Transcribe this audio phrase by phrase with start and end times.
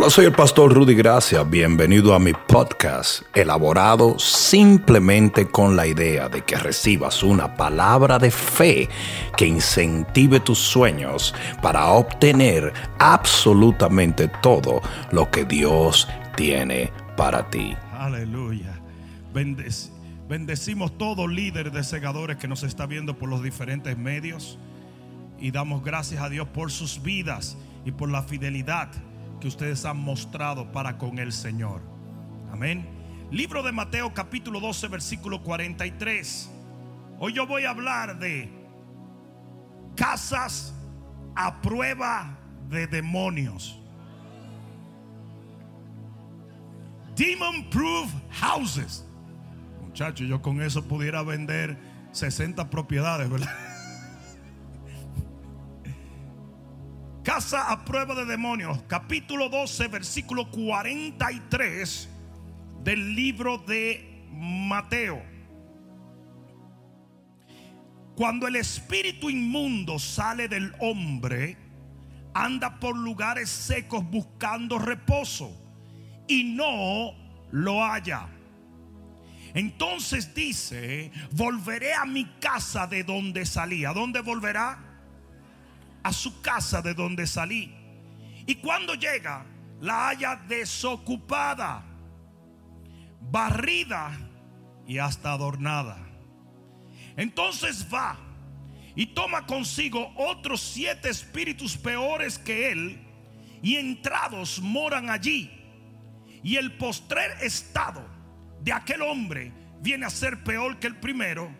[0.00, 1.42] Hola, soy el pastor Rudy Gracia.
[1.42, 8.30] Bienvenido a mi podcast, elaborado simplemente con la idea de que recibas una palabra de
[8.30, 8.88] fe
[9.36, 14.80] que incentive tus sueños para obtener absolutamente todo
[15.12, 17.76] lo que Dios tiene para ti.
[17.92, 18.80] Aleluya.
[19.34, 19.90] Bendec-
[20.30, 24.58] bendecimos todo líder de segadores que nos está viendo por los diferentes medios
[25.38, 28.88] y damos gracias a Dios por sus vidas y por la fidelidad
[29.40, 31.80] que ustedes han mostrado para con el Señor.
[32.52, 32.86] Amén.
[33.30, 36.50] Libro de Mateo capítulo 12 versículo 43.
[37.18, 38.50] Hoy yo voy a hablar de
[39.96, 40.74] casas
[41.34, 43.80] a prueba de demonios.
[47.16, 49.06] Demon proof houses.
[49.82, 51.78] Muchachos, yo con eso pudiera vender
[52.12, 53.69] 60 propiedades, ¿verdad?
[57.22, 62.08] Casa a prueba de demonios, capítulo 12, versículo 43
[62.82, 65.22] del libro de Mateo.
[68.16, 71.58] Cuando el espíritu inmundo sale del hombre,
[72.32, 75.54] anda por lugares secos buscando reposo
[76.26, 77.12] y no
[77.50, 78.28] lo halla.
[79.52, 83.84] Entonces dice, volveré a mi casa de donde salí.
[83.84, 84.89] ¿A dónde volverá?
[86.02, 87.74] A su casa de donde salí.
[88.46, 89.44] Y cuando llega,
[89.80, 91.84] la halla desocupada,
[93.20, 94.10] barrida
[94.86, 95.98] y hasta adornada.
[97.16, 98.16] Entonces va
[98.94, 103.00] y toma consigo otros siete espíritus peores que él
[103.62, 105.50] y entrados moran allí.
[106.42, 108.02] Y el postrer estado
[108.62, 111.50] de aquel hombre viene a ser peor que el primero.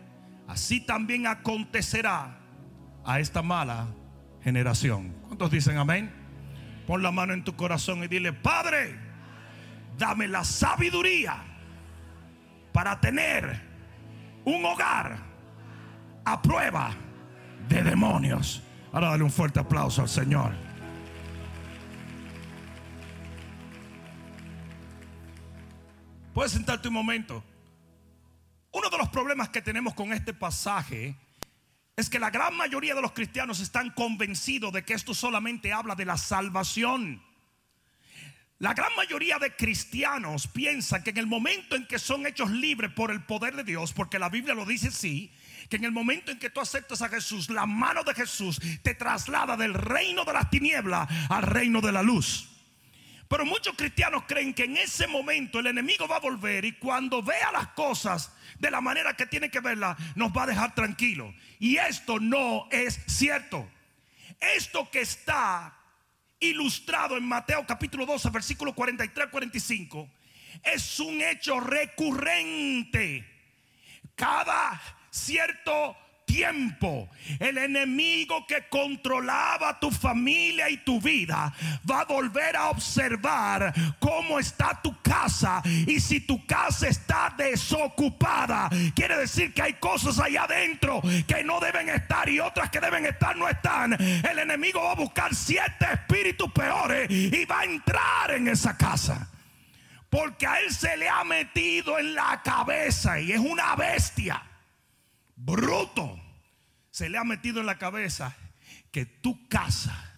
[0.48, 2.38] Así también acontecerá
[3.04, 3.86] a esta mala
[4.42, 5.14] generación.
[5.26, 6.12] ¿Cuántos dicen amén?
[6.86, 8.98] Pon la mano en tu corazón y dile, Padre,
[9.98, 11.42] dame la sabiduría
[12.72, 13.60] para tener
[14.44, 15.18] un hogar
[16.24, 16.92] a prueba
[17.68, 18.62] de demonios.
[18.92, 20.52] Ahora dale un fuerte aplauso al Señor.
[26.34, 27.44] Puedes sentarte un momento.
[28.72, 31.16] Uno de los problemas que tenemos con este pasaje
[32.00, 35.94] es que la gran mayoría de los cristianos están convencidos de que esto solamente habla
[35.94, 37.22] de la salvación.
[38.58, 42.92] La gran mayoría de cristianos piensan que en el momento en que son hechos libres
[42.92, 45.32] por el poder de Dios, porque la Biblia lo dice así,
[45.68, 48.94] que en el momento en que tú aceptas a Jesús, la mano de Jesús te
[48.94, 52.48] traslada del reino de las tinieblas al reino de la luz.
[53.28, 57.22] Pero muchos cristianos creen que en ese momento el enemigo va a volver y cuando
[57.22, 61.34] vea las cosas de la manera que tiene que verlas, nos va a dejar tranquilos.
[61.58, 63.68] Y esto no es cierto.
[64.38, 65.76] Esto que está
[66.38, 70.08] ilustrado en Mateo capítulo 12, versículo 43-45,
[70.62, 73.26] es un hecho recurrente.
[74.14, 75.96] Cada cierto
[76.30, 77.08] tiempo,
[77.38, 81.52] el enemigo que controlaba tu familia y tu vida
[81.88, 85.62] va a volver a observar cómo está tu casa.
[85.64, 91.58] Y si tu casa está desocupada, quiere decir que hay cosas allá adentro que no
[91.60, 93.92] deben estar y otras que deben estar no están.
[93.94, 99.28] El enemigo va a buscar siete espíritus peores y va a entrar en esa casa.
[100.08, 104.42] Porque a él se le ha metido en la cabeza y es una bestia
[105.44, 106.20] bruto
[106.90, 108.36] se le ha metido en la cabeza
[108.90, 110.14] que tu casa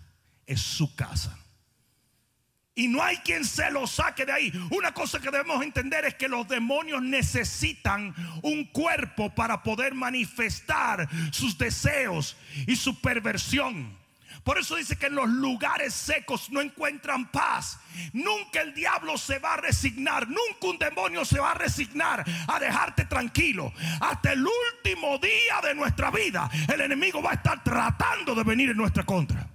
[0.46, 1.38] es su casa.
[2.74, 4.52] Y no hay quien se lo saque de ahí.
[4.70, 11.08] Una cosa que debemos entender es que los demonios necesitan un cuerpo para poder manifestar
[11.32, 14.01] sus deseos y su perversión.
[14.44, 17.78] Por eso dice que en los lugares secos no encuentran paz.
[18.12, 20.26] Nunca el diablo se va a resignar.
[20.26, 23.72] Nunca un demonio se va a resignar a dejarte tranquilo.
[24.00, 28.70] Hasta el último día de nuestra vida, el enemigo va a estar tratando de venir
[28.70, 29.48] en nuestra contra.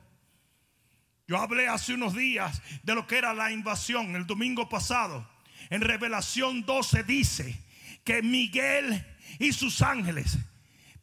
[1.27, 5.29] Yo hablé hace unos días de lo que era la invasión el domingo pasado.
[5.69, 7.61] En Revelación 12 dice
[8.05, 9.05] que Miguel
[9.37, 10.37] y sus ángeles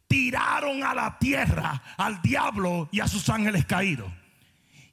[0.07, 4.11] tiraron a la tierra al diablo y a sus ángeles caídos.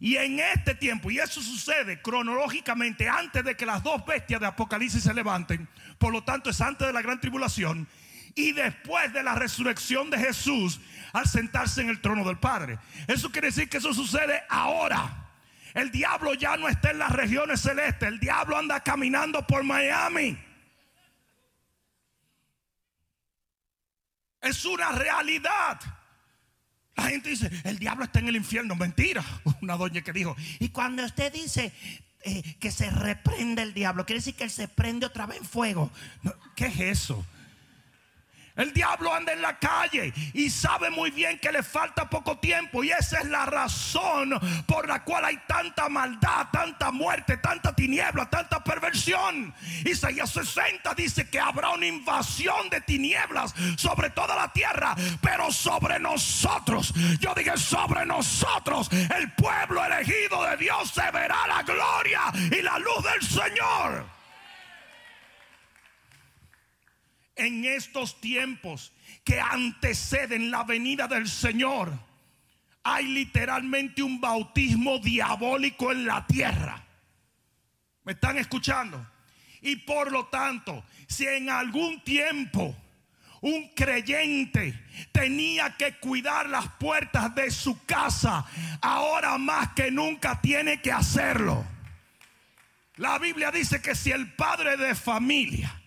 [0.00, 4.48] Y en este tiempo, y eso sucede cronológicamente antes de que las dos bestias de
[4.48, 5.68] Apocalipsis se levanten,
[5.98, 7.86] por lo tanto es antes de la gran tribulación
[8.34, 10.80] y después de la resurrección de Jesús
[11.12, 12.78] al sentarse en el trono del Padre.
[13.06, 15.28] Eso quiere decir que eso sucede ahora.
[15.74, 20.36] El diablo ya no está en las regiones celestes, el diablo anda caminando por Miami.
[24.42, 25.80] Es una realidad.
[26.96, 28.74] La gente dice, el diablo está en el infierno.
[28.74, 29.24] Mentira.
[29.62, 31.72] Una doña que dijo, y cuando usted dice,
[32.24, 34.06] eh, que se reprende el diablo.
[34.06, 35.90] Quiere decir que él se prende otra vez en fuego.
[36.54, 37.24] ¿Qué es eso?
[38.54, 42.84] El diablo anda en la calle y sabe muy bien que le falta poco tiempo
[42.84, 48.28] y esa es la razón por la cual hay tanta maldad, tanta muerte, tanta tiniebla,
[48.28, 49.54] tanta perversión.
[49.86, 55.98] Isaías 60 dice que habrá una invasión de tinieblas sobre toda la tierra, pero sobre
[55.98, 62.20] nosotros, yo dije sobre nosotros, el pueblo elegido de Dios se verá la gloria
[62.50, 64.11] y la luz del Señor.
[67.36, 68.92] En estos tiempos
[69.24, 71.92] que anteceden la venida del Señor,
[72.84, 76.84] hay literalmente un bautismo diabólico en la tierra.
[78.04, 79.06] ¿Me están escuchando?
[79.60, 82.76] Y por lo tanto, si en algún tiempo
[83.40, 84.80] un creyente
[85.12, 88.44] tenía que cuidar las puertas de su casa,
[88.80, 91.64] ahora más que nunca tiene que hacerlo.
[92.96, 95.81] La Biblia dice que si el padre de familia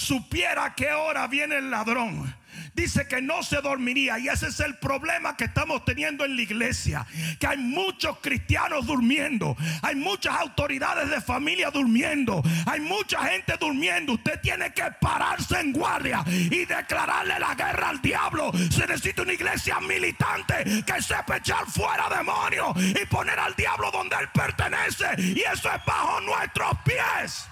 [0.00, 2.34] supiera a qué hora viene el ladrón,
[2.74, 4.18] dice que no se dormiría.
[4.18, 7.06] Y ese es el problema que estamos teniendo en la iglesia.
[7.38, 9.56] Que hay muchos cristianos durmiendo.
[9.82, 12.42] Hay muchas autoridades de familia durmiendo.
[12.66, 14.14] Hay mucha gente durmiendo.
[14.14, 18.50] Usted tiene que pararse en guardia y declararle la guerra al diablo.
[18.70, 24.16] Se necesita una iglesia militante que sepa echar fuera demonios y poner al diablo donde
[24.16, 25.06] él pertenece.
[25.18, 27.50] Y eso es bajo nuestros pies.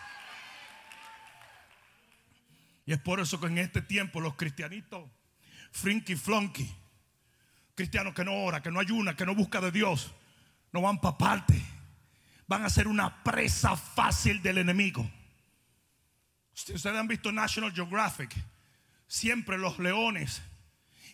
[2.88, 5.10] Y es por eso que en este tiempo los cristianitos,
[5.72, 6.66] frinky flonky,
[7.74, 10.10] cristianos que no ora, que no ayuna, que no busca de Dios,
[10.72, 11.62] no van para parte.
[12.46, 15.06] Van a ser una presa fácil del enemigo.
[16.54, 18.34] Ustedes han visto National Geographic.
[19.06, 20.40] Siempre los leones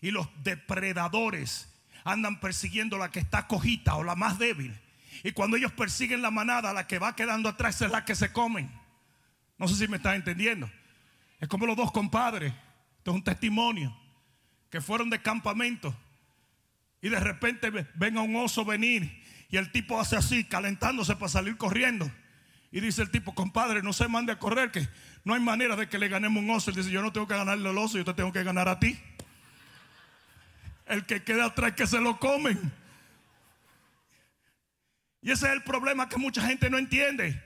[0.00, 1.74] y los depredadores
[2.04, 4.80] andan persiguiendo la que está cojita o la más débil.
[5.24, 8.32] Y cuando ellos persiguen la manada, la que va quedando atrás es la que se
[8.32, 8.70] comen.
[9.58, 10.70] No sé si me están entendiendo.
[11.44, 12.54] Es como los dos compadres.
[12.96, 13.94] Esto es un testimonio.
[14.70, 15.94] Que fueron de campamento.
[17.02, 19.22] Y de repente ven a un oso venir.
[19.50, 22.10] Y el tipo hace así, calentándose para salir corriendo.
[22.72, 24.88] Y dice el tipo, compadre, no se mande a correr, que
[25.22, 26.70] no hay manera de que le ganemos un oso.
[26.70, 28.80] Él dice, yo no tengo que ganarle al oso, yo te tengo que ganar a
[28.80, 28.98] ti.
[30.86, 32.72] El que queda atrás que se lo comen.
[35.20, 37.38] Y ese es el problema que mucha gente no entiende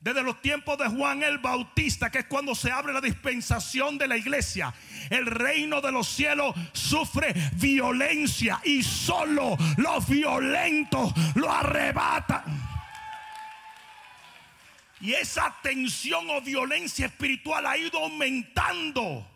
[0.00, 4.06] desde los tiempos de Juan el Bautista, que es cuando se abre la dispensación de
[4.06, 4.72] la iglesia,
[5.10, 12.44] el reino de los cielos sufre violencia y solo los violentos lo arrebatan.
[15.00, 19.26] Y esa tensión o violencia espiritual ha ido aumentando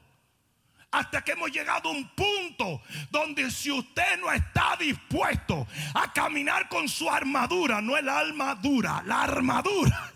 [0.90, 6.68] hasta que hemos llegado a un punto donde si usted no está dispuesto a caminar
[6.68, 10.12] con su armadura, no es la armadura, la armadura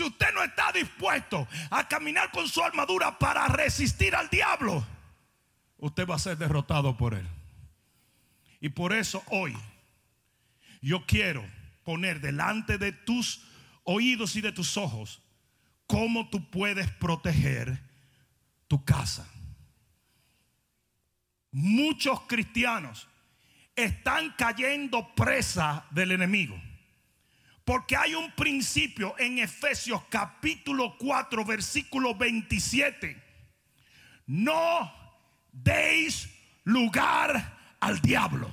[0.00, 4.86] si usted no está dispuesto a caminar con su armadura para resistir al diablo,
[5.76, 7.28] usted va a ser derrotado por él.
[8.60, 9.54] Y por eso hoy
[10.80, 11.44] yo quiero
[11.84, 13.44] poner delante de tus
[13.84, 15.20] oídos y de tus ojos
[15.86, 17.82] cómo tú puedes proteger
[18.68, 19.28] tu casa.
[21.50, 23.06] Muchos cristianos
[23.76, 26.58] están cayendo presa del enemigo.
[27.70, 33.16] Porque hay un principio en Efesios capítulo 4, versículo 27.
[34.26, 34.92] No
[35.52, 36.28] deis
[36.64, 38.50] lugar al diablo.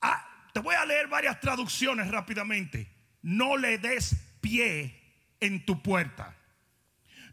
[0.00, 2.88] Ah, te voy a leer varias traducciones rápidamente.
[3.22, 5.02] No le des pie
[5.40, 6.36] en tu puerta.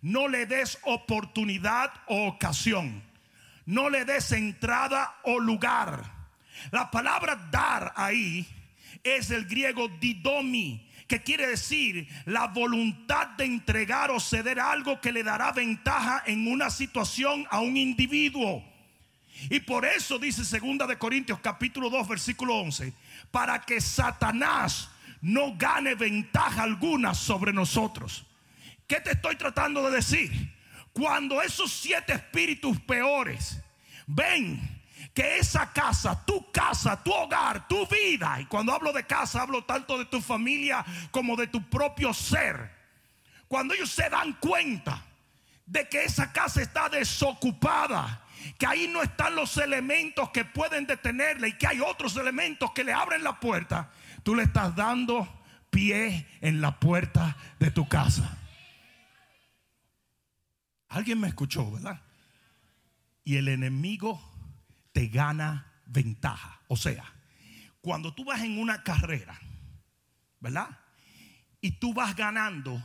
[0.02, 3.04] No le des oportunidad o ocasión.
[3.68, 6.12] No le des entrada o lugar.
[6.72, 8.63] La palabra dar ahí
[9.04, 15.12] es el griego didomi, que quiere decir la voluntad de entregar o ceder algo que
[15.12, 18.64] le dará ventaja en una situación a un individuo.
[19.50, 22.94] Y por eso dice segunda de Corintios capítulo 2 versículo 11,
[23.32, 24.90] para que Satanás
[25.22, 28.26] no gane ventaja alguna sobre nosotros.
[28.88, 30.54] ¿Qué te estoy tratando de decir?
[30.94, 33.60] Cuando esos siete espíritus peores
[34.06, 34.73] ven
[35.14, 39.64] que esa casa, tu casa, tu hogar, tu vida, y cuando hablo de casa hablo
[39.64, 42.72] tanto de tu familia como de tu propio ser,
[43.48, 45.06] cuando ellos se dan cuenta
[45.66, 48.24] de que esa casa está desocupada,
[48.58, 52.84] que ahí no están los elementos que pueden detenerle y que hay otros elementos que
[52.84, 53.92] le abren la puerta,
[54.24, 55.28] tú le estás dando
[55.70, 58.38] pie en la puerta de tu casa.
[60.90, 62.02] Alguien me escuchó, ¿verdad?
[63.24, 64.33] Y el enemigo
[64.94, 66.62] te gana ventaja.
[66.68, 67.04] O sea,
[67.82, 69.38] cuando tú vas en una carrera,
[70.40, 70.70] ¿verdad?
[71.60, 72.82] Y tú vas ganando,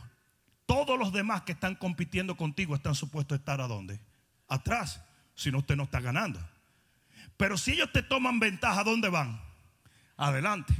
[0.65, 3.99] todos los demás que están compitiendo contigo están supuestos a estar a dónde?
[4.47, 5.01] Atrás,
[5.35, 6.39] si no usted no está ganando.
[7.37, 9.41] Pero si ellos te toman ventaja, ¿a dónde van?
[10.17, 10.73] Adelante.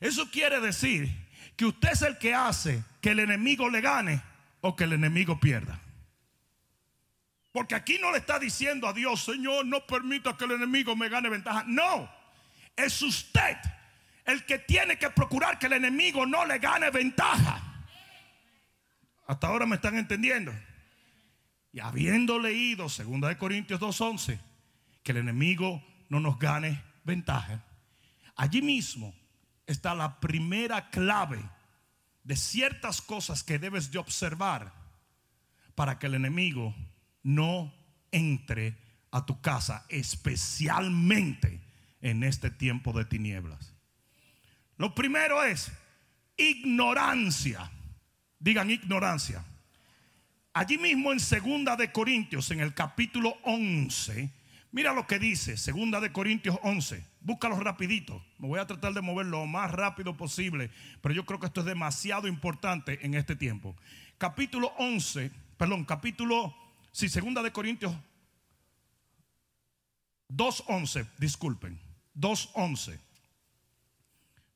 [0.00, 1.10] Eso quiere decir
[1.56, 4.22] que usted es el que hace que el enemigo le gane
[4.60, 5.80] o que el enemigo pierda.
[7.52, 11.10] Porque aquí no le está diciendo a Dios, Señor, no permita que el enemigo me
[11.10, 11.64] gane ventaja.
[11.66, 12.10] No,
[12.74, 13.58] es usted
[14.24, 17.84] el que tiene que procurar que el enemigo no le gane ventaja.
[19.26, 20.52] Hasta ahora me están entendiendo.
[21.72, 24.38] Y habiendo leído 2 Corintios 2.11,
[25.02, 27.64] que el enemigo no nos gane ventaja,
[28.36, 29.14] allí mismo
[29.66, 31.42] está la primera clave
[32.24, 34.72] de ciertas cosas que debes de observar
[35.74, 36.74] para que el enemigo
[37.22, 37.72] no
[38.10, 38.76] entre
[39.10, 41.60] a tu casa, especialmente
[42.00, 43.74] en este tiempo de tinieblas.
[44.76, 45.70] Lo primero es
[46.36, 47.70] ignorancia.
[48.38, 49.44] Digan ignorancia.
[50.54, 54.30] Allí mismo en Segunda de Corintios, en el capítulo 11,
[54.72, 57.04] mira lo que dice, Segunda de Corintios 11.
[57.20, 58.22] Búscalo rapidito.
[58.38, 61.60] Me voy a tratar de mover lo más rápido posible, pero yo creo que esto
[61.60, 63.76] es demasiado importante en este tiempo.
[64.18, 66.54] Capítulo 11, perdón, capítulo
[66.92, 67.94] Sí, segunda de Corintios
[70.28, 71.80] 2.11, disculpen,
[72.14, 72.98] 2.11.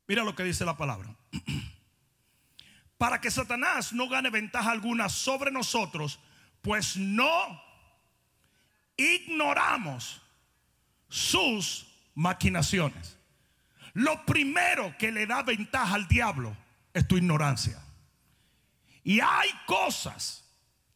[0.06, 1.14] Mira lo que dice la palabra.
[2.98, 6.18] Para que Satanás no gane ventaja alguna sobre nosotros,
[6.62, 7.62] pues no
[8.96, 10.22] ignoramos
[11.08, 13.18] sus maquinaciones.
[13.92, 16.56] Lo primero que le da ventaja al diablo
[16.94, 17.82] es tu ignorancia.
[19.04, 20.45] Y hay cosas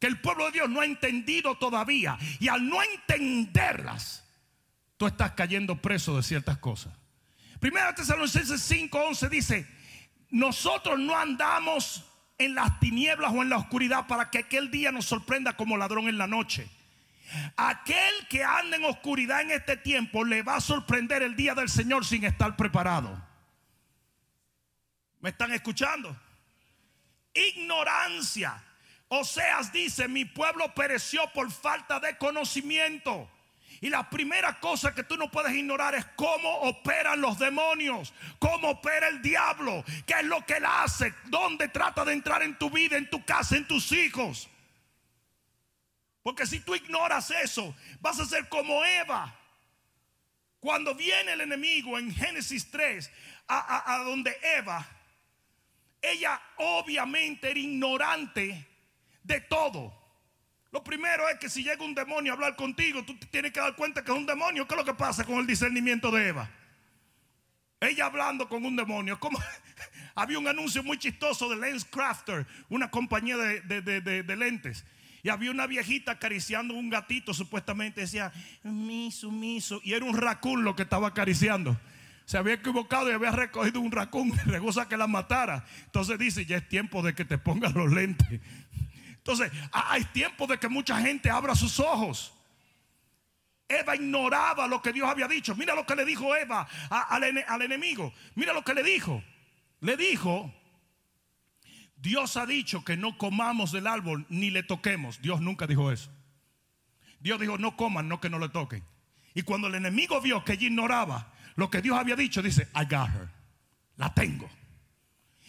[0.00, 2.19] que el pueblo de Dios no ha entendido todavía.
[2.40, 4.25] Y al no entenderlas,
[4.97, 6.95] tú estás cayendo preso de ciertas cosas.
[7.61, 9.69] Primera Tesalonicenses 5:11 dice,
[10.30, 12.04] nosotros no andamos
[12.38, 16.09] en las tinieblas o en la oscuridad para que aquel día nos sorprenda como ladrón
[16.09, 16.66] en la noche.
[17.57, 21.69] Aquel que anda en oscuridad en este tiempo le va a sorprender el día del
[21.69, 23.23] Señor sin estar preparado.
[25.21, 26.16] ¿Me están escuchando?
[27.35, 28.64] Ignorancia.
[29.12, 33.29] Oseas dice, mi pueblo pereció por falta de conocimiento.
[33.81, 38.71] Y la primera cosa que tú no puedes ignorar es cómo operan los demonios, cómo
[38.71, 42.71] opera el diablo, qué es lo que él hace, dónde trata de entrar en tu
[42.71, 44.49] vida, en tu casa, en tus hijos.
[46.23, 49.35] Porque si tú ignoras eso, vas a ser como Eva.
[50.61, 53.11] Cuando viene el enemigo en Génesis 3,
[53.49, 54.87] a, a donde Eva,
[56.00, 58.69] ella obviamente era ignorante
[59.22, 60.00] de todo.
[60.72, 63.74] Lo primero es que si llega un demonio a hablar contigo, tú tienes que dar
[63.74, 64.66] cuenta que es un demonio.
[64.66, 66.48] ¿Qué es lo que pasa con el discernimiento de Eva?
[67.80, 69.18] Ella hablando con un demonio.
[69.18, 69.38] Como
[70.14, 74.84] había un anuncio muy chistoso de Lens Crafter, una compañía de, lentes.
[75.22, 79.80] Y había una viejita acariciando un gatito, supuestamente decía, miso, miso.
[79.82, 81.78] Y era un racún lo que estaba acariciando.
[82.26, 85.64] Se había equivocado y había recogido un racún regosa que la matara.
[85.86, 88.40] Entonces dice, ya es tiempo de que te pongas los lentes.
[89.20, 92.32] Entonces, hay tiempo de que mucha gente abra sus ojos.
[93.68, 95.54] Eva ignoraba lo que Dios había dicho.
[95.54, 98.12] Mira lo que le dijo Eva al, al enemigo.
[98.34, 99.22] Mira lo que le dijo.
[99.80, 100.52] Le dijo,
[101.96, 105.20] Dios ha dicho que no comamos del árbol ni le toquemos.
[105.20, 106.10] Dios nunca dijo eso.
[107.20, 108.82] Dios dijo, no coman, no que no le toquen.
[109.34, 112.84] Y cuando el enemigo vio que ella ignoraba lo que Dios había dicho, dice, I
[112.84, 113.28] got her.
[113.96, 114.48] La tengo.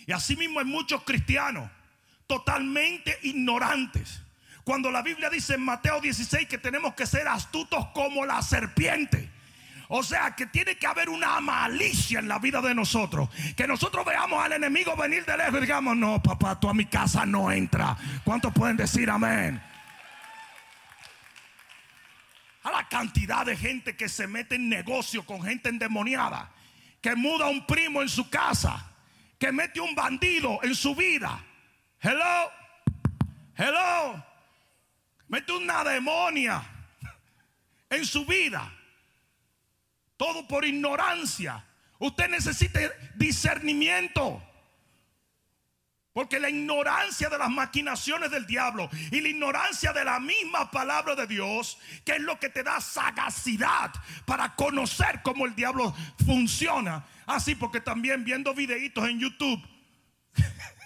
[0.05, 1.69] Y así mismo hay muchos cristianos
[2.31, 4.21] totalmente ignorantes.
[4.63, 9.29] Cuando la Biblia dice en Mateo 16 que tenemos que ser astutos como la serpiente.
[9.89, 13.27] O sea que tiene que haber una malicia en la vida de nosotros.
[13.57, 16.85] Que nosotros veamos al enemigo venir de lejos y digamos, no, papá, tú a mi
[16.85, 17.97] casa no entra.
[18.23, 19.61] ¿Cuántos pueden decir amén?
[22.63, 26.49] A la cantidad de gente que se mete en negocio con gente endemoniada.
[27.01, 28.89] Que muda un primo en su casa.
[29.37, 31.43] Que mete un bandido en su vida
[32.01, 32.51] Hello.
[33.55, 34.23] Hello.
[35.27, 36.63] Mete una demonia
[37.89, 38.73] en su vida.
[40.17, 41.63] Todo por ignorancia.
[41.99, 42.79] Usted necesita
[43.15, 44.41] discernimiento.
[46.11, 51.15] Porque la ignorancia de las maquinaciones del diablo y la ignorancia de la misma palabra
[51.15, 53.93] de Dios, que es lo que te da sagacidad
[54.25, 57.05] para conocer cómo el diablo funciona.
[57.27, 59.61] Así porque también viendo videitos en YouTube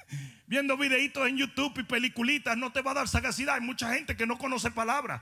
[0.48, 3.56] viendo videitos en YouTube y peliculitas no te va a dar sagacidad.
[3.56, 5.22] Hay mucha gente que no conoce palabras.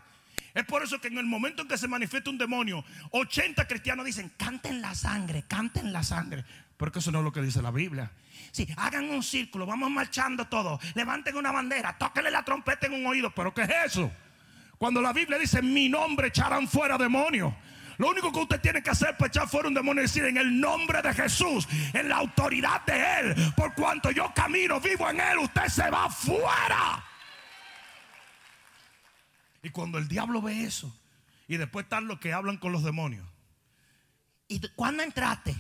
[0.54, 4.06] Es por eso que en el momento en que se manifiesta un demonio, 80 cristianos
[4.06, 6.46] dicen, canten la sangre, canten la sangre.
[6.78, 8.12] Porque eso no es lo que dice la Biblia.
[8.52, 13.06] Sí, hagan un círculo, vamos marchando todos, levanten una bandera, tóquenle la trompeta en un
[13.08, 13.32] oído.
[13.34, 14.12] ¿Pero qué es eso?
[14.78, 17.54] Cuando la Biblia dice, mi nombre echarán fuera demonios.
[17.98, 20.38] Lo único que usted tiene que hacer para echar fuera un demonio es decir en
[20.38, 25.20] el nombre de Jesús, en la autoridad de Él, por cuanto yo camino, vivo en
[25.20, 27.04] Él, usted se va fuera.
[29.62, 30.94] Y cuando el diablo ve eso,
[31.48, 33.28] y después están los que hablan con los demonios.
[34.48, 35.56] ¿Y cuándo entraste?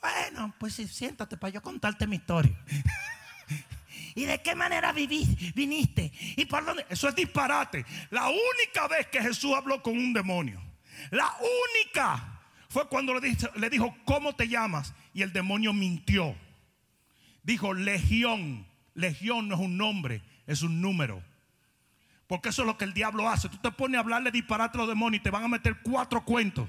[0.00, 2.58] Bueno, pues siéntate para yo contarte mi historia.
[4.14, 6.12] ¿Y de qué manera viniste?
[6.36, 6.64] ¿Y por?
[6.88, 7.84] Eso es disparate.
[8.10, 10.62] La única vez que Jesús habló con un demonio,
[11.10, 14.94] la única fue cuando le dijo, ¿cómo te llamas?
[15.14, 16.36] Y el demonio mintió.
[17.42, 18.66] Dijo, legión.
[18.94, 21.22] Legión no es un nombre, es un número.
[22.26, 23.48] Porque eso es lo que el diablo hace.
[23.48, 26.24] Tú te pones a hablarle disparate a los demonios y te van a meter cuatro
[26.24, 26.68] cuentos.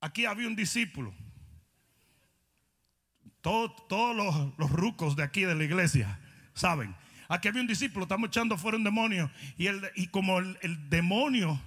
[0.00, 1.12] Aquí había un discípulo.
[3.40, 6.20] todos los, rucos de aquí de la iglesia
[6.54, 6.94] saben.
[7.34, 9.28] Aquí había un discípulo, estamos echando fuera un demonio.
[9.58, 11.60] Y, el, y como el, el demonio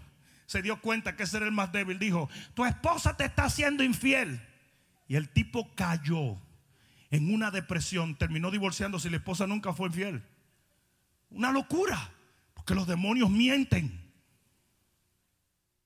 [0.45, 3.83] se dio cuenta que ese era el más débil, dijo, tu esposa te está haciendo
[3.83, 4.41] infiel.
[5.09, 6.37] Y el tipo cayó
[7.11, 10.23] en una depresión, terminó divorciándose y la esposa nunca fue infiel.
[11.31, 12.11] Una locura,
[12.53, 14.09] porque los demonios mienten.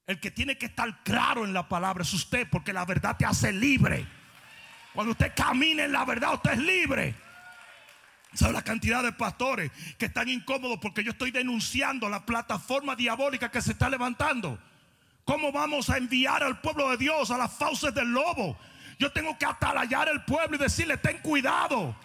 [0.05, 3.25] El que tiene que estar claro en la palabra es usted, porque la verdad te
[3.25, 4.05] hace libre.
[4.93, 7.15] Cuando usted camina en la verdad, usted es libre.
[8.33, 13.51] ¿Sabe la cantidad de pastores que están incómodos porque yo estoy denunciando la plataforma diabólica
[13.51, 14.57] que se está levantando?
[15.25, 18.57] ¿Cómo vamos a enviar al pueblo de Dios a las fauces del lobo?
[19.00, 21.95] Yo tengo que atalayar el pueblo y decirle, ten cuidado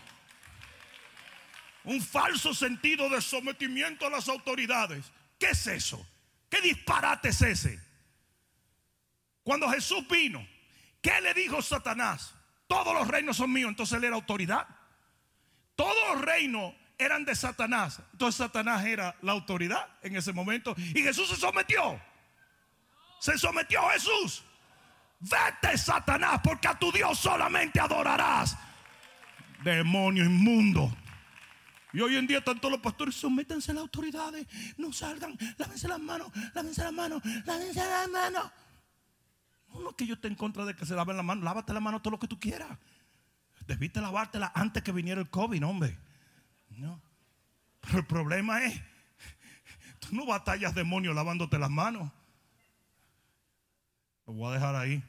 [1.85, 5.04] un falso sentido de sometimiento a las autoridades.
[5.38, 6.04] ¿Qué es eso?
[6.50, 7.80] ¿Qué disparate es ese?
[9.45, 10.45] Cuando Jesús vino,
[11.00, 12.35] ¿qué le dijo Satanás?
[12.66, 14.66] Todos los reinos son míos, entonces él era autoridad.
[15.76, 20.75] Todos los reinos eran de Satanás, entonces Satanás era la autoridad en ese momento.
[20.95, 22.00] Y Jesús se sometió.
[23.21, 24.43] Se sometió Jesús.
[25.21, 28.56] Vete, Satanás, porque a tu Dios solamente adorarás.
[29.62, 30.95] Demonio inmundo.
[31.93, 35.99] Y hoy en día tanto los pastores, sométanse a las autoridades, no salgan, lávense las
[35.99, 38.50] manos, lávense las manos, lávense las manos.
[39.73, 42.02] No, que yo esté en contra de que se laven las manos, lávate las manos
[42.02, 42.69] todo lo que tú quieras.
[43.67, 45.97] Debiste lavártela antes que viniera el COVID, hombre.
[46.71, 47.00] No.
[47.81, 48.81] Pero el problema es,
[49.99, 52.11] tú no batallas demonios lavándote las manos.
[54.26, 55.02] Lo voy a dejar ahí.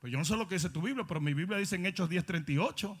[0.00, 2.08] Pues yo no sé lo que dice tu Biblia, pero mi Biblia dice en Hechos
[2.08, 2.96] 10:38.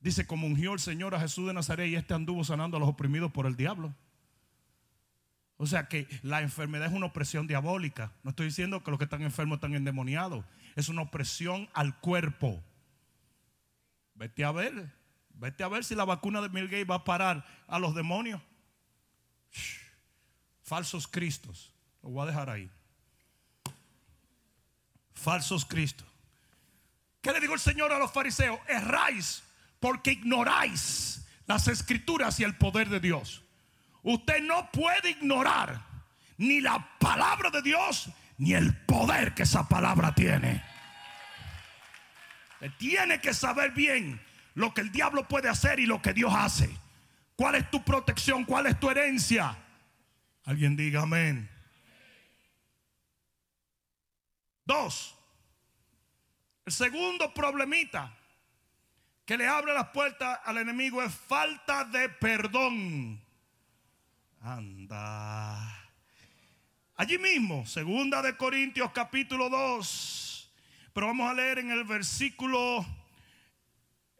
[0.00, 2.88] Dice, como ungió el Señor a Jesús de Nazaret y este anduvo sanando a los
[2.88, 3.94] oprimidos por el diablo.
[5.56, 8.12] O sea que la enfermedad es una opresión diabólica.
[8.22, 10.44] No estoy diciendo que los que están enfermos están endemoniados.
[10.74, 12.62] Es una opresión al cuerpo.
[14.16, 14.92] Vete a ver.
[15.30, 18.40] Vete a ver si la vacuna de Bill va a parar a los demonios.
[20.62, 21.72] Falsos cristos.
[22.02, 22.70] Lo voy a dejar ahí.
[25.14, 26.06] Falsos cristos.
[27.20, 28.58] ¿Qué le dijo el Señor a los fariseos?
[28.68, 29.42] Erráis
[29.80, 33.42] porque ignoráis las escrituras y el poder de Dios.
[34.02, 35.84] Usted no puede ignorar
[36.38, 40.64] ni la palabra de Dios ni el poder que esa palabra tiene.
[42.78, 44.20] Tiene que saber bien
[44.54, 46.70] lo que el diablo puede hacer y lo que Dios hace.
[47.36, 48.44] ¿Cuál es tu protección?
[48.44, 49.56] ¿Cuál es tu herencia?
[50.44, 51.48] Alguien diga amén.
[54.64, 55.14] Dos.
[56.64, 58.12] El segundo problemita
[59.24, 63.20] que le abre las puertas al enemigo es falta de perdón.
[64.40, 65.84] Anda.
[66.96, 70.25] Allí mismo, segunda de Corintios capítulo 2.
[70.96, 72.86] Pero vamos a leer en el versículo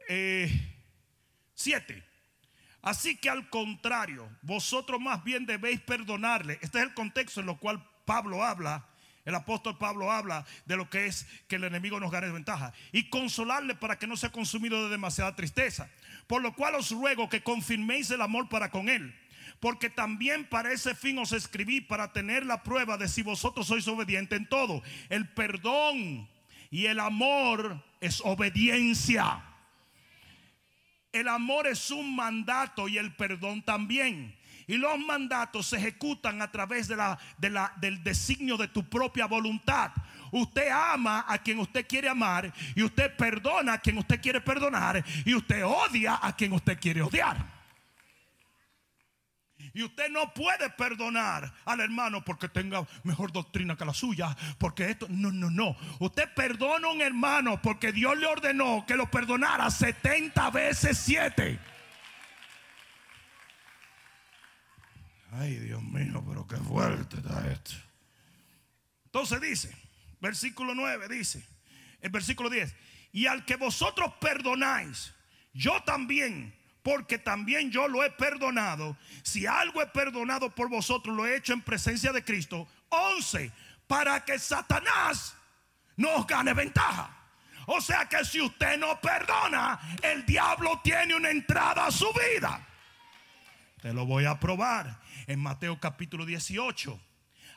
[0.06, 1.94] 7.
[1.94, 2.02] Eh,
[2.82, 6.58] Así que al contrario, vosotros más bien debéis perdonarle.
[6.60, 8.86] Este es el contexto en el cual Pablo habla
[9.24, 13.08] el apóstol Pablo habla de lo que es que el enemigo nos gane ventaja y
[13.08, 15.88] consolarle para que no sea consumido de demasiada tristeza.
[16.26, 19.18] Por lo cual os ruego que confirméis el amor para con él.
[19.60, 23.88] Porque también para ese fin os escribí para tener la prueba de si vosotros sois
[23.88, 24.82] obedientes en todo.
[25.08, 26.28] El perdón
[26.76, 29.42] y el amor es obediencia.
[31.10, 34.36] El amor es un mandato y el perdón también.
[34.66, 37.18] Y los mandatos se ejecutan a través de la,
[37.80, 39.90] del designio de tu propia voluntad.
[40.30, 45.02] Usted ama a quien usted quiere amar y usted perdona a quien usted quiere perdonar
[45.24, 47.55] y usted odia a quien usted quiere odiar.
[49.76, 54.34] Y usted no puede perdonar al hermano porque tenga mejor doctrina que la suya.
[54.56, 55.76] Porque esto, no, no, no.
[56.00, 61.58] Usted perdona a un hermano porque Dios le ordenó que lo perdonara 70 veces 7.
[65.32, 67.72] Ay, Dios mío, pero qué fuerte está esto.
[69.04, 69.76] Entonces dice,
[70.22, 71.46] versículo 9 dice,
[72.00, 72.74] el versículo 10,
[73.12, 75.12] y al que vosotros perdonáis,
[75.52, 76.55] yo también
[76.86, 78.96] porque también yo lo he perdonado.
[79.24, 82.68] Si algo he perdonado por vosotros, lo he hecho en presencia de Cristo.
[82.90, 83.50] 11.
[83.88, 85.36] Para que Satanás
[85.96, 87.10] no gane ventaja.
[87.66, 92.64] O sea que si usted no perdona, el diablo tiene una entrada a su vida.
[93.82, 95.00] Te lo voy a probar.
[95.26, 97.00] En Mateo capítulo 18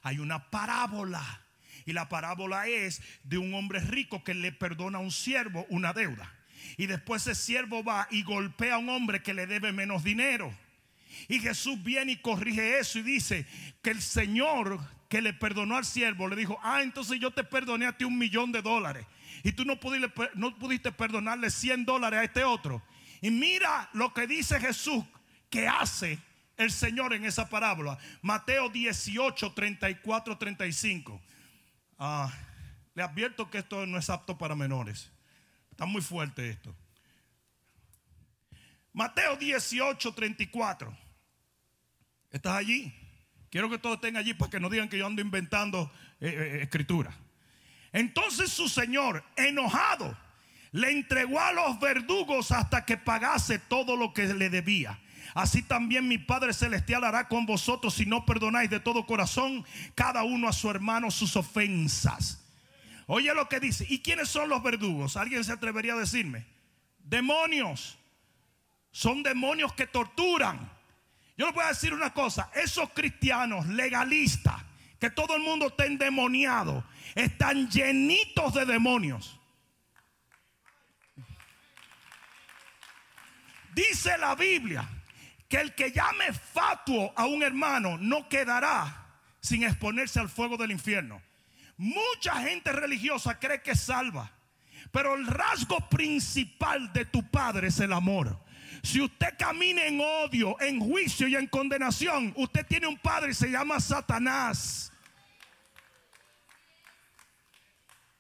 [0.02, 1.44] hay una parábola.
[1.86, 5.94] Y la parábola es de un hombre rico que le perdona a un siervo una
[5.94, 6.34] deuda.
[6.78, 10.54] Y después ese siervo va y golpea a un hombre que le debe menos dinero.
[11.28, 13.46] Y Jesús viene y corrige eso y dice
[13.82, 14.80] que el Señor
[15.10, 18.18] que le perdonó al siervo le dijo, ah, entonces yo te perdoné a ti un
[18.18, 19.06] millón de dólares.
[19.44, 22.82] Y tú no pudiste, no pudiste perdonarle 100 dólares a este otro.
[23.22, 25.04] Y mira lo que dice Jesús
[25.50, 26.20] que hace
[26.58, 27.98] el Señor en esa parábola.
[28.22, 31.22] Mateo 18, 34, 35.
[32.94, 35.12] le advierto que esto no es apto para menores.
[35.80, 36.76] Está muy fuerte esto.
[38.92, 40.98] Mateo 18, 34.
[42.32, 42.94] ¿Estás allí?
[43.50, 45.90] Quiero que todos estén allí para que no digan que yo ando inventando
[46.20, 47.16] eh, eh, escritura.
[47.94, 50.18] Entonces su señor, enojado,
[50.74, 55.00] le entregó a los verdugos hasta que pagase todo lo que le debía.
[55.34, 59.66] Así también mi Padre Celestial hará con vosotros si no perdonáis de todo corazón
[59.96, 62.49] cada uno a su hermano sus ofensas.
[63.12, 63.88] Oye lo que dice.
[63.90, 65.18] ¿Y quiénes son los verdugos?
[65.18, 66.46] ¿Alguien se atrevería a decirme?
[67.00, 67.98] Demonios.
[68.92, 70.72] Son demonios que torturan.
[71.36, 72.52] Yo les voy a decir una cosa.
[72.54, 74.62] Esos cristianos legalistas,
[75.00, 76.84] que todo el mundo está endemoniado,
[77.16, 79.40] están llenitos de demonios.
[83.74, 84.88] Dice la Biblia
[85.48, 89.08] que el que llame fatuo a un hermano no quedará
[89.42, 91.24] sin exponerse al fuego del infierno.
[91.80, 94.30] Mucha gente religiosa cree que salva.
[94.92, 98.38] Pero el rasgo principal de tu padre es el amor.
[98.84, 103.34] Si usted camina en odio, en juicio y en condenación, usted tiene un padre y
[103.34, 104.92] se llama Satanás.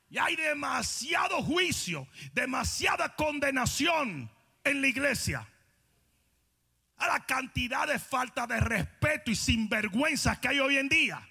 [0.09, 4.31] Y hay demasiado juicio, demasiada condenación
[4.63, 5.45] en la iglesia.
[6.95, 11.29] A la cantidad de falta de respeto y sinvergüenza que hay hoy en día.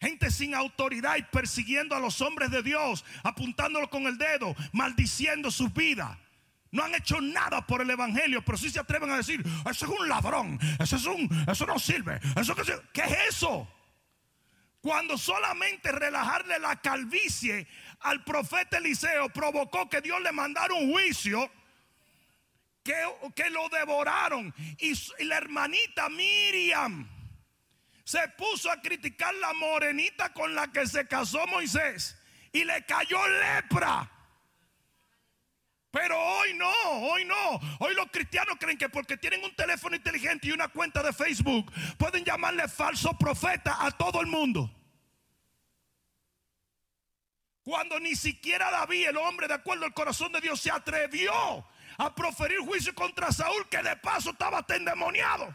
[0.00, 5.50] Gente sin autoridad y persiguiendo a los hombres de Dios, apuntándolos con el dedo, maldiciendo
[5.50, 6.16] sus vidas.
[6.70, 10.00] No han hecho nada por el evangelio, pero sí se atreven a decir, eso es
[10.00, 13.68] un ladrón, eso es un, eso no sirve, eso que ¿qué es eso?
[14.80, 17.68] Cuando solamente relajarle la calvicie
[18.00, 21.50] al profeta Eliseo provocó que Dios le mandara un juicio
[22.82, 22.94] que,
[23.34, 24.54] que lo devoraron.
[24.78, 27.06] Y, y la hermanita Miriam
[28.04, 32.16] se puso a criticar la morenita con la que se casó Moisés
[32.52, 34.10] y le cayó lepra.
[35.90, 37.60] Pero hoy no, hoy no.
[37.80, 41.70] Hoy los cristianos creen que porque tienen un teléfono inteligente y una cuenta de Facebook
[41.98, 44.70] pueden llamarle falso profeta a todo el mundo.
[47.62, 51.32] Cuando ni siquiera David, el hombre de acuerdo al corazón de Dios, se atrevió
[51.98, 55.54] a proferir juicio contra Saúl, que de paso estaba endemoniado.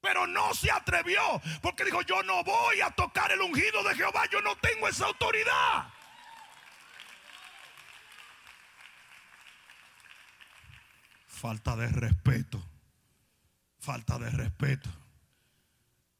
[0.00, 1.20] Pero no se atrevió
[1.60, 5.06] porque dijo, yo no voy a tocar el ungido de Jehová, yo no tengo esa
[5.06, 5.92] autoridad.
[11.26, 12.62] Falta de respeto,
[13.78, 14.90] falta de respeto.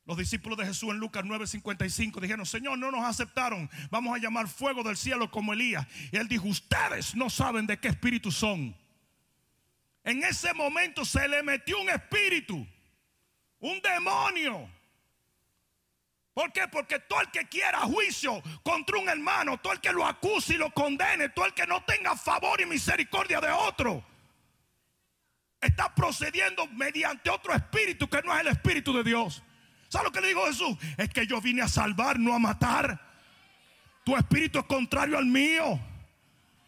[0.07, 4.49] Los discípulos de Jesús en Lucas 9:55 dijeron, Señor, no nos aceptaron, vamos a llamar
[4.49, 5.87] fuego del cielo como Elías.
[6.11, 8.77] Y él dijo, ustedes no saben de qué espíritu son.
[10.03, 12.67] En ese momento se le metió un espíritu
[13.61, 14.69] un demonio.
[16.33, 16.69] ¿Por qué?
[16.69, 20.59] Porque todo el que quiera juicio contra un hermano, todo el que lo acuse y
[20.59, 24.05] lo condene, todo el que no tenga favor y misericordia de otro,
[25.61, 29.43] está procediendo mediante otro espíritu que no es el espíritu de Dios.
[29.89, 30.77] ¿Sabes lo que le dijo Jesús?
[30.97, 32.99] Es que yo vine a salvar, no a matar.
[34.05, 35.81] Tu espíritu es contrario al mío.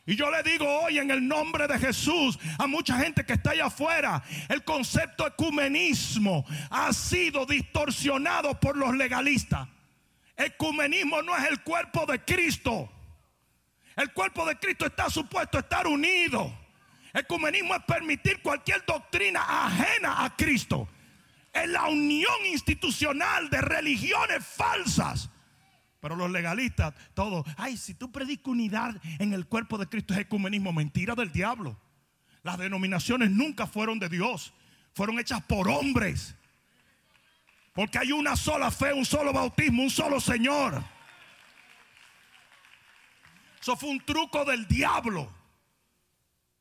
[0.05, 3.51] Y yo le digo hoy en el nombre de Jesús a mucha gente que está
[3.51, 9.69] allá afuera, el concepto ecumenismo ha sido distorsionado por los legalistas.
[10.37, 12.91] Ecumenismo no es el cuerpo de Cristo.
[13.95, 16.53] El cuerpo de Cristo está supuesto a estar unido.
[17.15, 20.89] Ecumenismo es permitir cualquier doctrina ajena a Cristo.
[21.53, 25.29] Es la unión institucional de religiones falsas.
[26.03, 30.19] Pero los legalistas, todo, ay, si tú predicas unidad en el cuerpo de Cristo es
[30.19, 31.79] ecumenismo, mentira del diablo.
[32.43, 34.53] Las denominaciones nunca fueron de Dios,
[34.95, 36.35] fueron hechas por hombres.
[37.73, 40.83] Porque hay una sola fe, un solo bautismo, un solo Señor.
[43.61, 45.33] Eso fue un truco del diablo.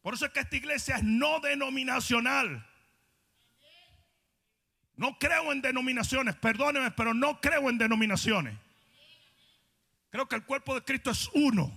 [0.04, 2.64] Por eso es que esta iglesia es no denominacional.
[4.98, 8.56] No creo en denominaciones, perdónenme, pero no creo en denominaciones.
[10.12, 11.74] Creo que el cuerpo de Cristo es uno.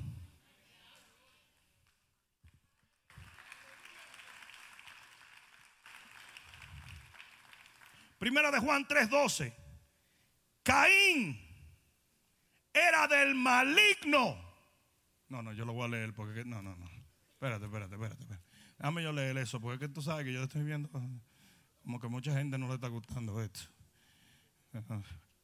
[8.19, 9.55] Primera de Juan 3:12.
[10.65, 11.39] Caín
[12.73, 14.37] era del maligno.
[15.29, 16.87] No, no, yo lo voy a leer porque no, no, no.
[17.35, 18.23] Espérate, espérate, espérate.
[18.23, 18.45] espérate.
[18.79, 22.59] Déjame yo leer eso porque tú sabes que yo estoy viendo como que mucha gente
[22.59, 23.61] no le está gustando esto.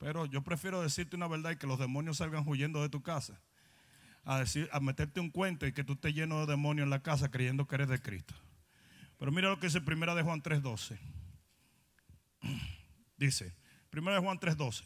[0.00, 3.38] Pero yo prefiero decirte una verdad y que los demonios salgan huyendo de tu casa.
[4.24, 7.02] A, decir, a meterte un cuento y que tú estés lleno de demonios en la
[7.02, 8.34] casa creyendo que eres de Cristo.
[9.18, 10.98] Pero mira lo que dice Primera de Juan 3:12.
[13.18, 13.54] Dice,
[13.90, 14.84] primero de Juan 3:12.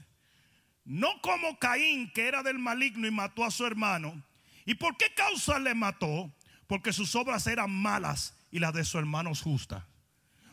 [0.84, 4.20] No como Caín, que era del maligno y mató a su hermano.
[4.66, 6.34] ¿Y por qué causa le mató?
[6.66, 9.84] Porque sus obras eran malas y las de su hermano justas.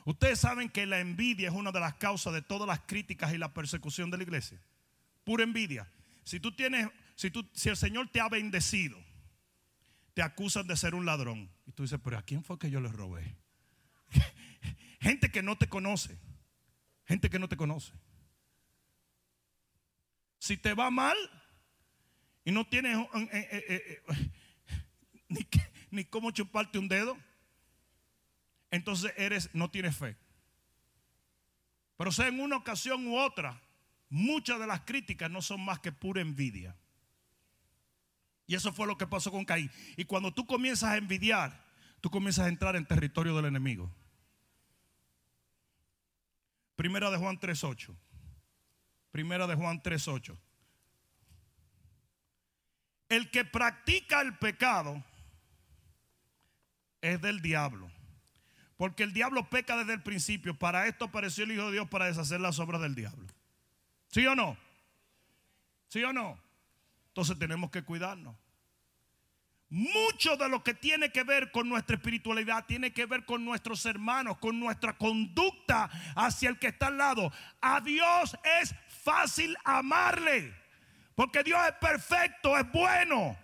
[0.06, 3.38] Ustedes saben que la envidia es una de las causas de todas las críticas y
[3.38, 4.60] la persecución de la iglesia.
[5.24, 5.88] Pura envidia.
[6.24, 8.98] Si tú tienes, si, tú, si el Señor te ha bendecido,
[10.14, 11.52] te acusan de ser un ladrón.
[11.66, 13.36] Y tú dices, pero ¿a quién fue que yo le robé?
[15.00, 16.18] Gente que no te conoce.
[17.06, 17.94] Gente que no te conoce.
[20.40, 21.18] Si te va mal
[22.44, 24.32] y no tienes eh, eh, eh,
[25.30, 25.48] ni,
[25.92, 27.18] ni cómo chuparte un dedo,
[28.72, 30.18] entonces eres, no tienes fe.
[31.98, 33.62] Pero sea en una ocasión u otra,
[34.10, 36.76] muchas de las críticas no son más que pura envidia.
[38.48, 39.70] Y eso fue lo que pasó con Caín.
[39.98, 41.64] Y cuando tú comienzas a envidiar,
[42.00, 43.94] tú comienzas a entrar en territorio del enemigo.
[46.76, 47.96] Primera de Juan 3.8.
[49.12, 50.38] Primera de Juan 3.8.
[53.10, 55.04] El que practica el pecado
[57.02, 57.92] es del diablo.
[58.82, 60.58] Porque el diablo peca desde el principio.
[60.58, 63.28] Para esto apareció el Hijo de Dios para deshacer las obras del diablo.
[64.08, 64.58] ¿Sí o no?
[65.88, 66.42] ¿Sí o no?
[67.10, 68.36] Entonces tenemos que cuidarnos.
[69.70, 73.86] Mucho de lo que tiene que ver con nuestra espiritualidad tiene que ver con nuestros
[73.86, 77.32] hermanos, con nuestra conducta hacia el que está al lado.
[77.62, 80.56] A Dios es fácil amarle,
[81.14, 83.38] porque Dios es perfecto, es bueno.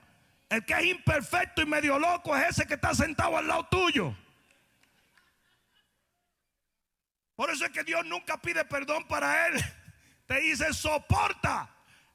[0.50, 4.16] El que es imperfecto y medio loco es ese que está sentado al lado tuyo.
[7.38, 9.64] Por eso es que Dios nunca pide perdón para él.
[10.26, 11.70] Te dice, soporta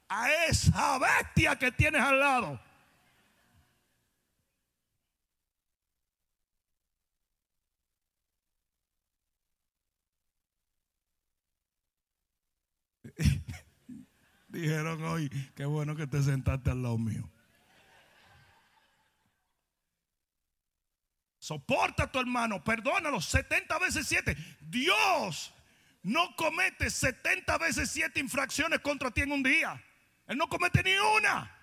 [0.09, 2.61] a esa bestia que tienes al lado.
[14.49, 17.32] Dijeron hoy, qué bueno que te sentaste al lado mío.
[21.53, 24.35] Soporta a tu hermano, perdónalo 70 veces 7.
[24.61, 25.53] Dios
[26.03, 29.79] no comete 70 veces 7 infracciones contra ti en un día.
[30.27, 31.55] Él no comete ni una.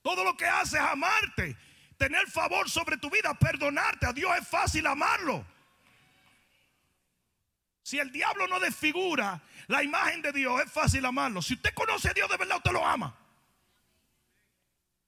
[0.00, 1.54] Todo lo que hace es amarte,
[1.98, 4.06] tener favor sobre tu vida, perdonarte.
[4.06, 5.44] A Dios es fácil amarlo.
[7.82, 11.42] Si el diablo no desfigura la imagen de Dios, es fácil amarlo.
[11.42, 13.14] Si usted conoce a Dios de verdad, usted lo ama.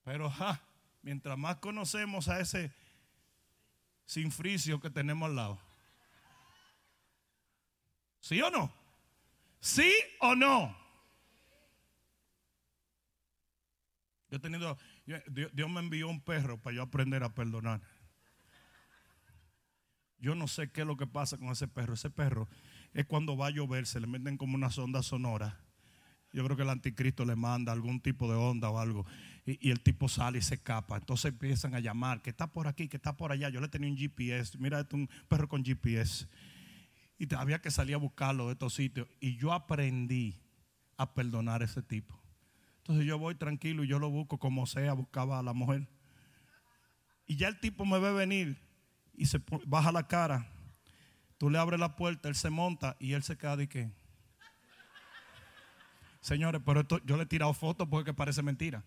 [0.05, 0.31] Pero
[1.01, 2.75] mientras más conocemos a ese
[4.05, 5.59] sin fricio que tenemos al lado.
[8.21, 8.73] ¿Sí o no?
[9.61, 10.77] ¿Sí o no?
[14.31, 14.79] Yo he tenido,
[15.53, 17.83] Dios me envió un perro para yo aprender a perdonar.
[20.19, 21.95] Yo no sé qué es lo que pasa con ese perro.
[21.95, 22.49] Ese perro
[22.95, 25.62] es cuando va a llover, se le meten como una sonda sonora.
[26.33, 29.07] Yo creo que el anticristo le manda algún tipo de onda o algo.
[29.45, 30.97] Y, el tipo sale y se escapa.
[30.97, 33.49] Entonces empiezan a llamar, que está por aquí, que está por allá.
[33.51, 34.57] Yo le tenía un GPS.
[34.59, 36.27] Mira, este es un perro con GPS.
[37.19, 39.09] Y había que salir a buscarlo de estos sitios.
[39.21, 40.41] Y yo aprendí
[40.97, 42.19] a perdonar a ese tipo.
[42.79, 45.89] Entonces yo voy tranquilo y yo lo busco como sea, buscaba a la mujer.
[47.27, 48.59] Y ya el tipo me ve venir
[49.15, 50.49] y se baja la cara
[51.43, 53.91] Tú le abres la puerta, él se monta y él se queda de qué.
[56.23, 58.85] Señores, pero esto, yo le he tirado fotos porque parece mentira.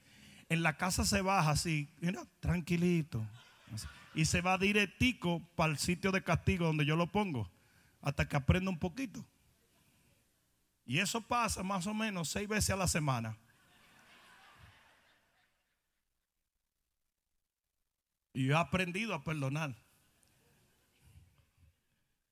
[0.47, 3.23] En la casa se baja así, mira, tranquilito.
[4.13, 7.51] y se va directico para el sitio de castigo donde yo lo pongo,
[8.01, 9.25] hasta que aprenda un poquito.
[10.85, 13.37] Y eso pasa más o menos seis veces a la semana.
[18.33, 19.75] Y yo he aprendido a perdonar.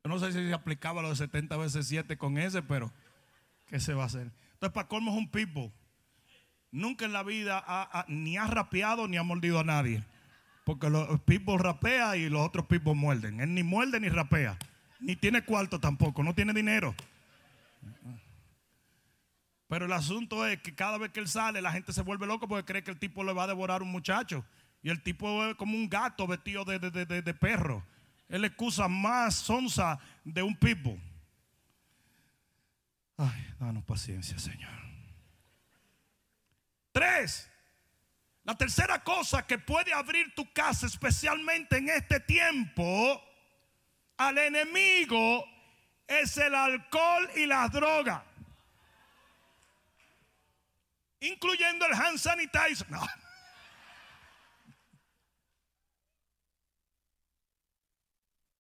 [0.03, 2.91] Yo no sé si se aplicaba los 70 veces 7 con ese, pero
[3.67, 4.31] ¿qué se va a hacer?
[4.63, 5.73] Entonces, para colmo un pitbull.
[6.71, 10.01] Nunca en la vida ni ha rapeado ni ha mordido a nadie.
[10.63, 13.41] Porque los pitbulls rapea y los otros pitbulls muerden.
[13.41, 14.57] Él ni muerde ni rapea.
[15.01, 16.95] Ni tiene cuarto tampoco, no tiene dinero.
[19.67, 22.47] Pero el asunto es que cada vez que él sale, la gente se vuelve loco
[22.47, 24.45] porque cree que el tipo le va a devorar a un muchacho.
[24.81, 27.83] Y el tipo es como un gato vestido de, de perro.
[28.29, 31.01] Es la excusa más sonsa de un pitbull.
[33.17, 34.71] Ay, danos paciencia, Señor.
[36.91, 37.49] Tres.
[38.43, 43.23] La tercera cosa que puede abrir tu casa, especialmente en este tiempo,
[44.17, 45.45] al enemigo,
[46.07, 48.25] es el alcohol y la droga.
[51.21, 52.89] Incluyendo el hand sanitizer.
[52.89, 53.05] No.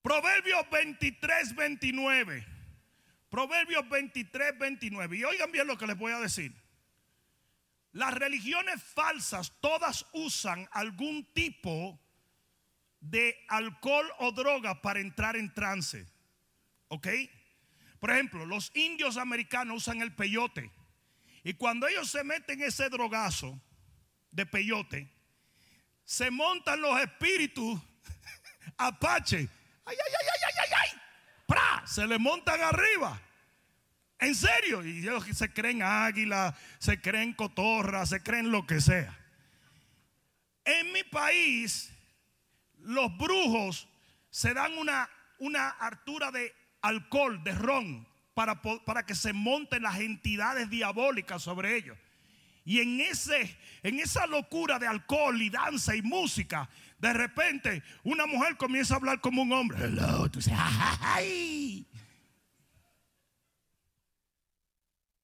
[0.01, 2.52] Proverbios 23, 29.
[3.33, 5.17] Proverbios 23, 29.
[5.17, 6.53] Y oigan bien lo que les voy a decir.
[7.91, 11.99] Las religiones falsas todas usan algún tipo
[12.99, 16.05] de alcohol o droga para entrar en trance.
[16.89, 17.07] ¿Ok?
[17.99, 20.69] Por ejemplo, los indios americanos usan el peyote.
[21.43, 23.59] Y cuando ellos se meten ese drogazo
[24.29, 25.11] de peyote,
[26.05, 27.81] se montan los espíritus
[28.77, 29.49] apache
[29.85, 31.02] ay, ay, ay, ay, ay, ay,
[31.45, 31.83] ¡Pra!
[31.85, 33.19] Se le montan arriba.
[34.19, 34.83] En serio.
[34.85, 39.17] Y ellos se creen águila, se creen cotorra, se creen lo que sea.
[40.65, 41.91] En mi país,
[42.79, 43.87] los brujos
[44.29, 49.99] se dan una, una hartura de alcohol, de ron, para, para que se monten las
[49.99, 51.97] entidades diabólicas sobre ellos.
[52.65, 56.69] Y en, ese, en esa locura de alcohol y danza y música,
[57.03, 59.77] de repente, una mujer comienza a hablar como un hombre.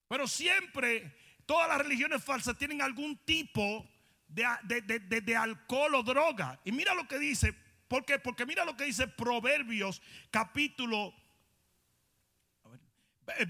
[0.10, 1.16] Pero siempre,
[1.46, 3.90] todas las religiones falsas tienen algún tipo
[4.28, 6.60] de, alcohol o droga.
[6.66, 7.56] Y mira lo que dice,
[7.88, 8.20] ¿por qué?
[8.20, 11.14] Porque mira lo que dice Proverbios capítulo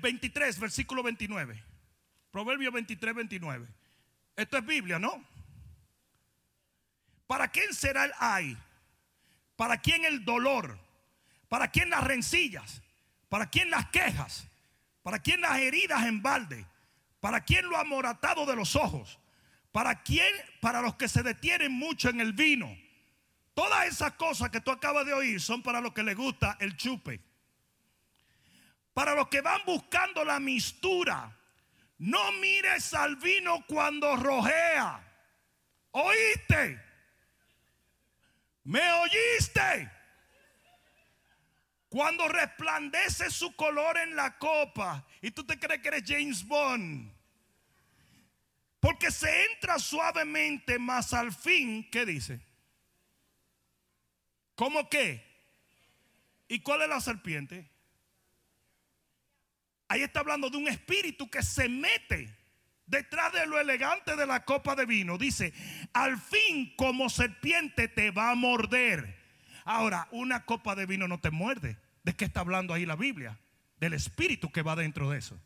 [0.04, 1.64] 23, versículo 29.
[2.30, 3.68] Proverbios 23, 29.
[4.36, 5.28] Esto es Biblia, ¿no?
[7.30, 8.58] ¿Para quién será el ay?
[9.56, 10.80] ¿Para quién el dolor?
[11.48, 12.82] ¿Para quién las rencillas?
[13.30, 14.48] ¿Para quién las quejas?
[15.04, 16.66] ¿Para quién las heridas en balde?
[17.20, 19.20] ¿Para quién lo amoratado de los ojos?
[19.72, 20.34] ¿Para quién?
[20.60, 22.76] Para los que se detienen mucho en el vino.
[23.54, 26.76] Todas esas cosas que tú acabas de oír son para los que les gusta el
[26.78, 27.22] chupe.
[28.92, 31.38] Para los que van buscando la mistura.
[32.00, 35.00] No mires al vino cuando rojea.
[35.92, 36.89] ¿Oíste?
[38.70, 39.92] ¿Me oíste?
[41.90, 47.12] Cuando resplandece su color en la copa y tú te crees que eres James Bond.
[48.80, 52.46] Porque se entra suavemente, más al fin, ¿qué dice?
[54.54, 55.26] ¿Cómo qué?
[56.48, 57.68] ¿Y cuál es la serpiente?
[59.88, 62.39] Ahí está hablando de un espíritu que se mete
[62.90, 65.54] detrás de lo elegante de la copa de vino, dice,
[65.94, 69.18] al fin como serpiente te va a morder.
[69.64, 71.78] Ahora, una copa de vino no te muerde.
[72.04, 73.40] ¿De qué está hablando ahí la Biblia?
[73.78, 75.40] Del espíritu que va dentro de eso.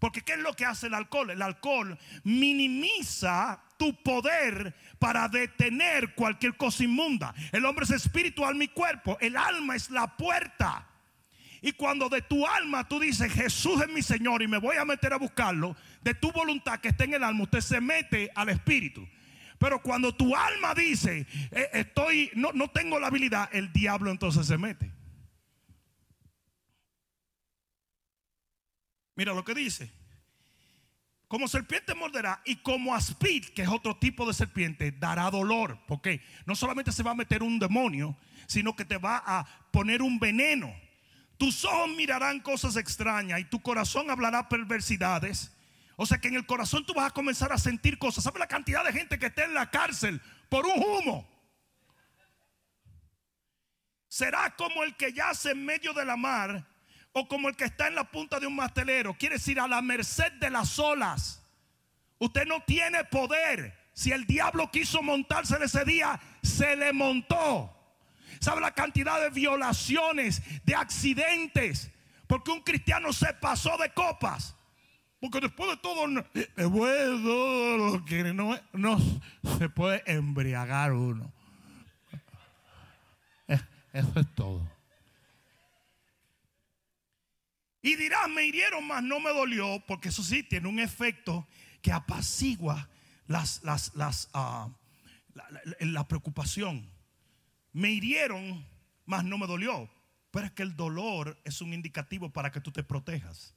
[0.00, 1.30] Porque ¿qué es lo que hace el alcohol?
[1.30, 7.34] El alcohol minimiza tu poder para detener cualquier cosa inmunda.
[7.52, 9.16] El hombre es espiritual, mi cuerpo.
[9.20, 10.88] El alma es la puerta.
[11.64, 14.84] Y cuando de tu alma tú dices, Jesús es mi Señor y me voy a
[14.84, 18.50] meter a buscarlo, de tu voluntad que está en el alma, usted se mete al
[18.50, 19.08] espíritu.
[19.56, 24.46] Pero cuando tu alma dice, eh, estoy, no, no tengo la habilidad, el diablo entonces
[24.46, 24.92] se mete.
[29.14, 29.90] Mira lo que dice.
[31.28, 35.78] Como serpiente morderá y como aspid, que es otro tipo de serpiente, dará dolor.
[35.88, 40.02] Porque no solamente se va a meter un demonio, sino que te va a poner
[40.02, 40.83] un veneno.
[41.38, 45.52] Tus ojos mirarán cosas extrañas y tu corazón hablará perversidades.
[45.96, 48.24] O sea que en el corazón tú vas a comenzar a sentir cosas.
[48.24, 51.28] ¿Sabes la cantidad de gente que está en la cárcel por un humo?
[54.08, 56.64] Será como el que yace en medio de la mar
[57.12, 59.14] o como el que está en la punta de un mastelero.
[59.14, 61.42] Quiere decir a la merced de las olas.
[62.18, 63.76] Usted no tiene poder.
[63.92, 67.83] Si el diablo quiso montarse ese día, se le montó.
[68.44, 71.90] ¿Sabe la cantidad de violaciones, de accidentes?
[72.26, 74.54] Porque un cristiano se pasó de copas.
[75.18, 76.04] Porque después de todo,
[78.04, 78.98] que no,
[79.56, 81.32] se puede embriagar uno.
[83.94, 84.70] Eso es todo.
[87.80, 91.48] Y dirás, me hirieron, más no me dolió, porque eso sí tiene un efecto
[91.80, 92.90] que apacigua
[93.26, 94.68] las, las, las, ah,
[95.80, 96.93] la, preocupación.
[97.74, 98.64] Me hirieron,
[99.04, 99.90] más no me dolió.
[100.30, 103.54] Pero es que el dolor es un indicativo para que tú te protejas.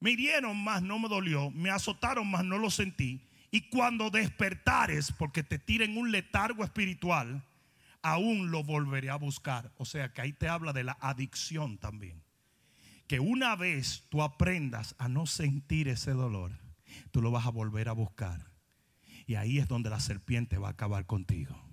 [0.00, 1.50] Me hirieron, más no me dolió.
[1.50, 3.26] Me azotaron, más no lo sentí.
[3.50, 7.44] Y cuando despertares, porque te tiren un letargo espiritual,
[8.02, 9.72] aún lo volveré a buscar.
[9.78, 12.22] O sea que ahí te habla de la adicción también.
[13.06, 16.52] Que una vez tú aprendas a no sentir ese dolor,
[17.12, 18.50] tú lo vas a volver a buscar.
[19.26, 21.65] Y ahí es donde la serpiente va a acabar contigo.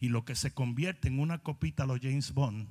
[0.00, 2.68] Y lo que se convierte en una copita a los James Bond,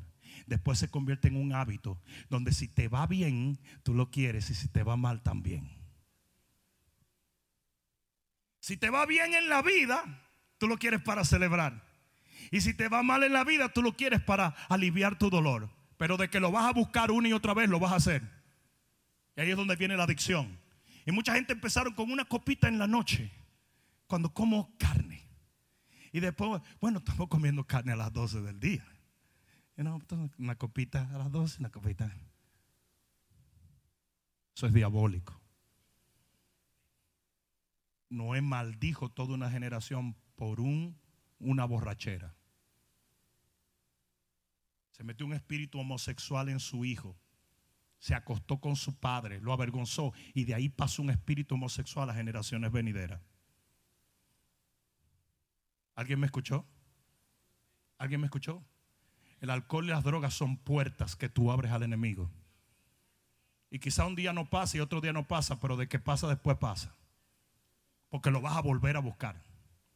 [0.47, 1.99] después se convierte en un hábito,
[2.29, 5.69] donde si te va bien, tú lo quieres, y si te va mal también.
[8.59, 10.03] Si te va bien en la vida,
[10.57, 11.85] tú lo quieres para celebrar.
[12.51, 15.69] Y si te va mal en la vida, tú lo quieres para aliviar tu dolor.
[15.97, 18.23] Pero de que lo vas a buscar una y otra vez, lo vas a hacer.
[19.35, 20.59] Y ahí es donde viene la adicción.
[21.05, 23.31] Y mucha gente empezaron con una copita en la noche,
[24.07, 25.14] cuando como carne.
[26.15, 28.87] Y después, bueno, estamos comiendo carne a las 12 del día.
[30.37, 32.09] una copita a las 12, una copita.
[34.55, 35.37] Eso es diabólico.
[38.07, 40.97] Noé maldijo toda una generación por un
[41.37, 42.33] una borrachera.
[44.91, 47.19] Se metió un espíritu homosexual en su hijo.
[47.99, 52.13] Se acostó con su padre, lo avergonzó y de ahí pasó un espíritu homosexual a
[52.13, 53.19] generaciones venideras.
[55.95, 56.65] ¿Alguien me escuchó?
[57.97, 58.63] ¿Alguien me escuchó?
[59.41, 62.29] El alcohol y las drogas son puertas que tú abres al enemigo.
[63.69, 66.27] Y quizá un día no pasa y otro día no pasa, pero de que pasa
[66.27, 66.95] después pasa.
[68.09, 69.41] Porque lo vas a volver a buscar.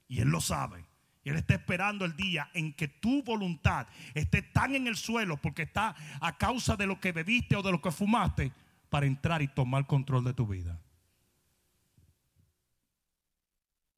[0.07, 0.85] Y él lo sabe.
[1.23, 5.37] Y Él está esperando el día en que tu voluntad esté tan en el suelo
[5.37, 8.53] porque está a causa de lo que bebiste o de lo que fumaste
[8.89, 10.79] para entrar y tomar control de tu vida.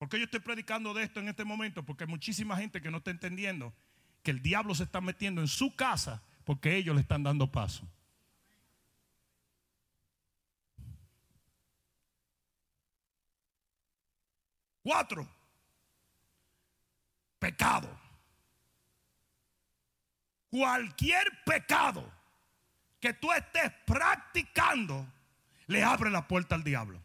[0.01, 1.85] ¿Por qué yo estoy predicando de esto en este momento?
[1.85, 3.71] Porque hay muchísima gente que no está entendiendo
[4.23, 7.87] que el diablo se está metiendo en su casa porque ellos le están dando paso.
[14.81, 15.29] Cuatro
[17.37, 17.87] pecado.
[20.49, 22.11] Cualquier pecado
[22.99, 25.05] que tú estés practicando
[25.67, 26.99] le abre la puerta al diablo.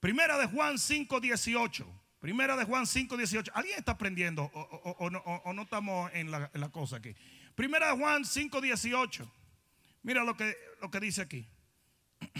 [0.00, 1.86] Primera de Juan 5:18.
[2.20, 3.52] Primera de Juan 5:18.
[3.54, 7.14] ¿Alguien está aprendiendo o, no, estamos en la, en la, cosa aquí?
[7.54, 9.30] Primera de Juan 5:18.
[10.02, 11.46] Mira lo que, lo que dice aquí.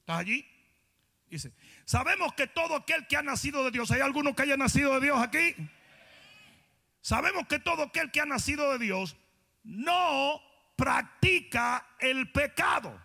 [0.00, 0.46] ¿Estás allí?
[1.28, 1.52] Dice,
[1.86, 5.06] sabemos que todo aquel que ha nacido de Dios, ¿hay alguno que haya nacido de
[5.06, 5.56] Dios aquí?
[7.00, 9.16] Sabemos que todo aquel que ha nacido de Dios
[9.64, 10.40] no
[10.76, 13.00] practica el pecado,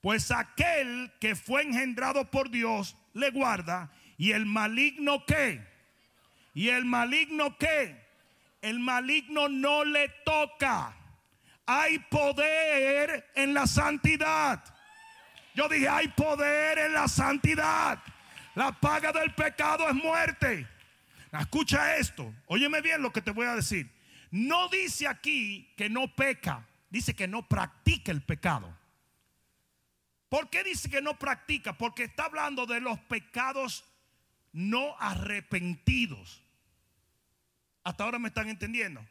[0.00, 5.66] pues aquel que fue engendrado por Dios le guarda y el maligno qué?
[6.54, 8.00] Y el maligno qué?
[8.60, 10.94] El maligno no le toca.
[11.66, 14.62] Hay poder en la santidad.
[15.54, 17.98] Yo dije, hay poder en la santidad.
[18.54, 20.66] La paga del pecado es muerte.
[21.32, 23.90] Escucha esto, óyeme bien lo que te voy a decir.
[24.30, 28.76] No dice aquí que no peca, dice que no practica el pecado.
[30.32, 31.76] ¿Por qué dice que no practica?
[31.76, 33.84] Porque está hablando de los pecados
[34.52, 36.42] no arrepentidos.
[37.84, 39.06] Hasta ahora me están entendiendo.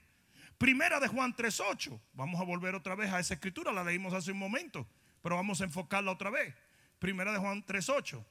[0.57, 2.01] Primera de Juan 3.8.
[2.13, 4.88] Vamos a volver otra vez a esa escritura, la leímos hace un momento,
[5.22, 6.55] pero vamos a enfocarla otra vez.
[6.97, 8.26] Primera de Juan 3.8.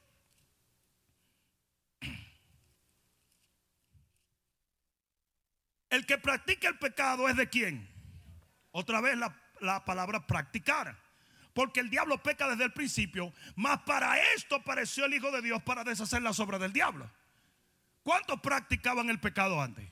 [5.91, 7.88] El que practica el pecado es de quién?
[8.72, 11.10] Otra vez la, palabra practicar.
[11.61, 13.35] Porque el diablo peca desde el principio.
[13.55, 17.11] Mas para esto apareció el Hijo de Dios para deshacer las obras del diablo.
[18.03, 19.87] ¿Cuántos practicaban el pecado antes?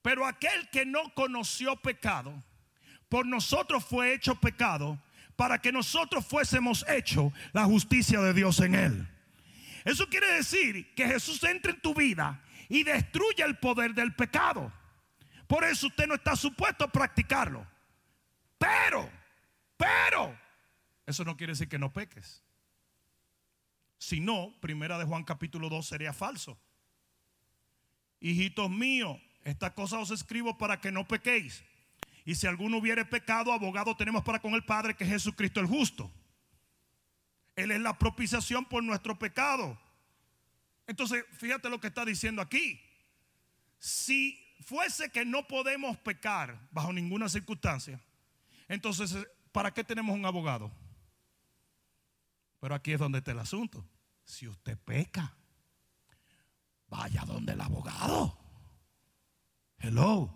[0.00, 2.40] Pero aquel que no conoció pecado,
[3.08, 5.02] por nosotros fue hecho pecado
[5.34, 9.08] para que nosotros fuésemos hecho la justicia de Dios en él.
[9.84, 14.72] Eso quiere decir que Jesús entra en tu vida y destruye el poder del pecado.
[15.48, 17.66] Por eso usted no está supuesto a practicarlo.
[18.56, 19.17] Pero,
[19.78, 20.38] pero,
[21.06, 22.44] eso no quiere decir que no peques.
[23.96, 26.58] Si no, primera de Juan capítulo 2 sería falso.
[28.20, 31.64] Hijitos míos, esta cosa os escribo para que no pequéis.
[32.24, 35.66] Y si alguno hubiere pecado, abogado tenemos para con el Padre, que es Jesucristo el
[35.66, 36.12] justo.
[37.56, 39.80] Él es la propiciación por nuestro pecado.
[40.86, 42.80] Entonces, fíjate lo que está diciendo aquí.
[43.78, 48.00] Si fuese que no podemos pecar bajo ninguna circunstancia,
[48.68, 49.16] entonces,
[49.58, 50.70] ¿para qué tenemos un abogado?
[52.60, 53.84] Pero aquí es donde está el asunto.
[54.22, 55.34] Si usted peca,
[56.86, 58.38] vaya donde el abogado.
[59.78, 60.32] Hello.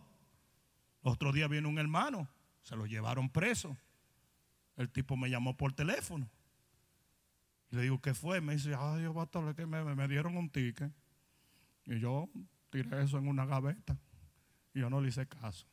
[1.02, 2.28] Otro día viene un hermano,
[2.62, 3.76] se lo llevaron preso.
[4.74, 6.28] El tipo me llamó por teléfono.
[7.70, 8.40] Y le digo, ¿qué fue?
[8.40, 10.92] Me dice, ay, yo pastor, que me dieron un ticket.
[11.84, 12.28] Y yo
[12.70, 13.96] tiré eso en una gaveta.
[14.74, 15.64] Y yo no le hice caso.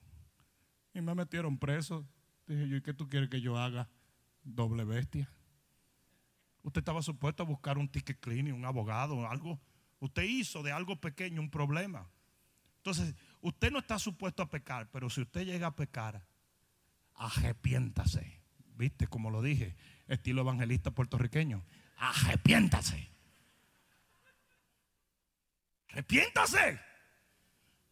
[0.94, 2.06] Y me metieron preso.
[2.50, 3.88] Dije yo, ¿y qué tú quieres que yo haga?
[4.44, 5.32] Doble bestia.
[6.64, 9.62] Usted estaba supuesto a buscar un ticket cleaning, un abogado, algo.
[10.00, 12.10] Usted hizo de algo pequeño un problema.
[12.78, 16.26] Entonces, usted no está supuesto a pecar, pero si usted llega a pecar,
[17.14, 18.42] arrepiéntase.
[18.76, 19.76] ¿Viste como lo dije?
[20.08, 21.64] Estilo evangelista puertorriqueño.
[21.98, 23.12] Arrepiéntase.
[25.90, 26.82] Arrepiéntase.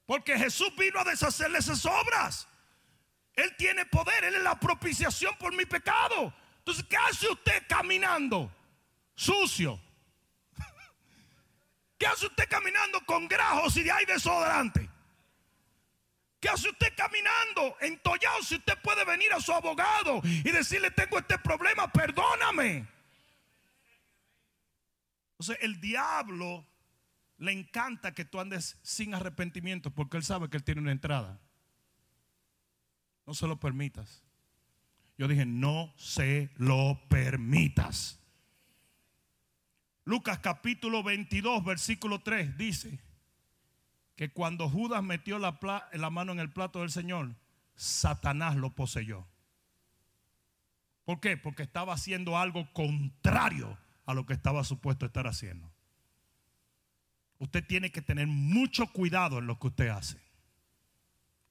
[0.08, 2.48] Porque Jesús vino a deshacerle esas obras.
[3.38, 6.34] Él tiene poder, Él es la propiciación por mi pecado.
[6.58, 8.52] Entonces, ¿qué hace usted caminando?
[9.16, 9.80] Sucio.
[12.00, 14.90] ¿Qué hace usted caminando con grajos y de hay desodorante?
[16.40, 21.20] ¿Qué hace usted caminando entollado si usted puede venir a su abogado y decirle tengo
[21.20, 22.88] este problema, perdóname?
[25.34, 26.66] Entonces el diablo
[27.38, 31.40] le encanta que tú andes sin arrepentimiento porque él sabe que él tiene una entrada.
[33.28, 34.24] No se lo permitas.
[35.18, 38.20] Yo dije, no se lo permitas.
[40.06, 43.00] Lucas capítulo 22, versículo 3 dice
[44.16, 45.60] que cuando Judas metió la,
[45.92, 47.36] la, mano en el plato del Señor,
[47.76, 49.28] Satanás lo poseyó.
[51.04, 51.36] ¿Por qué?
[51.36, 55.70] Porque estaba haciendo algo contrario a lo que estaba supuesto estar haciendo.
[57.40, 60.27] Usted tiene que tener mucho cuidado en lo que usted hace.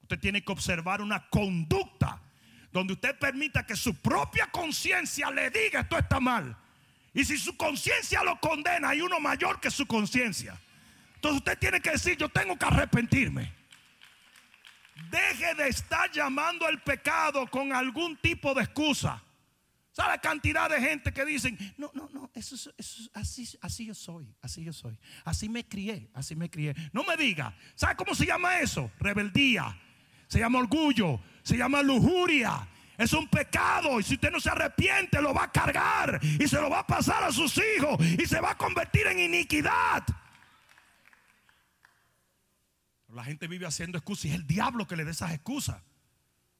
[0.07, 2.21] Usted tiene que observar una conducta
[2.71, 6.55] donde usted permita que su propia conciencia le diga esto está mal.
[7.13, 10.57] Y si su conciencia lo condena, hay uno mayor que su conciencia.
[11.15, 13.51] Entonces usted tiene que decir, yo tengo que arrepentirme.
[15.11, 19.21] Deje de estar llamando al pecado con algún tipo de excusa.
[19.91, 23.93] ¿Sabe la cantidad de gente que dicen, no, no, no, eso, eso, así, así yo
[23.93, 26.73] soy, así yo soy, así me crié, así me crié.
[26.93, 28.89] No me diga, ¿sabe cómo se llama eso?
[28.99, 29.75] Rebeldía,
[30.27, 32.67] se llama orgullo, se llama lujuria.
[32.97, 36.59] Es un pecado y si usted no se arrepiente lo va a cargar y se
[36.59, 40.03] lo va a pasar a sus hijos y se va a convertir en iniquidad.
[43.09, 45.81] La gente vive haciendo excusas y es el diablo que le da esas excusas.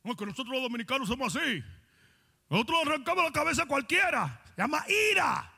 [0.03, 1.63] que nosotros los dominicanos somos así.
[2.49, 4.41] Nosotros arrancamos la cabeza a cualquiera.
[4.55, 5.53] Se llama ira.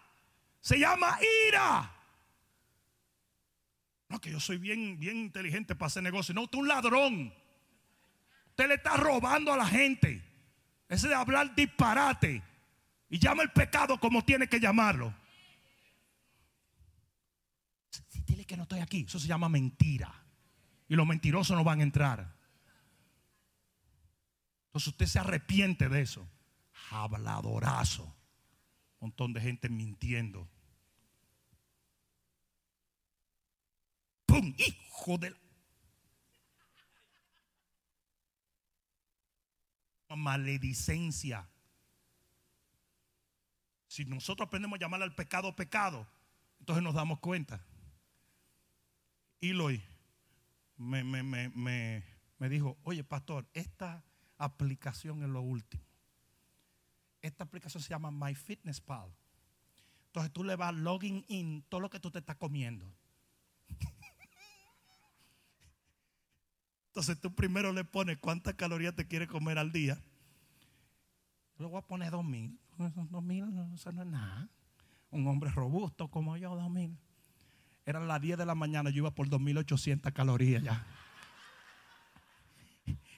[0.62, 1.96] Se llama ira.
[4.08, 6.34] No, que yo soy bien, bien inteligente para hacer negocio.
[6.34, 7.34] No, usted es un ladrón.
[8.60, 10.22] Usted le está robando a la gente.
[10.90, 12.44] Ese de hablar disparate.
[13.10, 15.16] Y llama el pecado como tiene que llamarlo.
[18.26, 19.06] Dile que no estoy aquí.
[19.08, 20.14] Eso se llama mentira.
[20.90, 22.36] Y los mentirosos no van a entrar.
[24.66, 26.28] Entonces usted se arrepiente de eso
[26.92, 28.04] habladorazo.
[29.00, 30.50] Un montón de gente mintiendo.
[34.26, 34.54] ¡Pum!
[34.58, 35.49] Hijo de la
[40.16, 41.48] maledicencia.
[43.88, 46.08] Si nosotros aprendemos a llamar al pecado pecado,
[46.60, 47.64] entonces nos damos cuenta.
[49.42, 49.54] Y
[50.78, 52.04] me, me, me,
[52.38, 54.04] me dijo, oye pastor, esta
[54.38, 55.90] aplicación es lo último
[57.22, 59.14] esta aplicación se llama MyFitnessPal.
[60.08, 62.92] Entonces tú le vas login in todo lo que tú te estás comiendo.
[67.00, 69.98] Entonces tú primero le pones cuántas calorías te quieres comer al día.
[71.58, 72.60] Luego voy a poner dos mil.
[72.78, 74.50] Dos mil, eso no es nada.
[75.10, 76.98] Un hombre robusto como yo, dos mil.
[77.86, 80.86] Eran las 10 de la mañana, yo iba por 2800 calorías ya.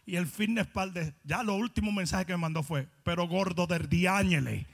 [0.05, 3.65] Y el fitness pal de, ya lo último mensaje que me mandó fue, pero gordo
[3.65, 4.67] del diáñele.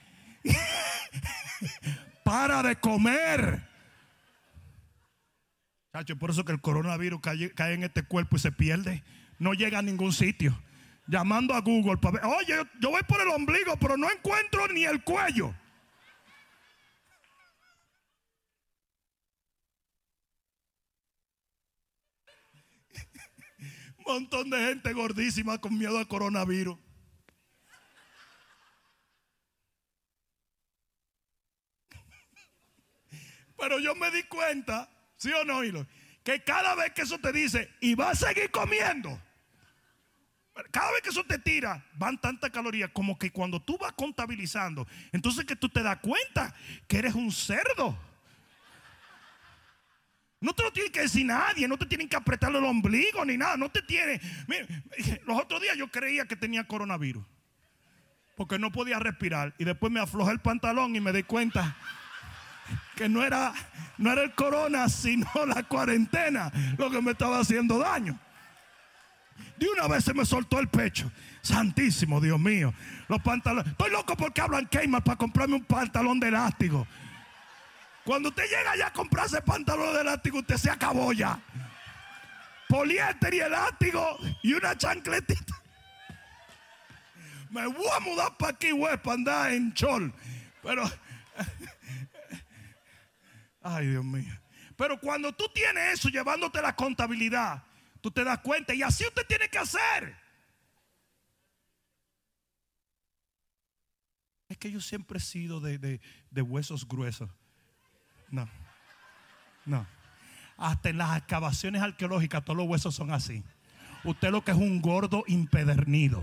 [2.24, 3.67] Para de comer.
[5.92, 9.02] Chacho, por eso que el coronavirus cae, cae, en este cuerpo y se pierde.
[9.38, 10.60] No llega a ningún sitio.
[11.06, 14.84] Llamando a Google para ver, oye, yo voy por el ombligo, pero no encuentro ni
[14.84, 15.54] el cuello.
[24.06, 26.78] montón de gente gordísima con miedo al coronavirus.
[33.56, 35.86] Pero yo me di cuenta, sí o no, Hilo,
[36.24, 39.20] que cada vez que eso te dice, y va a seguir comiendo,
[40.70, 44.86] cada vez que eso te tira, van tantas calorías como que cuando tú vas contabilizando,
[45.12, 46.54] entonces que tú te das cuenta
[46.86, 47.98] que eres un cerdo.
[50.40, 53.36] No te lo tiene que decir nadie, no te tienen que apretar el ombligo ni
[53.36, 54.20] nada, no te tiene.
[55.26, 57.24] los otros días yo creía que tenía coronavirus,
[58.36, 61.76] porque no podía respirar y después me aflojé el pantalón y me di cuenta
[62.98, 63.54] que no era,
[63.96, 68.18] no era el corona, sino la cuarentena lo que me estaba haciendo daño.
[69.56, 71.10] De una vez se me soltó el pecho.
[71.40, 72.74] Santísimo, Dios mío.
[73.06, 73.70] Los pantalones.
[73.70, 76.88] Estoy loco porque hablan Kmart para comprarme un pantalón de elástico.
[78.04, 81.38] Cuando usted llega ya a comprarse pantalón de elástico, usted se acabó ya.
[82.68, 85.54] Poliéster y elástico y una chancletita.
[87.50, 90.12] Me voy a mudar para aquí, güey, para andar en chol.
[90.62, 90.82] Pero
[93.70, 94.32] Ay, Dios mío.
[94.76, 97.62] Pero cuando tú tienes eso llevándote la contabilidad,
[98.00, 100.16] tú te das cuenta y así usted tiene que hacer.
[104.48, 106.00] Es que yo siempre he sido de,
[106.32, 107.28] huesos gruesos.
[108.30, 108.48] No,
[109.66, 109.86] no.
[110.56, 113.44] Hasta en las excavaciones arqueológicas todos los huesos son así.
[114.04, 116.22] Usted lo que es un gordo impedernido.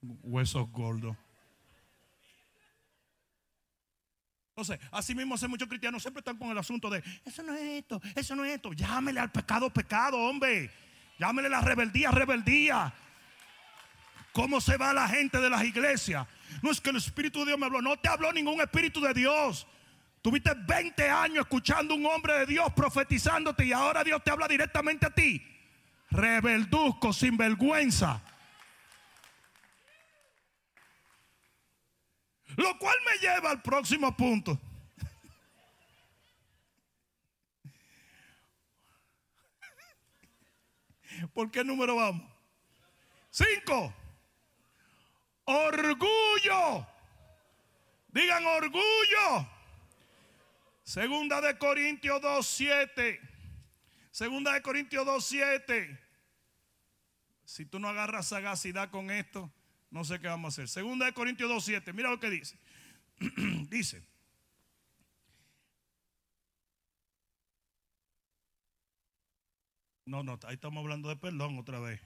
[0.00, 1.16] Huesos gordos.
[4.58, 7.60] Entonces, así mismo hace muchos cristianos siempre están con el asunto de, eso no es
[7.60, 8.72] esto, eso no es esto.
[8.72, 10.70] Llámele al pecado, pecado, hombre.
[11.18, 12.90] Llámele la rebeldía, rebeldía.
[14.32, 16.26] ¿Cómo se va la gente de las iglesias?
[16.62, 19.12] No es que el Espíritu de Dios me habló, no te habló ningún Espíritu de
[19.12, 19.66] Dios.
[20.22, 24.48] Tuviste 20 años escuchando a un hombre de Dios profetizándote y ahora Dios te habla
[24.48, 25.46] directamente a ti.
[26.10, 28.22] Rebelduzco, sin vergüenza.
[32.56, 34.58] Lo cual me lleva al próximo punto.
[41.32, 42.30] ¿Por qué número vamos?
[43.30, 43.94] Cinco.
[45.44, 46.86] Orgullo.
[48.08, 49.48] Digan orgullo.
[50.82, 53.20] Segunda de Corintios 2.7.
[54.10, 56.00] Segunda de Corintios 2.7.
[57.44, 59.52] Si tú no agarras sagacidad con esto,
[59.96, 60.68] no sé qué vamos a hacer.
[60.68, 61.94] Segunda de Corintios 2.7.
[61.94, 62.58] Mira lo que dice.
[63.70, 64.06] dice.
[70.04, 71.98] No, no, ahí estamos hablando de perdón otra vez.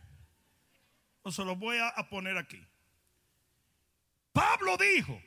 [1.33, 2.65] Se lo voy a, a poner aquí.
[4.33, 5.21] Pablo dijo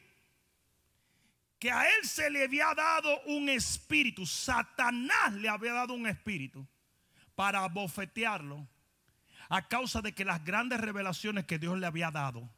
[1.59, 4.25] que a él se le había dado un espíritu.
[4.25, 6.65] Satanás le había dado un espíritu
[7.35, 8.65] para bofetearlo
[9.49, 12.49] a causa de que las grandes revelaciones que Dios le había dado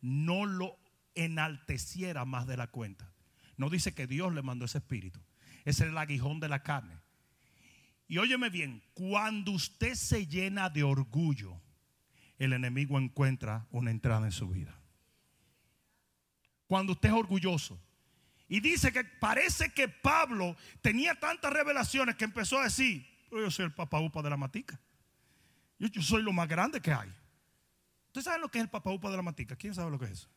[0.00, 0.78] no lo
[1.14, 3.10] enalteciera más de la cuenta.
[3.56, 5.20] No dice que Dios le mandó ese espíritu.
[5.64, 6.98] Ese es el aguijón de la carne.
[8.06, 11.60] Y óyeme bien, cuando usted se llena de orgullo,
[12.38, 14.78] el enemigo encuentra una entrada en su vida.
[16.66, 17.80] Cuando usted es orgulloso.
[18.48, 23.64] Y dice que parece que Pablo tenía tantas revelaciones que empezó a decir, yo soy
[23.64, 24.78] el papaupa de la matica.
[25.90, 27.08] Yo, soy lo más grande que hay.
[28.06, 29.56] ¿Ustedes saben lo que es el papaupa de la matica?
[29.56, 30.28] ¿Quién sabe lo que es eso?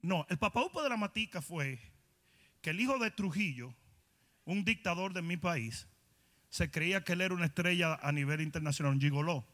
[0.00, 1.78] No, el papaupa de la matica fue
[2.60, 3.74] que el hijo de Trujillo,
[4.44, 5.88] un dictador de mi país,
[6.48, 9.46] se creía que él era una estrella a nivel internacional, un gigoló.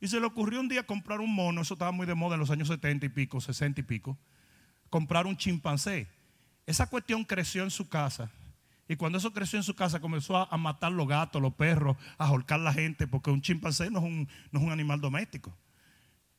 [0.00, 2.40] Y se le ocurrió un día comprar un mono, eso estaba muy de moda en
[2.40, 4.18] los años 70 y pico, 60 y pico,
[4.88, 6.08] comprar un chimpancé.
[6.66, 8.30] Esa cuestión creció en su casa
[8.90, 12.28] y cuando eso creció en su casa, comenzó a, matar los gatos, los perros, a
[12.28, 15.56] holcar la gente, porque un chimpancé no es un, no es un animal doméstico.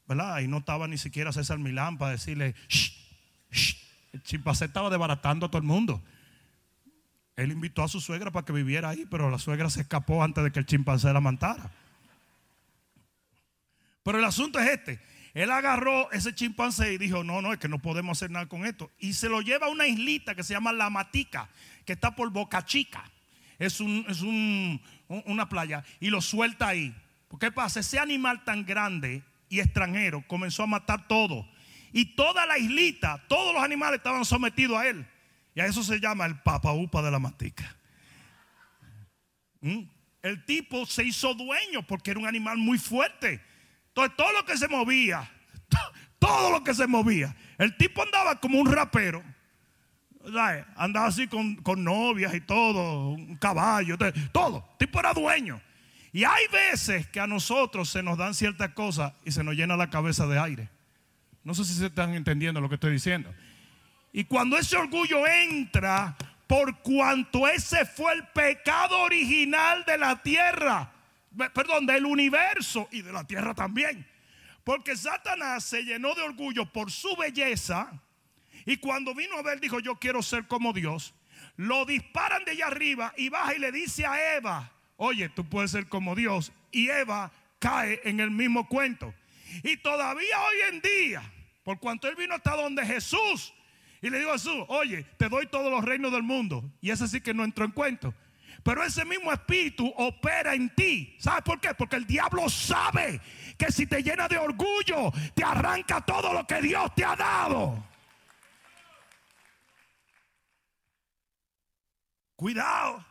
[0.06, 0.42] ¿Verdad?
[0.42, 2.92] Y no estaba ni siquiera César Milán para decirle, shh,
[3.52, 3.78] shh.
[4.12, 6.04] el chimpancé estaba desbaratando a todo el mundo.
[7.38, 10.44] Él invitó a su suegra para que viviera ahí, pero la suegra se escapó antes
[10.44, 11.72] de que el chimpancé la matara.
[14.04, 15.00] Pero el asunto es este.
[15.34, 18.66] Él agarró ese chimpancé y dijo, no, no, es que no podemos hacer nada con
[18.66, 18.92] esto.
[19.00, 21.50] Y se lo lleva a una islita que se llama La Matica
[21.86, 23.04] que está por Boca Chica.
[23.60, 26.96] Es, un, es una playa y lo suelta ahí.
[27.40, 27.80] ¿Qué pasa?
[27.80, 31.48] Ese animal tan grande y extranjero comenzó a matar todo.
[31.94, 35.06] Y toda la islita, todos los animales estaban sometidos a él.
[35.54, 37.76] Y a eso se llama el papaupa de la matica.
[39.60, 39.82] ¿Mm?
[40.22, 43.42] El tipo se hizo dueño porque era un animal muy fuerte.
[43.92, 45.30] Entonces todo lo que se movía,
[46.20, 49.24] todo lo que se movía, el tipo andaba como un rapero
[50.76, 53.98] Andaba así con, novias y todo, un caballo,
[54.32, 54.68] todo.
[54.78, 55.62] tipo era dueño.
[56.14, 59.78] Y hay veces que a nosotros se nos dan ciertas cosas y se nos llena
[59.78, 60.70] la cabeza de aire.
[61.44, 63.34] No sé si se están entendiendo lo que estoy diciendo.
[64.12, 66.16] Y cuando ese orgullo entra,
[66.48, 70.91] por cuanto ese fue el pecado original de la tierra,
[71.54, 74.08] perdón, del universo y de la tierra también.
[74.64, 77.92] Porque Satanás se llenó de orgullo por su belleza
[78.66, 81.14] y cuando vino a ver dijo, yo quiero ser como Dios.
[81.56, 85.72] Lo disparan de allá arriba y baja y le dice a Eva, oye, tú puedes
[85.72, 86.52] ser como Dios.
[86.72, 89.14] Y Eva cae en el mismo cuento.
[89.64, 93.54] Y todavía hoy en día, por cuanto él vino hasta donde Jesús,
[94.02, 96.64] y le digo a Jesús, oye, te doy todos los reinos del mundo.
[96.82, 98.14] Y ese sí que no entró en cuento.
[98.64, 101.16] Pero ese mismo espíritu opera en ti.
[101.20, 101.74] ¿Sabes por qué?
[101.74, 103.20] Porque el diablo sabe
[103.58, 107.84] que si te llena de orgullo, te arranca todo lo que Dios te ha dado.
[112.36, 113.06] Cuidado.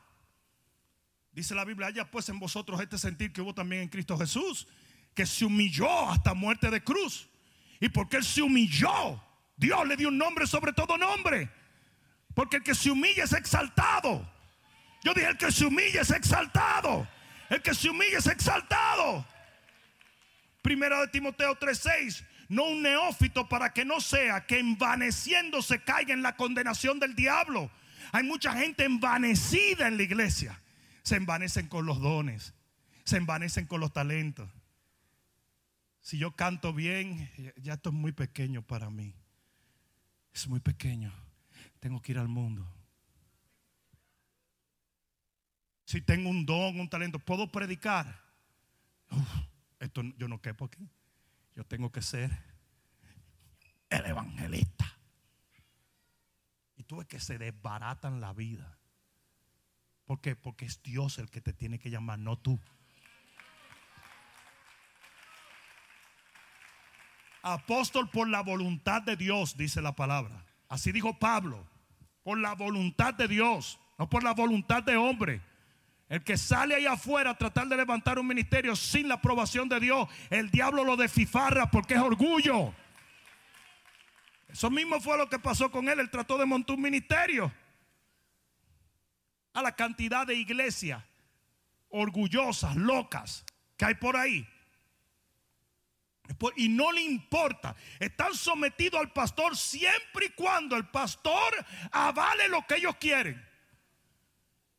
[1.33, 4.67] Dice la Biblia, haya pues en vosotros este sentir que hubo también en Cristo Jesús,
[5.15, 7.29] que se humilló hasta muerte de cruz.
[7.81, 9.23] Y porque Él se humilló,
[9.57, 11.51] Dios le dio un nombre sobre todo nombre.
[12.35, 14.40] Porque el que se humilla es exaltado.
[15.03, 17.09] Yo dije, el que se humilla es exaltado.
[17.49, 19.27] El que se humilla es exaltado.
[20.63, 22.25] Primera de Timoteo 3:6.
[22.49, 27.71] No un neófito para que no sea que envaneciéndose caiga en la condenación del diablo.
[28.13, 30.61] Hay mucha gente envanecida en la iglesia.
[31.03, 32.55] Se envanecen con los dones.
[33.05, 34.51] Se envanecen con los talentos.
[36.01, 39.15] Si yo canto bien, ya esto es muy pequeño para mí.
[40.35, 41.13] Es muy pequeño.
[41.79, 42.80] Tengo que ir al mundo
[45.91, 48.23] si tengo un don, un talento, puedo predicar.
[49.81, 50.89] esto yo no quepo aquí.
[51.57, 52.31] Yo tengo que ser
[53.89, 54.97] el evangelista.
[56.77, 58.79] Y tú ves que se desbaratan la vida.
[60.05, 60.37] ¿Por qué?
[60.37, 62.57] Porque es Dios el que te tiene que llamar, no tú.
[67.43, 70.47] Apóstol por la voluntad de Dios, dice la palabra.
[70.69, 71.67] Así dijo Pablo,
[72.23, 75.50] por la voluntad de Dios, no por la voluntad de hombre.
[76.11, 79.79] El que sale ahí afuera a tratar de levantar un ministerio sin la aprobación de
[79.79, 82.75] Dios, el diablo lo desfifarra porque es orgullo.
[84.49, 86.01] Eso mismo fue lo que pasó con él.
[86.01, 87.53] Él trató de montar un ministerio.
[89.53, 91.01] A la cantidad de iglesias
[91.91, 93.45] orgullosas, locas
[93.77, 94.45] que hay por ahí.
[96.57, 97.77] Y no le importa.
[98.01, 101.55] Están sometidos al pastor siempre y cuando el pastor
[101.93, 103.50] avale lo que ellos quieren.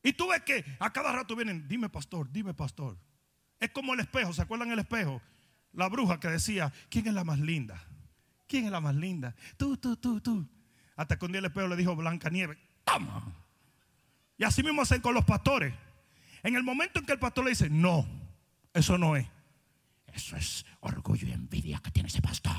[0.04, 2.98] Y tú ves que a cada rato vienen, dime pastor, dime pastor.
[3.60, 5.22] Es como el espejo, ¿se acuerdan el espejo?
[5.74, 7.84] La bruja que decía, ¿quién es la más linda?
[8.48, 9.36] ¿Quién es la más linda?
[9.58, 10.48] Tú, tú, tú, tú.
[10.96, 13.24] Hasta que un día el espejo le dijo Blanca Nieve, toma.
[14.38, 15.74] Y así mismo hacen con los pastores.
[16.44, 18.06] En el momento en que el pastor le dice, no,
[18.74, 19.28] eso no es.
[20.08, 22.52] Eso es orgullo y envidia que tiene ese pastor.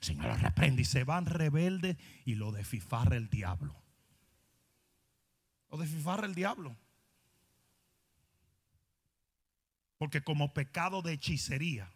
[0.00, 3.76] Señor lo reprende y se van rebeldes y lo desfifarra el diablo
[5.68, 6.76] o desfifarra el diablo.
[9.98, 11.90] Porque como pecado de hechicería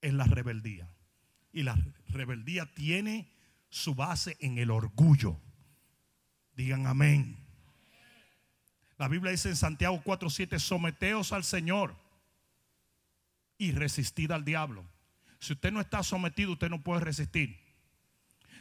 [0.00, 0.88] es la rebeldía.
[1.52, 1.76] Y la
[2.08, 3.30] rebeldía tiene
[3.68, 5.40] su base en el orgullo.
[6.54, 7.36] Digan amén.
[8.98, 11.96] La Biblia dice en Santiago 4:7, someteos al Señor
[13.58, 14.84] y resistid al diablo.
[15.40, 17.60] Si usted no está sometido, usted no puede resistir.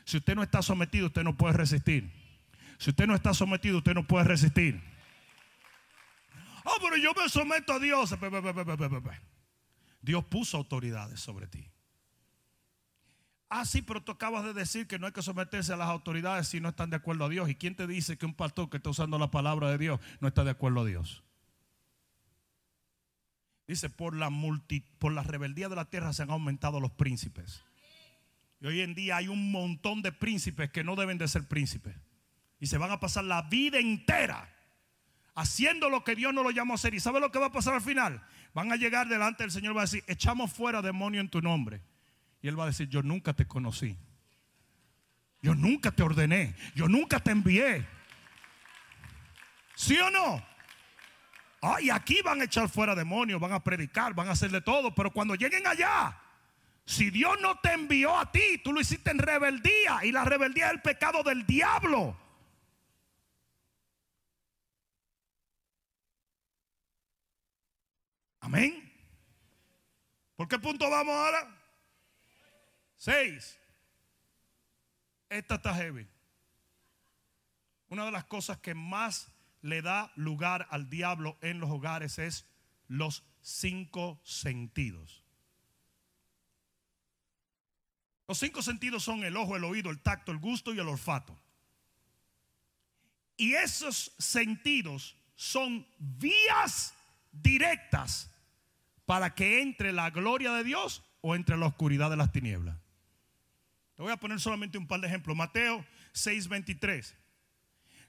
[0.05, 2.20] Si usted no está sometido, usted no puede resistir.
[2.81, 4.81] Si usted no está sometido, usted no puede resistir.
[6.65, 8.15] Oh, pero yo me someto a Dios.
[10.01, 11.69] Dios puso autoridades sobre ti.
[13.49, 16.47] Ah, sí, pero tú acabas de decir que no hay que someterse a las autoridades
[16.47, 17.47] si no están de acuerdo a Dios.
[17.49, 20.27] ¿Y quién te dice que un pastor que está usando la palabra de Dios no
[20.27, 21.23] está de acuerdo a Dios?
[23.67, 24.31] Dice, por la,
[24.97, 27.63] por la rebeldía de la tierra se han aumentado los príncipes.
[28.59, 31.95] Y hoy en día hay un montón de príncipes que no deben de ser príncipes.
[32.61, 34.47] Y se van a pasar la vida entera
[35.35, 36.93] haciendo lo que Dios no lo llamó a hacer.
[36.93, 38.23] ¿Y sabe lo que va a pasar al final?
[38.53, 41.81] Van a llegar delante del Señor va a decir, echamos fuera demonio en tu nombre.
[42.41, 43.97] Y Él va a decir, yo nunca te conocí.
[45.41, 46.55] Yo nunca te ordené.
[46.75, 47.85] Yo nunca te envié.
[49.75, 50.45] ¿Sí o no?
[51.63, 54.61] Ah, y aquí van a echar fuera demonios, van a predicar, van a hacer de
[54.61, 54.93] todo.
[54.93, 56.15] Pero cuando lleguen allá,
[56.85, 59.99] si Dios no te envió a ti, tú lo hiciste en rebeldía.
[60.03, 62.15] Y la rebeldía es el pecado del diablo.
[68.41, 68.91] Amén.
[70.35, 71.57] ¿Por qué punto vamos ahora?
[72.97, 73.57] Seis.
[75.29, 76.07] Esta está heavy.
[77.89, 79.31] Una de las cosas que más
[79.61, 82.45] le da lugar al diablo en los hogares es
[82.87, 85.23] los cinco sentidos.
[88.27, 91.39] Los cinco sentidos son el ojo, el oído, el tacto, el gusto y el olfato.
[93.37, 96.93] Y esos sentidos son vías
[97.31, 98.30] directas
[99.11, 102.77] para que entre la gloria de Dios o entre la oscuridad de las tinieblas.
[103.97, 105.35] Te voy a poner solamente un par de ejemplos.
[105.35, 107.13] Mateo 6:23.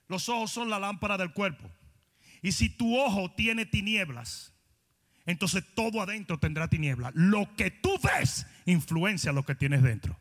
[0.07, 1.69] Los ojos son la lámpara del cuerpo.
[2.41, 4.55] Y si tu ojo tiene tinieblas,
[5.27, 7.11] entonces todo adentro tendrá tinieblas.
[7.17, 10.17] Lo que tú ves influencia lo que tienes dentro.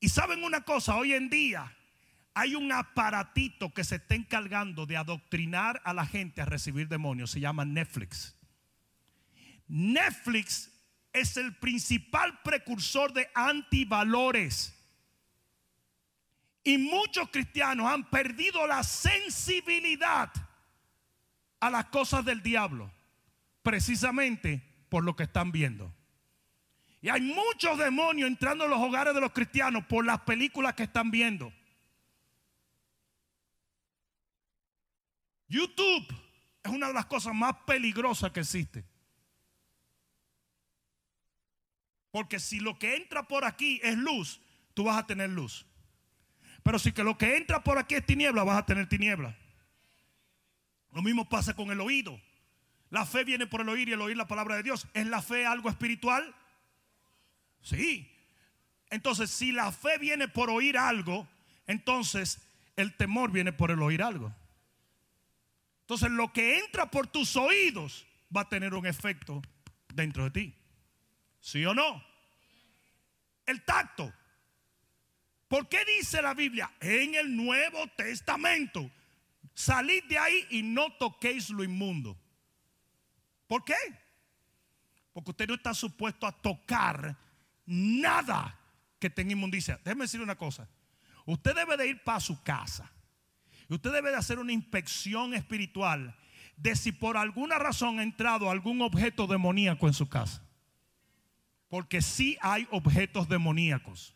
[0.00, 1.76] Y saben una cosa, hoy en día
[2.32, 7.32] hay un aparatito que se está encargando de adoctrinar a la gente a recibir demonios.
[7.32, 8.39] Se llama Netflix.
[9.70, 10.68] Netflix
[11.12, 14.76] es el principal precursor de antivalores.
[16.64, 20.30] Y muchos cristianos han perdido la sensibilidad
[21.60, 22.90] a las cosas del diablo,
[23.62, 25.94] precisamente por lo que están viendo.
[27.00, 30.82] Y hay muchos demonios entrando en los hogares de los cristianos por las películas que
[30.82, 31.52] están viendo.
[35.46, 36.12] YouTube
[36.62, 38.89] es una de las cosas más peligrosas que existe.
[42.10, 44.40] Porque si lo que entra por aquí es luz,
[44.74, 45.66] tú vas a tener luz.
[46.62, 49.36] Pero si que lo que entra por aquí es tiniebla, vas a tener tiniebla.
[50.92, 52.20] Lo mismo pasa con el oído.
[52.90, 54.88] La fe viene por el oír y el oír la palabra de Dios.
[54.94, 56.34] ¿Es la fe algo espiritual?
[57.62, 58.10] Sí.
[58.90, 61.28] Entonces, si la fe viene por oír algo,
[61.66, 62.40] entonces
[62.74, 64.34] el temor viene por el oír algo.
[65.82, 69.42] Entonces lo que entra por tus oídos va a tener un efecto
[69.92, 70.54] dentro de ti.
[71.40, 72.02] ¿Sí o no?
[73.46, 74.12] El tacto.
[75.48, 78.90] ¿Por qué dice la Biblia en el Nuevo Testamento?
[79.54, 82.16] Salid de ahí y no toquéis lo inmundo.
[83.48, 83.74] ¿Por qué?
[85.12, 87.16] Porque usted no está supuesto a tocar
[87.66, 88.56] nada
[89.00, 89.80] que tenga inmundicia.
[89.84, 90.68] Déjeme decir una cosa.
[91.26, 92.92] Usted debe de ir para su casa
[93.74, 96.16] usted debe de hacer una inspección espiritual
[96.56, 100.42] de si por alguna razón ha entrado algún objeto demoníaco en su casa.
[101.70, 104.14] Porque sí hay objetos demoníacos.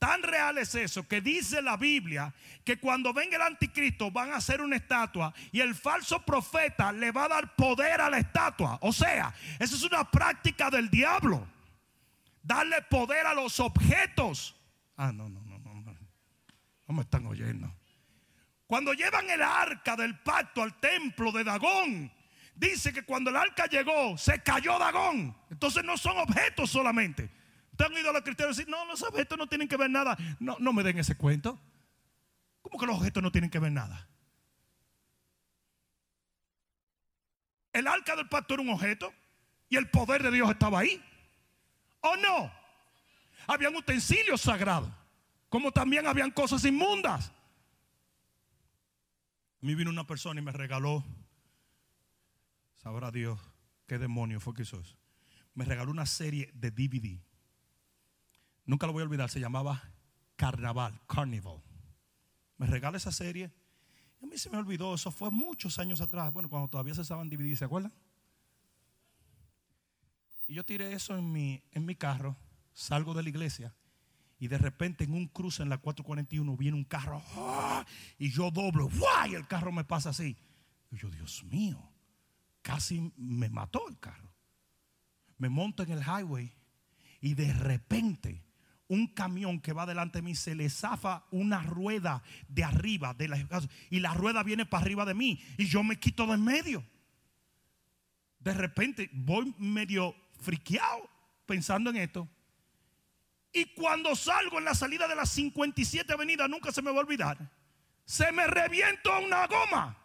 [0.00, 2.34] Tan real es eso que dice la Biblia
[2.64, 7.12] que cuando venga el anticristo van a hacer una estatua y el falso profeta le
[7.12, 8.78] va a dar poder a la estatua.
[8.82, 11.46] O sea, esa es una práctica del diablo.
[12.42, 14.56] Darle poder a los objetos.
[14.96, 15.74] Ah, no, no, no, no.
[16.86, 17.74] No, están oyendo.
[18.66, 22.12] Cuando llevan el arca del pacto al templo de Dagón,
[22.54, 25.36] dice que cuando el arca llegó, se cayó Dagón.
[25.50, 27.30] Entonces no son objetos solamente.
[27.72, 30.16] ¿Ustedes han oído a los cristianos decir, no, los objetos no tienen que ver nada?
[30.38, 31.60] No, no me den ese cuento.
[32.62, 34.08] ¿Cómo que los objetos no tienen que ver nada?
[37.72, 39.12] El arca del pacto era un objeto
[39.68, 41.02] y el poder de Dios estaba ahí.
[42.00, 42.52] ¿O no?
[43.46, 44.90] Habían utensilios sagrados,
[45.48, 47.28] como también habían cosas inmundas.
[47.28, 51.04] A mí vino una persona y me regaló,
[52.84, 53.40] sabrá Dios
[53.86, 54.98] qué demonio fue que hizo eso.
[55.54, 57.18] Me regaló una serie de DVD.
[58.66, 59.82] Nunca lo voy a olvidar, se llamaba
[60.36, 61.62] Carnaval, Carnival.
[62.58, 63.50] Me regala esa serie.
[64.22, 66.30] A mí se me olvidó, eso fue muchos años atrás.
[66.34, 67.92] Bueno, cuando todavía se usaban DVD, ¿se acuerdan?
[70.46, 72.36] Y yo tiré eso en mi, en mi carro,
[72.74, 73.74] salgo de la iglesia
[74.38, 77.86] y de repente en un cruce en la 441 viene un carro ¡ah!
[78.18, 78.90] y yo doblo
[79.30, 80.36] y el carro me pasa así.
[80.90, 81.93] Yo, Dios mío,
[82.64, 84.32] casi me mató el carro.
[85.36, 86.50] Me monto en el highway
[87.20, 88.42] y de repente
[88.88, 93.28] un camión que va delante de mí se le zafa una rueda de arriba de
[93.28, 96.44] la, y la rueda viene para arriba de mí y yo me quito de en
[96.44, 96.84] medio.
[98.38, 101.08] De repente voy medio friqueado
[101.46, 102.28] pensando en esto
[103.52, 107.00] y cuando salgo en la salida de la 57 avenida, nunca se me va a
[107.00, 107.38] olvidar,
[108.06, 109.98] se me reviento una goma.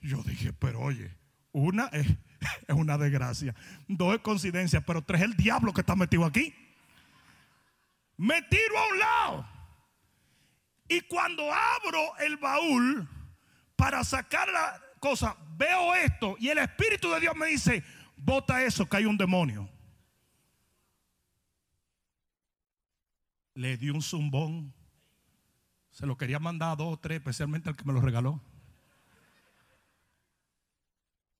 [0.00, 1.23] Yo dije, pero oye,
[1.54, 2.06] una es,
[2.68, 3.54] es una desgracia,
[3.88, 6.54] dos es coincidencia, pero tres es el diablo que está metido aquí.
[8.18, 9.48] Me tiro a un lado.
[10.88, 13.08] Y cuando abro el baúl
[13.74, 17.82] para sacar la cosa, veo esto y el Espíritu de Dios me dice,
[18.18, 19.70] bota eso, que hay un demonio.
[23.54, 24.74] le dio un zumbón.
[25.90, 28.40] Se lo quería mandar a dos o tres, especialmente al que me lo regaló.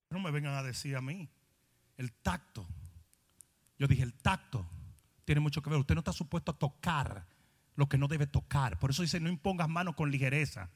[0.09, 1.29] No me vengan a decir a mí.
[1.97, 2.67] El tacto.
[3.77, 4.65] Yo dije, el tacto
[5.25, 5.79] tiene mucho que ver.
[5.79, 7.25] Usted no está supuesto a tocar
[7.75, 8.79] lo que no debe tocar.
[8.79, 10.69] Por eso dice, no impongas manos con ligereza.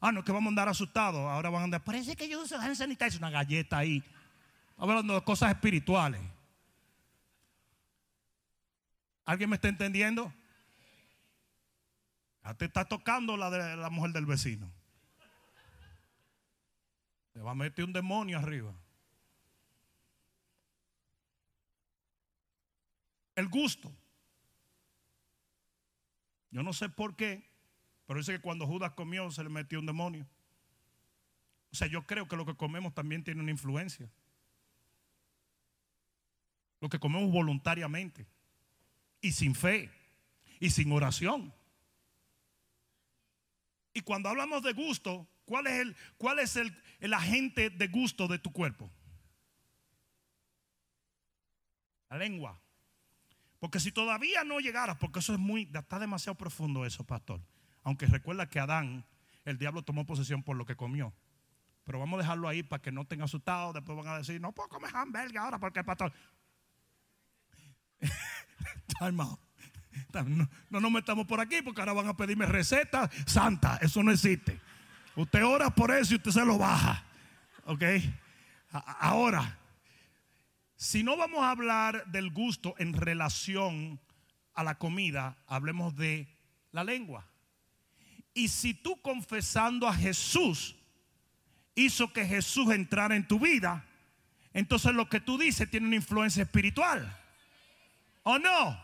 [0.00, 1.20] Ah, no, que vamos a andar asustados.
[1.20, 1.84] Ahora van a andar.
[1.84, 4.02] Parece que yo uso sanitizer, una galleta ahí.
[4.76, 6.20] Hablando de cosas espirituales.
[9.26, 10.32] ¿Alguien me está entendiendo?
[12.42, 14.72] Ya te está tocando la de la mujer del vecino.
[17.32, 18.74] Te va a meter un demonio arriba.
[23.36, 23.90] El gusto.
[26.50, 27.48] Yo no sé por qué,
[28.06, 30.26] pero dice que cuando Judas comió se le metió un demonio.
[31.72, 34.10] O sea, yo creo que lo que comemos también tiene una influencia.
[36.80, 38.26] Lo que comemos voluntariamente
[39.20, 39.90] y sin fe
[40.58, 41.54] y sin oración.
[43.92, 48.28] Y cuando hablamos de gusto, ¿cuál es el, cuál es el, el agente de gusto
[48.28, 48.88] de tu cuerpo?
[52.08, 52.60] La lengua.
[53.58, 57.40] Porque si todavía no llegaras, porque eso es muy, está demasiado profundo eso, pastor.
[57.82, 59.04] Aunque recuerda que Adán,
[59.44, 61.12] el diablo tomó posesión por lo que comió.
[61.82, 63.74] Pero vamos a dejarlo ahí para que no estén asustados.
[63.74, 66.12] Después van a decir, no puedo comer hamburger ahora porque el pastor.
[69.00, 73.78] No, no nos metamos por aquí porque ahora van a pedirme recetas santa.
[73.80, 74.60] Eso no existe.
[75.20, 77.04] Usted ora por eso y usted se lo baja.
[77.66, 77.82] ¿Ok?
[78.72, 79.58] Ahora,
[80.76, 84.00] si no vamos a hablar del gusto en relación
[84.54, 86.26] a la comida, hablemos de
[86.72, 87.26] la lengua.
[88.32, 90.74] Y si tú confesando a Jesús
[91.74, 93.84] hizo que Jesús entrara en tu vida,
[94.54, 97.14] entonces lo que tú dices tiene una influencia espiritual.
[98.22, 98.82] ¿O no?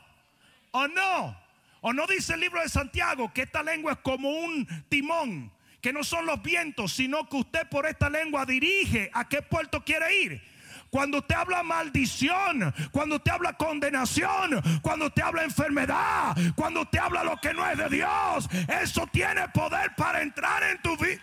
[0.73, 1.41] ¿O no?
[1.81, 5.56] ¿O no dice el libro de Santiago que esta lengua es como un timón?
[5.87, 9.85] Que no son los vientos, sino que usted por esta lengua dirige a qué puerto
[9.85, 10.43] quiere ir.
[10.91, 17.23] Cuando usted habla maldición, cuando usted habla condenación, cuando usted habla enfermedad, cuando usted habla
[17.23, 18.49] lo que no es de Dios,
[18.83, 21.23] eso tiene poder para entrar en tu vida.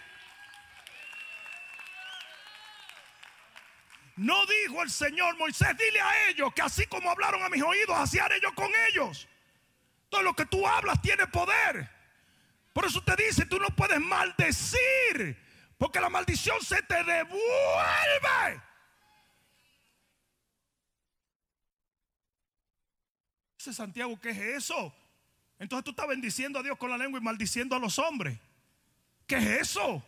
[4.16, 7.97] No dijo el Señor Moisés, dile a ellos que así como hablaron a mis oídos,
[7.97, 9.28] así haré yo con ellos.
[10.07, 11.93] Todo lo que tú hablas tiene poder.
[12.74, 15.38] Por eso te dice, tú no puedes maldecir,
[15.78, 18.61] porque la maldición se te devuelve.
[23.57, 24.93] Dice Santiago, ¿qué es eso?
[25.59, 28.39] Entonces tú estás bendiciendo a Dios con la lengua y maldiciendo a los hombres.
[29.28, 30.03] ¿Qué es eso?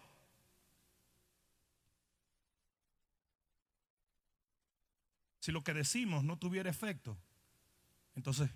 [5.39, 7.15] Si lo que decimos no tuviera efecto,
[8.15, 8.49] entonces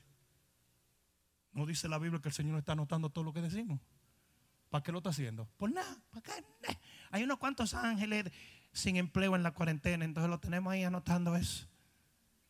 [1.51, 3.80] no dice la Biblia que el Señor está anotando todo lo que decimos.
[4.70, 5.50] ¿Para qué lo está haciendo?
[5.58, 6.46] Pues nada, ¿para qué?
[7.12, 8.32] Hay unos cuantos ángeles
[8.72, 11.68] sin empleo en la cuarentena, entonces lo tenemos ahí anotando eso.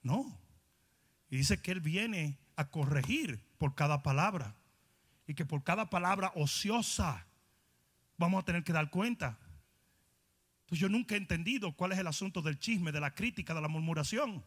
[0.01, 0.37] No.
[1.29, 4.55] Y dice que Él viene a corregir por cada palabra.
[5.27, 7.25] Y que por cada palabra ociosa
[8.17, 9.37] vamos a tener que dar cuenta.
[10.61, 13.61] Entonces yo nunca he entendido cuál es el asunto del chisme, de la crítica, de
[13.61, 14.43] la murmuración.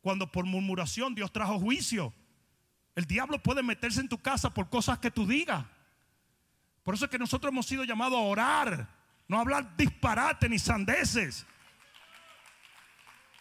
[0.00, 2.12] Cuando por murmuración Dios trajo juicio.
[2.94, 5.64] El diablo puede meterse en tu casa por cosas que tú digas.
[6.86, 8.86] Por eso es que nosotros hemos sido llamados a orar,
[9.26, 11.44] no a hablar disparate ni sandeces.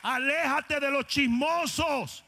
[0.02, 2.26] Aléjate de los chismosos.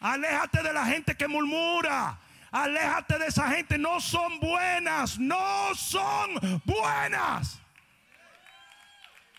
[0.00, 2.18] Aléjate de la gente que murmura.
[2.50, 3.78] Aléjate de esa gente.
[3.78, 5.20] No son buenas.
[5.20, 7.60] No son buenas.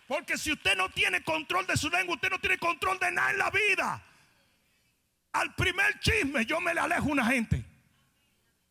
[0.08, 3.32] Porque si usted no tiene control de su lengua, usted no tiene control de nada
[3.32, 4.02] en la vida.
[5.34, 7.66] Al primer chisme yo me le alejo una gente.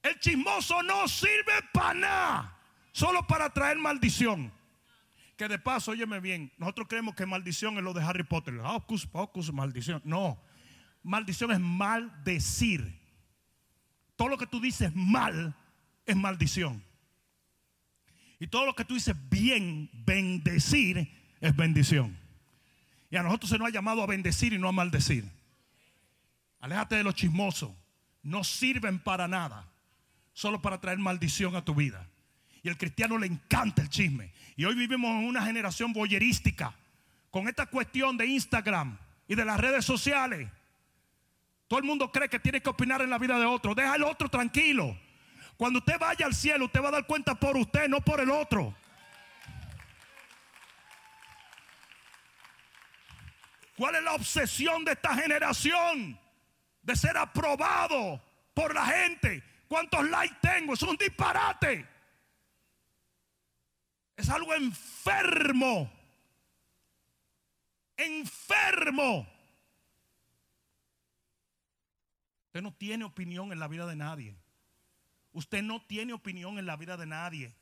[0.07, 2.59] El chismoso no sirve para nada.
[2.93, 4.53] Solo para traer maldición.
[5.37, 8.55] Que de paso, óyeme bien, nosotros creemos que maldición es lo de Harry Potter.
[8.59, 10.01] Hocus pocus, maldición.
[10.05, 10.41] No,
[11.03, 12.99] maldición es maldecir.
[14.15, 15.55] Todo lo que tú dices mal
[16.07, 16.83] es maldición.
[18.39, 22.17] Y todo lo que tú dices bien, bendecir, es bendición.
[23.11, 25.29] Y a nosotros se nos ha llamado a bendecir y no a maldecir.
[26.61, 27.73] Aléjate de los chismosos.
[28.23, 29.67] No sirven para nada.
[30.37, 32.07] Solo para traer maldición a tu vida.
[32.63, 34.35] Y al cristiano le encanta el chisme.
[34.55, 36.75] Y hoy vivimos en una generación boyerística.
[37.31, 40.47] Con esta cuestión de Instagram y de las redes sociales.
[41.67, 43.75] Todo el mundo cree que tiene que opinar en la vida de otro.
[43.75, 44.95] Deja al otro tranquilo.
[45.57, 48.31] Cuando usted vaya al cielo, usted va a dar cuenta por usted, no por el
[48.31, 48.77] otro.
[53.75, 56.21] ¿Cuál es la obsesión de esta generación?
[56.83, 58.23] De ser aprobado
[58.53, 59.56] por la gente.
[59.69, 60.75] ¿Cuántos likes tengo?
[60.75, 61.87] Es un disparate.
[64.17, 65.91] Es algo enfermo.
[67.97, 69.27] Enfermo.
[72.47, 74.37] Usted no tiene opinión en la vida de nadie.
[75.33, 77.55] Usted no tiene opinión en la vida de nadie.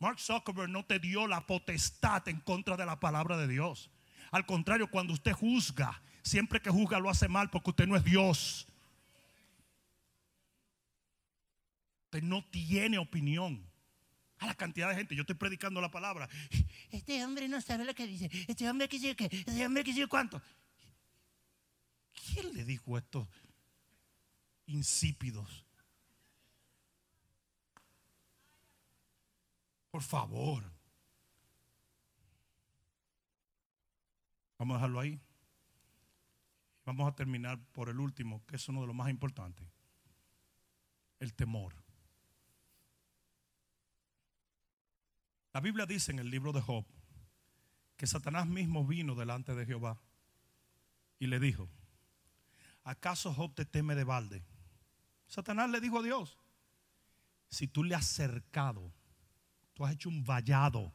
[0.00, 3.90] Mark Zuckerberg no te dio la potestad en contra de la palabra de Dios.
[4.32, 8.02] Al contrario, cuando usted juzga, siempre que juzga lo hace mal porque usted no es
[8.02, 8.66] Dios.
[12.10, 13.64] Usted no tiene opinión.
[14.38, 16.28] A la cantidad de gente, yo estoy predicando la palabra.
[16.90, 18.28] Este hombre no sabe lo que dice.
[18.48, 20.42] Este hombre que dice que, este hombre que dice cuánto.
[22.12, 23.28] ¿Quién le dijo estos
[24.66, 25.64] insípidos?
[29.92, 30.64] Por favor.
[34.58, 35.20] Vamos a dejarlo ahí.
[36.84, 39.68] Vamos a terminar por el último, que es uno de los más importantes.
[41.20, 41.79] El temor.
[45.52, 46.84] La Biblia dice en el libro de Job
[47.96, 50.00] que Satanás mismo vino delante de Jehová
[51.18, 51.68] y le dijo,
[52.84, 54.42] ¿acaso Job te teme de balde?
[55.26, 56.38] Satanás le dijo a Dios,
[57.48, 58.92] si tú le has cercado
[59.80, 60.92] Tú has hecho un vallado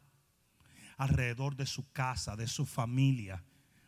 [0.97, 3.43] alrededor de su casa, de su familia.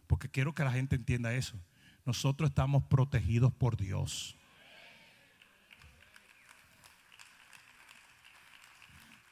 [0.08, 1.56] Porque quiero que la gente entienda eso.
[2.04, 4.37] Nosotros estamos protegidos por Dios.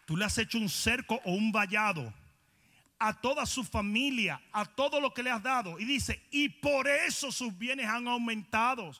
[0.05, 2.13] Tú le has hecho un cerco o un vallado
[2.99, 5.79] a toda su familia, a todo lo que le has dado.
[5.79, 8.91] Y dice, y por eso sus bienes han aumentado.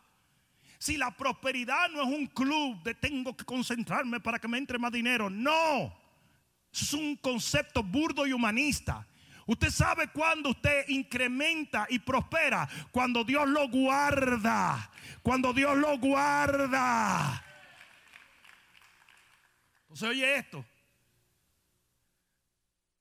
[0.77, 4.77] Si la prosperidad no es un club de tengo que concentrarme para que me entre
[4.77, 5.95] más dinero, no
[6.73, 9.07] es un concepto burdo y humanista.
[9.47, 14.91] Usted sabe cuando usted incrementa y prospera, cuando Dios lo guarda,
[15.21, 17.43] cuando Dios lo guarda.
[19.83, 20.65] Entonces oye esto.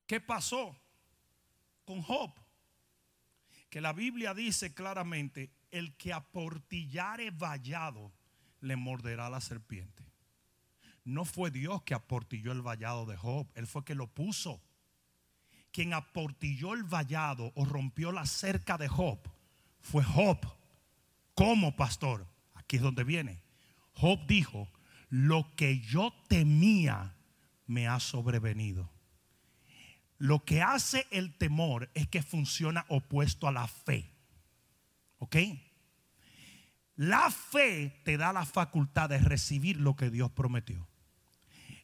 [0.07, 0.77] ¿Qué pasó
[1.85, 2.33] con Job?
[3.71, 8.13] Que la Biblia dice claramente, el que aportillare vallado
[8.61, 10.05] le morderá la serpiente.
[11.05, 14.63] No fue Dios que aportilló el vallado de Job, Él fue que lo puso.
[15.73, 19.19] Quien aportilló el vallado o rompió la cerca de Job
[19.81, 20.39] fue Job.
[21.35, 22.27] ¿Cómo, pastor?
[22.55, 23.43] Aquí es donde viene.
[23.93, 24.69] Job dijo,
[25.11, 27.17] lo que yo temía
[27.67, 28.94] me ha sobrevenido.
[30.19, 34.11] Lo que hace el temor es que funciona opuesto a la fe.
[35.19, 35.37] ¿Ok?
[36.97, 40.87] La fe te da la facultad de recibir lo que Dios prometió.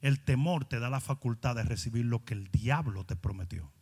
[0.01, 3.73] El temor te da la facultad de recibir lo que el diablo te prometió.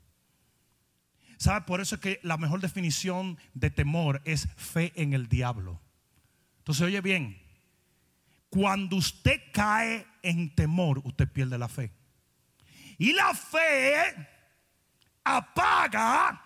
[1.36, 1.66] ¿Sabe?
[1.66, 5.80] Por eso es que la mejor definición de temor es fe en el diablo.
[6.58, 7.40] Entonces, oye bien,
[8.48, 11.92] cuando usted cae en temor, usted pierde la fe.
[12.96, 14.28] Y la fe
[15.36, 16.42] apaga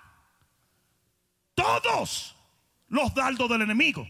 [1.55, 2.37] todos
[2.89, 4.09] los dardos del enemigo.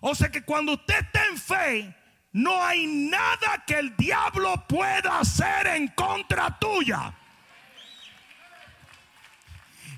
[0.00, 1.96] O sea que cuando usted está en fe,
[2.32, 7.14] no hay nada que el diablo pueda hacer en contra tuya.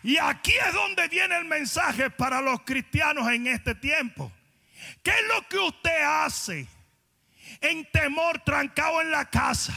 [0.02, 4.32] Y aquí es donde viene el mensaje para los cristianos en este tiempo.
[5.02, 6.68] ¿Qué es lo que usted hace
[7.60, 9.74] en temor trancado en la casa?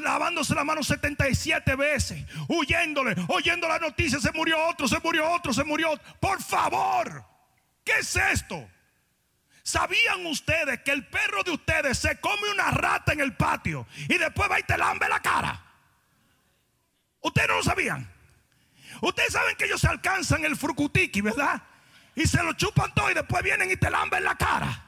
[0.00, 5.52] Lavándose la mano 77 veces, huyéndole, oyendo la noticia, se murió otro, se murió otro,
[5.52, 6.04] se murió otro.
[6.20, 7.24] Por favor,
[7.84, 8.68] ¿qué es esto?
[9.62, 14.16] ¿Sabían ustedes que el perro de ustedes se come una rata en el patio y
[14.16, 15.62] después va y te lambe la cara?
[17.20, 18.10] Ustedes no lo sabían.
[19.02, 21.62] Ustedes saben que ellos se alcanzan el frucutiqui, ¿verdad?
[22.14, 24.87] Y se lo chupan todo y después vienen y te lamben la cara.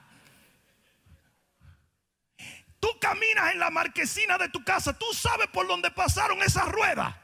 [2.81, 7.15] Tú caminas en la marquesina de tu casa, tú sabes por dónde pasaron esas ruedas.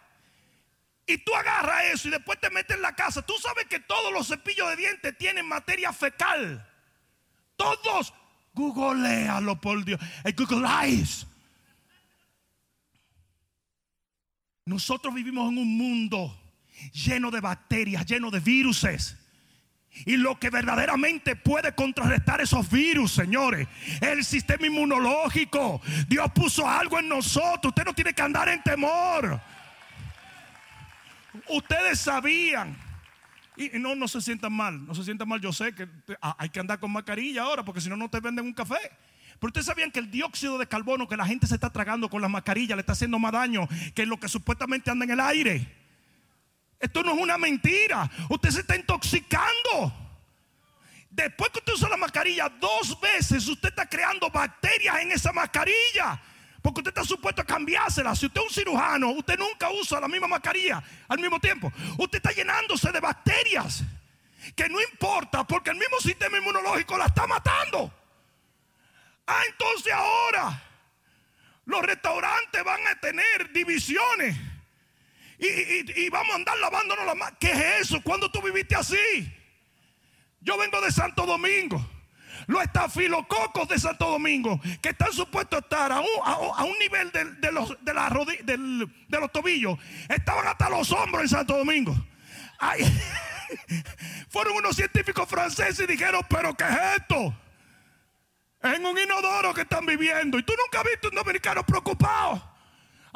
[1.07, 3.23] Y tú agarras eso y después te metes en la casa.
[3.23, 6.69] Tú sabes que todos los cepillos de dientes tienen materia fecal.
[7.57, 8.13] Todos.
[8.53, 10.01] Googlealo por Dios.
[10.25, 11.27] El Google Eyes.
[14.65, 16.37] Nosotros vivimos en un mundo
[16.93, 19.17] lleno de bacterias, lleno de viruses.
[20.05, 23.67] Y lo que verdaderamente puede contrarrestar esos virus, señores,
[24.01, 25.81] es el sistema inmunológico.
[26.09, 27.71] Dios puso algo en nosotros.
[27.71, 29.41] Usted no tiene que andar en temor.
[31.49, 32.77] Ustedes sabían
[33.57, 35.41] y no, no se sientan mal, no se sientan mal.
[35.41, 35.89] Yo sé que
[36.21, 38.79] ah, hay que andar con mascarilla ahora porque si no, no te venden un café.
[39.39, 42.23] Pero ustedes sabían que el dióxido de carbono que la gente se está tragando con
[42.23, 45.86] las mascarillas le está haciendo más daño que lo que supuestamente anda en el aire.
[46.87, 48.09] Esto no es una mentira.
[48.29, 49.93] Usted se está intoxicando.
[51.11, 56.21] Después que usted usa la mascarilla dos veces, usted está creando bacterias en esa mascarilla.
[56.63, 58.15] Porque usted está supuesto a cambiársela.
[58.15, 61.73] Si usted es un cirujano, usted nunca usa la misma mascarilla al mismo tiempo.
[61.99, 63.83] Usted está llenándose de bacterias.
[64.55, 67.93] Que no importa porque el mismo sistema inmunológico la está matando.
[69.27, 70.63] Ah, entonces ahora
[71.65, 74.37] Los restaurantes van a tener divisiones.
[75.39, 77.37] Y, vamos a andar lavándonos las manos.
[77.39, 78.01] ¿Qué es eso?
[78.03, 78.97] ¿Cuándo tú viviste así?
[80.41, 81.85] Yo vengo de Santo Domingo.
[82.47, 87.77] Los estafilococos de Santo Domingo, que están supuestos a estar a un, nivel de, los,
[87.83, 91.97] de, la de los tobillos, estaban hasta los hombros en Santo Domingo.
[94.29, 97.35] fueron unos científicos franceses y dijeron, pero ¿qué es esto?
[98.63, 100.39] En un inodoro que están viviendo.
[100.39, 102.56] Y tú nunca has visto un dominicano preocupado.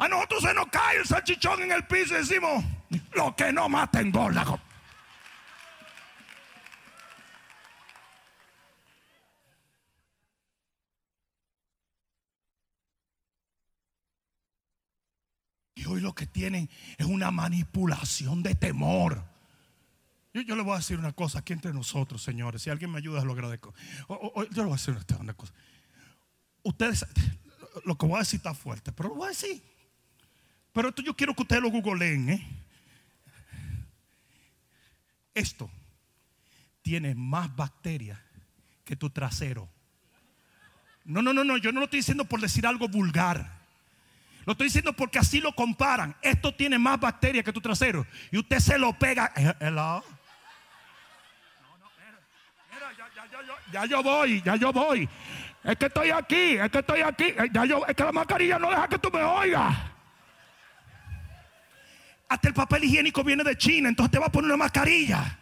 [0.01, 2.65] A nosotros se nos cae el salchichón en el piso y decimos,
[3.13, 4.59] lo que no mata engorda.
[15.75, 16.67] Y hoy lo que tienen
[16.97, 19.23] es una manipulación de temor.
[20.33, 22.63] Yo, yo, le voy a decir una cosa aquí entre nosotros, señores.
[22.63, 23.75] Si alguien me ayuda, lo agradezco.
[24.09, 25.53] yo le voy a decir una cosa.
[26.63, 27.05] Ustedes,
[27.85, 29.70] lo que voy a decir está fuerte, pero lo voy a decir.
[30.73, 32.29] Pero esto yo quiero que ustedes lo googleen.
[32.29, 32.47] ¿eh?
[35.33, 35.69] Esto
[36.81, 38.19] tiene más bacterias
[38.83, 39.69] que tu trasero.
[41.03, 41.57] No, no, no, no.
[41.57, 43.59] Yo no lo estoy diciendo por decir algo vulgar.
[44.45, 46.15] Lo estoy diciendo porque así lo comparan.
[46.21, 48.05] Esto tiene más bacterias que tu trasero.
[48.31, 49.31] Y usted se lo pega.
[49.35, 50.03] Eh, hello.
[53.71, 55.07] ya, yo voy, ya yo voy.
[55.63, 57.25] Es que estoy aquí, es que estoy aquí.
[57.25, 59.90] Eh, ya yo, es que la mascarilla no deja que tú me oigas.
[62.31, 65.37] Hasta el papel higiénico viene de China, entonces te va a poner una mascarilla.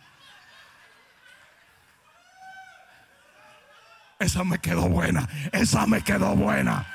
[4.17, 6.87] Esa me quedó buena, esa me quedó buena.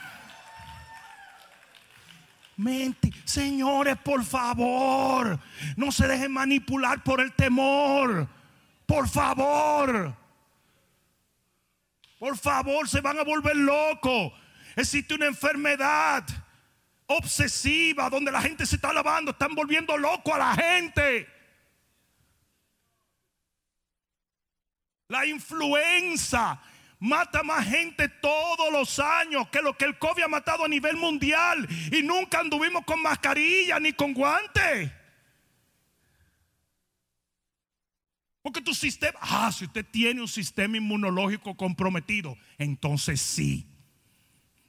[2.57, 5.39] Mente, señores, por favor,
[5.77, 8.27] no se dejen manipular por el temor.
[8.87, 10.13] Por favor.
[12.19, 14.33] Por favor, se van a volver locos.
[14.75, 16.25] Existe una enfermedad
[17.07, 21.29] obsesiva donde la gente se está lavando, están volviendo loco a la gente.
[25.09, 26.61] La influenza
[26.99, 30.97] mata más gente todos los años que lo que el COVID ha matado a nivel
[30.97, 34.91] mundial y nunca anduvimos con mascarilla ni con guantes.
[38.41, 43.67] Porque tu sistema, ah, si usted tiene un sistema inmunológico comprometido, entonces sí.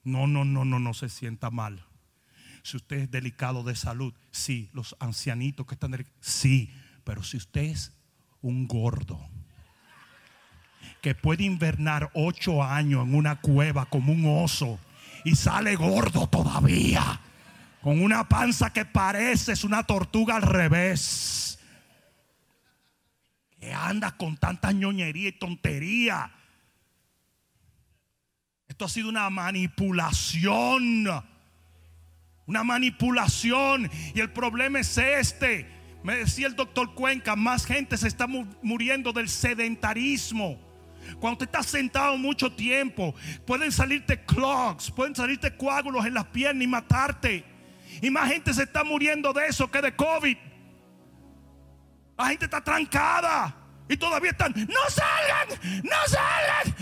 [0.03, 1.86] No, no, no, no, no se sienta mal.
[2.65, 4.71] Si usted es delicado de salud, sí.
[4.73, 6.73] Los ancianitos que están delicados, sí.
[7.03, 7.93] Pero si usted es
[8.41, 9.23] un gordo
[10.99, 14.79] que puede invernar ocho años en una cueva como un oso
[15.23, 17.21] y sale gordo todavía,
[17.81, 21.59] con una panza que parece es una tortuga al revés,
[23.59, 26.31] que anda con tanta ñoñería y tontería.
[28.67, 31.35] Esto ha sido una manipulación
[32.47, 33.89] una manipulación.
[34.13, 35.69] Y el problema es este.
[36.03, 40.59] Me decía el doctor Cuenca, más gente se está muriendo del sedentarismo.
[41.19, 43.15] Cuando te estás sentado mucho tiempo,
[43.45, 47.43] pueden salirte clogs, pueden salirte coágulos en las piernas y matarte.
[48.01, 50.38] Y más gente se está muriendo de eso que de COVID.
[52.17, 53.55] La gente está trancada
[53.89, 56.76] y todavía están, no salgan, no salgan.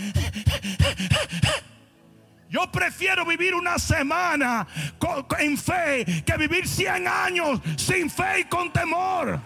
[2.54, 4.64] Yo prefiero vivir una semana
[5.40, 9.40] en fe que vivir 100 años sin fe y con temor.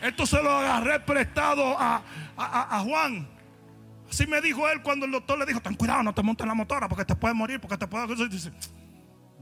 [0.00, 2.02] Esto se lo agarré prestado a,
[2.86, 3.28] Juan.
[4.08, 6.48] Así me dijo él cuando el doctor le dijo, ten cuidado, no te montes en
[6.48, 8.50] la motora porque te puedes morir, porque te puedes...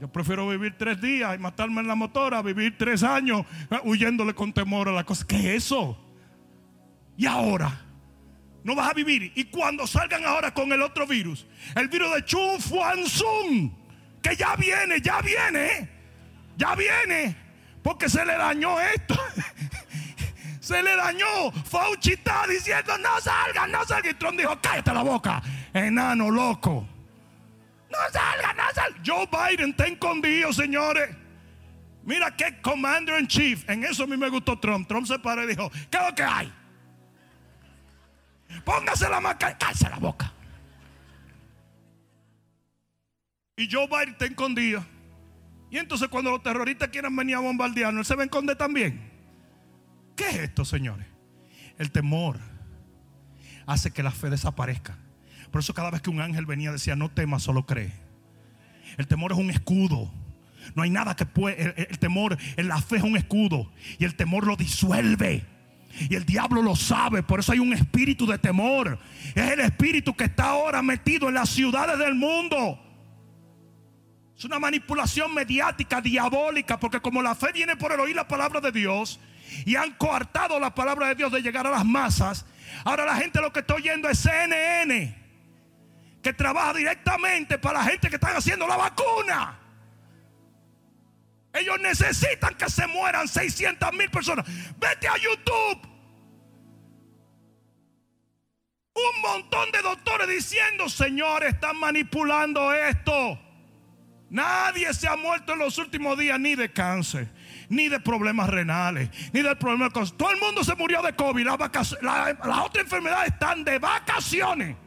[0.01, 4.33] Yo prefiero vivir tres días y matarme en la motora, vivir tres años eh, huyéndole
[4.33, 5.25] con temor a la cosa.
[5.25, 5.97] ¿Qué es eso?
[7.15, 7.71] Y ahora
[8.63, 9.31] no vas a vivir.
[9.35, 13.03] Y cuando salgan ahora con el otro virus, el virus de Chun Fuan
[14.21, 15.89] que ya viene, ya viene,
[16.55, 17.35] ya viene,
[17.81, 19.15] porque se le dañó esto.
[20.59, 21.51] se le dañó.
[21.65, 24.11] Fauci está diciendo, no salgan, no salgan.
[24.11, 25.41] Y Trump dijo, cállate la boca,
[25.73, 26.87] enano loco.
[27.89, 29.03] No salgan, no salgan.
[29.05, 31.09] Joe Biden está escondido, señores.
[32.03, 33.67] Mira qué commander in chief.
[33.69, 34.87] En eso a mí me gustó Trump.
[34.87, 36.53] Trump se paró y dijo, ¿qué es lo que hay?
[38.63, 40.31] Póngase la marca, cállese la boca.
[43.55, 44.85] Y Joe Biden está escondido.
[45.69, 49.09] Y entonces cuando los terroristas quieran venir a bombardearnos, él se va a esconder también.
[50.15, 51.07] ¿Qué es esto, señores?
[51.77, 52.39] El temor
[53.65, 54.97] hace que la fe desaparezca.
[55.51, 57.93] Por eso cada vez que un ángel venía decía, no temas, solo cree.
[58.97, 60.11] El temor es un escudo.
[60.75, 61.61] No hay nada que puede.
[61.61, 63.71] El, el temor, la fe es un escudo.
[63.97, 65.45] Y el temor lo disuelve.
[66.09, 68.99] Y el diablo lo sabe, por eso hay un espíritu de temor.
[69.35, 72.79] Es el espíritu que está ahora metido en las ciudades del mundo.
[74.37, 78.59] Es una manipulación mediática, diabólica, porque como la fe viene por el oír la palabra
[78.59, 79.19] de Dios
[79.65, 82.45] y han coartado la palabra de Dios de llegar a las masas,
[82.83, 85.15] ahora la gente lo que está oyendo es CNN,
[86.23, 89.60] que trabaja directamente para la gente que están haciendo la vacuna.
[91.53, 94.45] Ellos necesitan que se mueran 600 mil personas.
[94.77, 95.91] Vete a YouTube.
[98.93, 103.39] Un montón de doctores diciendo, señores, están manipulando esto.
[104.29, 107.29] Nadie se ha muerto en los últimos días ni de cáncer,
[107.67, 110.15] ni de problemas renales, ni del problema de cosas.
[110.17, 111.45] Todo el mundo se murió de COVID.
[111.45, 111.93] Las,
[112.63, 114.77] otras enfermedades están de vacaciones.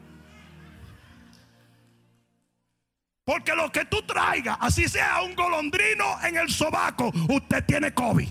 [3.25, 8.29] Porque lo que tú traigas, así sea un golondrino en el sobaco, usted tiene COVID.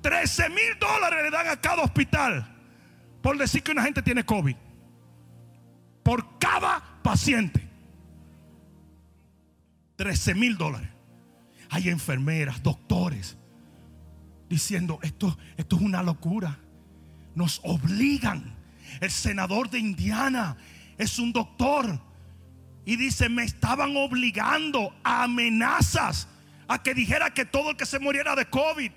[0.00, 2.48] 13 mil dólares le dan a cada hospital
[3.20, 4.56] por decir que una gente tiene COVID.
[6.02, 7.68] Por cada paciente.
[9.96, 10.88] 13 mil dólares.
[11.70, 13.36] Hay enfermeras, doctores,
[14.48, 16.58] diciendo, esto, esto es una locura.
[17.34, 18.56] Nos obligan.
[19.00, 20.56] El senador de Indiana
[20.98, 22.00] es un doctor.
[22.84, 26.28] Y dice, me estaban obligando a amenazas
[26.68, 28.90] a que dijera que todo el que se muriera de COVID.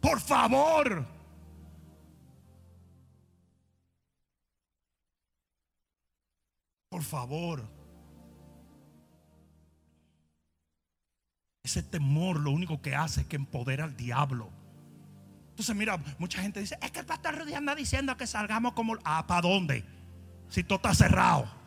[0.00, 1.06] Por favor.
[6.88, 7.68] Por favor.
[11.62, 14.50] Ese temor lo único que hace es que empodera al diablo.
[15.50, 18.96] Entonces, mira, mucha gente dice, es que el pastor Rudy anda diciendo que salgamos como...
[19.04, 19.84] Ah, ¿para dónde?
[20.48, 21.63] Si todo está cerrado.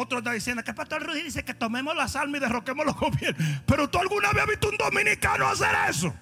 [0.00, 2.96] Otro está diciendo que el pastor Rudy dice que tomemos las almas y derroquemos los
[2.96, 3.62] gobiernos.
[3.66, 6.14] Pero tú alguna vez has visto un dominicano hacer eso.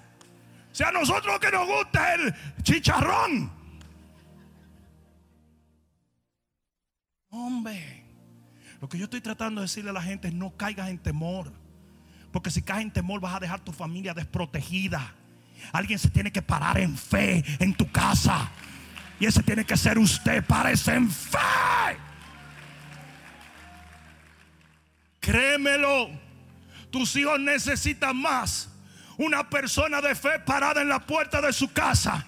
[0.71, 3.51] Sea, a nosotros lo que nos gusta es el chicharrón.
[7.29, 8.03] Hombre.
[8.81, 11.51] Lo que yo estoy tratando de decirle a la gente es no caigas en temor.
[12.31, 15.13] Porque si caes en temor vas a dejar tu familia desprotegida.
[15.71, 18.51] Alguien se tiene que parar en fe en tu casa.
[19.19, 20.43] Y ese tiene que ser usted.
[20.45, 21.37] Párese en fe.
[25.27, 26.09] Créemelo.
[26.89, 28.69] Tus hijos necesitan más
[29.17, 32.25] una persona de fe parada en la puerta de su casa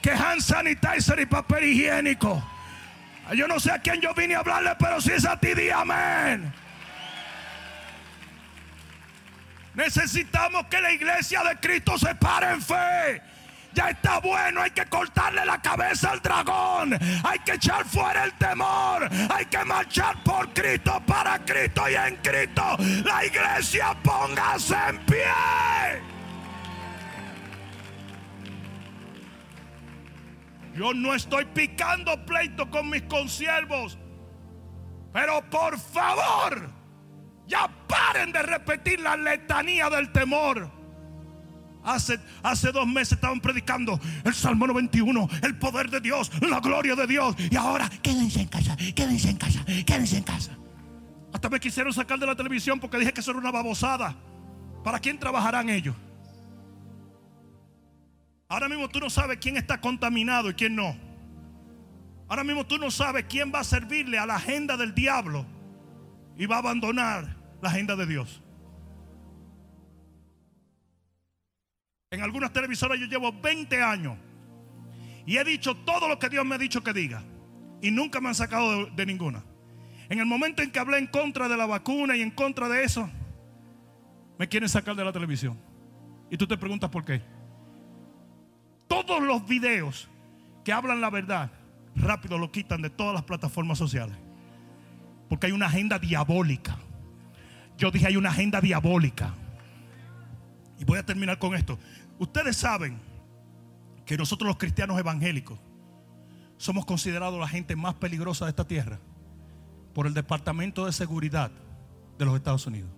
[0.00, 2.42] que hand sanitizer y papel higiénico.
[3.34, 5.68] Yo no sé a quién yo vine a hablarle, pero si es a ti, di
[5.68, 6.50] amén.
[9.74, 13.22] Necesitamos que la iglesia de Cristo se pare en fe.
[13.78, 16.98] Ya está bueno, hay que cortarle la cabeza al dragón.
[17.22, 19.08] Hay que echar fuera el temor.
[19.32, 22.76] Hay que marchar por Cristo, para Cristo y en Cristo.
[23.04, 25.22] La iglesia póngase en pie.
[30.74, 33.96] Yo no estoy picando pleito con mis consiervos.
[35.12, 36.68] Pero por favor,
[37.46, 40.77] ya paren de repetir la letanía del temor.
[41.88, 46.94] Hace, hace dos meses estaban predicando el Salmo 91, el poder de Dios, la gloria
[46.94, 47.34] de Dios.
[47.50, 50.58] Y ahora, quédense en casa, quédense en casa, quédense en casa.
[51.32, 54.14] Hasta me quisieron sacar de la televisión porque dije que eso era una babosada.
[54.84, 55.96] ¿Para quién trabajarán ellos?
[58.50, 60.94] Ahora mismo tú no sabes quién está contaminado y quién no.
[62.28, 65.46] Ahora mismo tú no sabes quién va a servirle a la agenda del diablo
[66.36, 68.42] y va a abandonar la agenda de Dios.
[72.10, 74.16] En algunas televisoras yo llevo 20 años
[75.26, 77.22] y he dicho todo lo que Dios me ha dicho que diga
[77.82, 79.44] y nunca me han sacado de, ninguna.
[80.08, 82.82] En el momento en que hablé en contra de la vacuna y en contra de
[82.82, 83.10] eso,
[84.38, 85.60] me quieren sacar de la televisión.
[86.30, 87.22] Y tú te preguntas por qué
[88.88, 90.08] todos los videos
[90.64, 91.50] que hablan la verdad,
[91.94, 94.16] rápido lo quitan de todas las plataformas sociales.
[95.28, 96.78] Porque hay una agenda diabólica.
[97.76, 99.34] Yo dije, hay una agenda diabólica.
[100.78, 101.78] Y voy a terminar con esto.
[102.18, 103.00] Ustedes saben
[104.04, 105.58] que nosotros los cristianos evangélicos
[106.56, 108.98] somos considerados la gente más peligrosa de esta tierra
[109.94, 111.50] por el Departamento de Seguridad
[112.18, 112.90] de los Estados Unidos.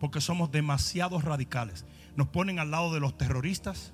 [0.00, 1.86] Porque somos demasiados radicales.
[2.16, 3.92] Nos ponen al lado de los terroristas,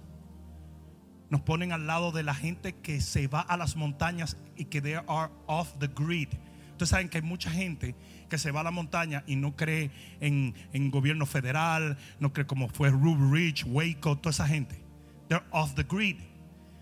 [1.28, 4.80] nos ponen al lado de la gente que se va a las montañas y que
[4.80, 6.28] they are off the grid.
[6.72, 7.94] Ustedes saben que hay mucha gente
[8.32, 9.90] que se va a la montaña y no cree
[10.20, 14.82] en, en gobierno federal, no cree como fue Ruby Ridge, Waco, toda esa gente.
[15.28, 16.16] They're off the grid.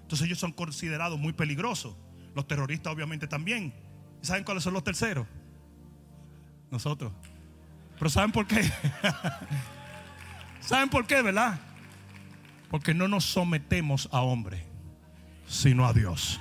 [0.02, 1.96] Entonces ellos son considerados muy peligrosos.
[2.36, 3.74] Los terroristas obviamente también.
[4.22, 5.26] ¿Y saben cuáles son los terceros?
[6.70, 7.10] Nosotros.
[7.98, 8.62] Pero ¿saben por qué?
[10.60, 11.58] ¿Saben por qué, verdad?
[12.70, 14.64] Porque no nos sometemos a hombre,
[15.48, 16.38] sino a Dios.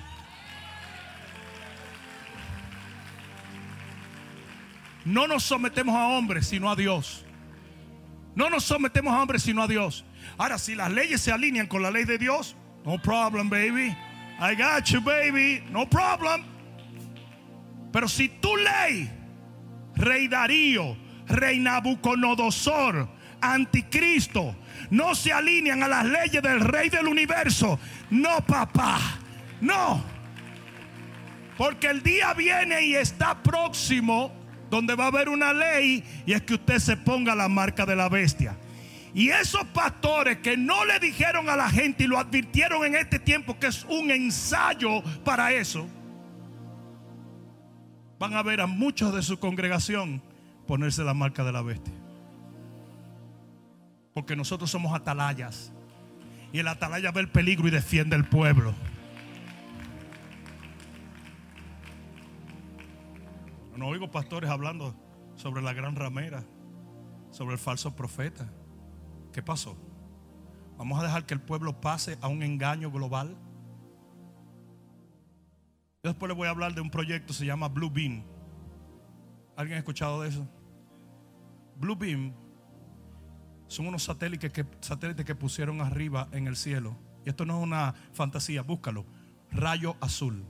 [5.09, 7.25] No nos sometemos a hombres, sino a Dios.
[8.35, 10.05] No nos sometemos a hombres, sino a Dios.
[10.37, 12.55] Ahora, si las leyes se alinean con la ley de Dios,
[12.85, 13.95] no problem, baby.
[14.39, 15.63] I got you, baby.
[15.71, 16.43] No problem.
[17.91, 19.09] Pero si tu ley,
[19.95, 20.95] rey Darío,
[21.25, 23.09] rey Nabucodonosor,
[23.41, 24.55] anticristo,
[24.91, 27.79] no se alinean a las leyes del rey del universo,
[28.11, 28.99] no, papá,
[29.59, 30.03] no.
[31.57, 34.38] Porque el día viene y está próximo
[34.69, 37.95] donde va a haber una ley y es que usted se ponga la marca de
[37.95, 38.57] la bestia.
[39.13, 43.19] Y esos pastores que no le dijeron a la gente y lo advirtieron en este
[43.19, 45.87] tiempo que es un ensayo para eso,
[48.19, 50.21] van a ver a muchos de su congregación
[50.67, 51.93] ponerse la marca de la bestia.
[54.13, 55.71] Porque nosotros somos atalayas.
[56.51, 58.73] Y el atalaya ve el peligro y defiende el pueblo.
[63.79, 64.93] No oigo pastores hablando
[65.35, 66.43] sobre la gran ramera,
[67.31, 68.51] sobre el falso profeta.
[69.31, 69.77] ¿Qué pasó?
[70.77, 73.37] ¿Vamos a dejar que el pueblo pase a un engaño global?
[76.03, 78.25] Yo después les voy a hablar de un proyecto, se llama Blue Beam.
[79.55, 80.45] ¿Alguien ha escuchado de eso?
[81.77, 82.33] Blue Beam
[83.67, 86.97] son unos satélites que, satélites que pusieron arriba en el cielo.
[87.25, 89.05] Y esto no es una fantasía, búscalo.
[89.51, 90.43] Rayo azul.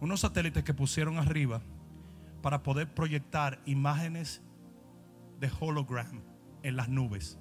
[0.00, 1.62] Unos satélites que pusieron arriba
[2.42, 4.42] para poder proyectar imágenes
[5.38, 6.22] de hologram
[6.62, 7.38] en las nubes.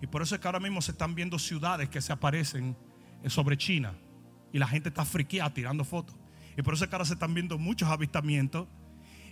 [0.00, 2.76] Y por eso es que ahora mismo se están viendo ciudades que se aparecen
[3.26, 3.94] sobre China.
[4.52, 6.16] Y la gente está friqueada tirando fotos.
[6.56, 8.66] Y por eso es que ahora se están viendo muchos avistamientos.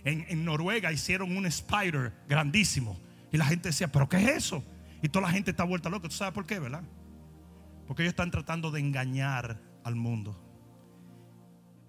[0.03, 2.97] En, en Noruega hicieron un spider grandísimo.
[3.31, 4.63] Y la gente decía, ¿pero qué es eso?
[5.01, 6.07] Y toda la gente está vuelta loca.
[6.07, 6.83] ¿Tú sabes por qué, verdad?
[7.87, 10.50] Porque ellos están tratando de engañar al mundo.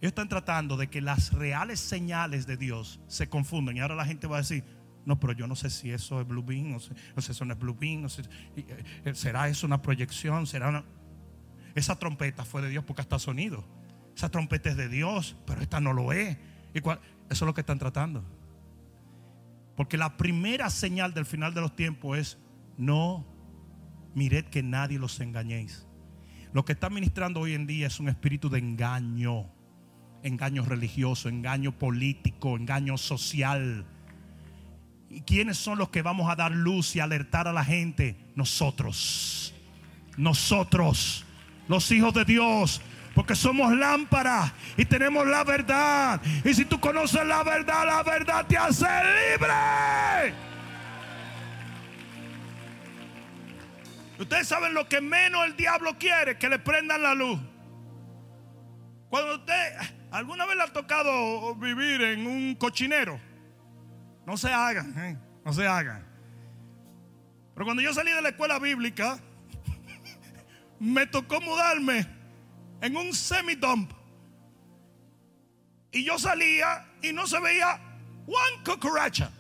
[0.03, 3.77] Ellos están tratando de que las reales señales de Dios se confunden.
[3.77, 4.65] Y ahora la gente va a decir,
[5.07, 7.53] no, pero yo no sé si eso es Blue sé, no sé si eso no
[7.53, 8.23] es Blue Beam, no sé,
[8.57, 10.49] eh, ¿será eso una proyección?
[10.49, 10.85] ¿Será.
[11.77, 13.65] Esa trompeta fue de Dios porque hasta sonido.
[14.16, 16.37] Esa trompeta es de Dios, pero esta no lo es.
[16.74, 16.99] ¿Y Eso
[17.31, 18.24] es lo que están tratando.
[19.77, 22.39] Porque la primera señal del final de los tiempos es,
[22.77, 23.24] no
[24.16, 25.87] mired que nadie los engañéis.
[26.53, 29.61] Lo que está ministrando hoy en día es un espíritu de engaño
[30.23, 33.85] engaño religioso, engaño político, engaño social.
[35.11, 38.16] ¿Y quiénes son los que vamos a dar luz y alertar a la gente?
[38.35, 39.55] Nosotros.
[40.16, 41.24] Nosotros,
[41.69, 42.81] los hijos de Dios.
[43.15, 46.20] Porque somos lámparas y tenemos la verdad.
[46.44, 50.35] Y si tú conoces la verdad, la verdad te hace libre.
[54.19, 57.39] Ustedes saben lo que menos el diablo quiere, que le prendan la luz.
[59.11, 59.74] Cuando usted
[60.12, 63.18] ¿Alguna vez le ha tocado vivir en un cochinero?
[64.26, 65.18] No se hagan, ¿eh?
[65.43, 66.06] no se hagan.
[67.55, 69.18] Pero cuando yo salí de la escuela bíblica,
[70.78, 72.06] me tocó mudarme
[72.82, 73.90] en un semi-dump.
[75.93, 77.80] Y yo salía y no se veía
[78.26, 79.30] one cucaracha.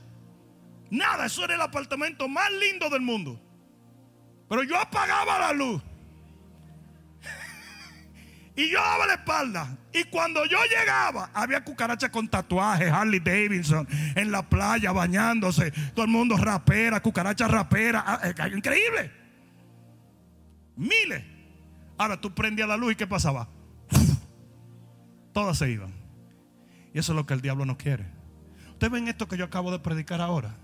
[0.90, 3.38] Nada, eso era el apartamento más lindo del mundo.
[4.48, 5.82] Pero yo apagaba la luz.
[8.54, 9.78] Y yo daba la espalda.
[9.92, 15.70] Y cuando yo llegaba, había cucarachas con tatuajes, Harley Davidson, en la playa bañándose.
[15.94, 18.04] Todo el mundo rapera, cucarachas rapera.
[18.06, 19.10] Ah, eh, increíble.
[20.76, 21.24] Miles.
[21.96, 23.48] Ahora tú prendías la luz y ¿qué pasaba?
[25.32, 25.94] Todas se iban.
[26.92, 28.06] Y eso es lo que el diablo no quiere.
[28.70, 30.56] Ustedes ven esto que yo acabo de predicar ahora.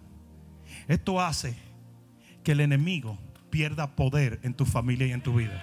[0.89, 1.57] Esto hace
[2.45, 3.19] que el enemigo
[3.51, 5.63] pierda poder en tu familia y en tu vida.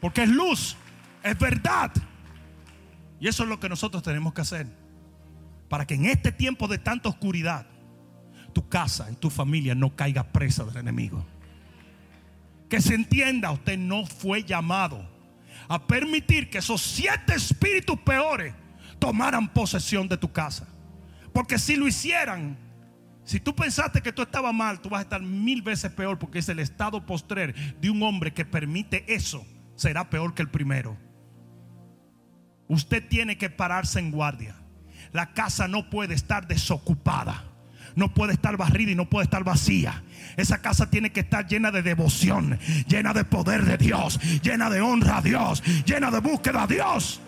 [0.00, 0.76] Porque es luz,
[1.22, 1.92] es verdad.
[3.20, 4.66] Y eso es lo que nosotros tenemos que hacer.
[5.68, 7.66] Para que en este tiempo de tanta oscuridad,
[8.52, 11.26] tu casa y tu familia no caiga presa del enemigo.
[12.68, 15.08] Que se entienda, usted no fue llamado
[15.68, 18.54] a permitir que esos siete espíritus peores
[18.98, 20.66] tomaran posesión de tu casa.
[21.32, 22.56] Porque si lo hicieran,
[23.24, 26.38] si tú pensaste que tú estabas mal, tú vas a estar mil veces peor porque
[26.38, 29.44] es el estado postrer de un hombre que permite eso
[29.78, 30.98] será peor que el primero.
[32.66, 34.56] Usted tiene que pararse en guardia.
[35.12, 37.44] La casa no puede estar desocupada.
[37.94, 40.02] No puede estar barrida y no puede estar vacía.
[40.36, 44.80] Esa casa tiene que estar llena de devoción, llena de poder de Dios, llena de
[44.80, 47.20] honra a Dios, llena de búsqueda a Dios.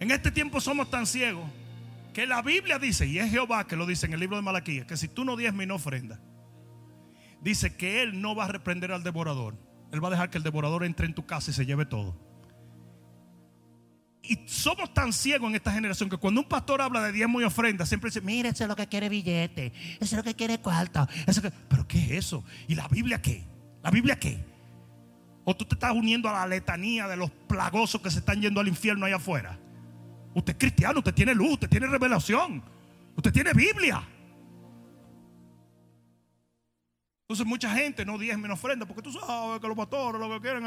[0.00, 1.48] En este tiempo somos tan ciegos
[2.14, 4.86] que la Biblia dice, y es Jehová que lo dice en el libro de Malaquías,
[4.86, 6.18] que si tú no diezmas y no ofrendas,
[7.42, 9.56] dice que Él no va a reprender al devorador,
[9.92, 12.16] Él va a dejar que el devorador entre en tu casa y se lleve todo.
[14.22, 17.44] Y somos tan ciegos en esta generación que cuando un pastor habla de diezmo y
[17.44, 20.58] ofrenda, siempre dice, mire, eso es lo que quiere billete, eso es lo que quiere
[20.58, 21.50] que...
[21.68, 22.44] Pero ¿qué es eso?
[22.68, 23.44] ¿Y la Biblia qué?
[23.82, 24.44] ¿La Biblia qué?
[25.44, 28.60] ¿O tú te estás uniendo a la letanía de los plagosos que se están yendo
[28.60, 29.58] al infierno allá afuera?
[30.34, 32.62] Usted es cristiano, usted tiene luz, usted tiene revelación,
[33.16, 34.06] usted tiene Biblia.
[37.30, 40.40] Entonces mucha gente no diezma ni ofrenda porque tú sabes que los pastores lo que
[40.40, 40.64] quieren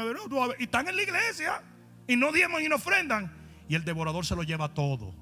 [0.58, 1.62] y están en la iglesia
[2.08, 3.30] y no diezman y no ofrendan
[3.68, 5.14] y el devorador se lo lleva todo.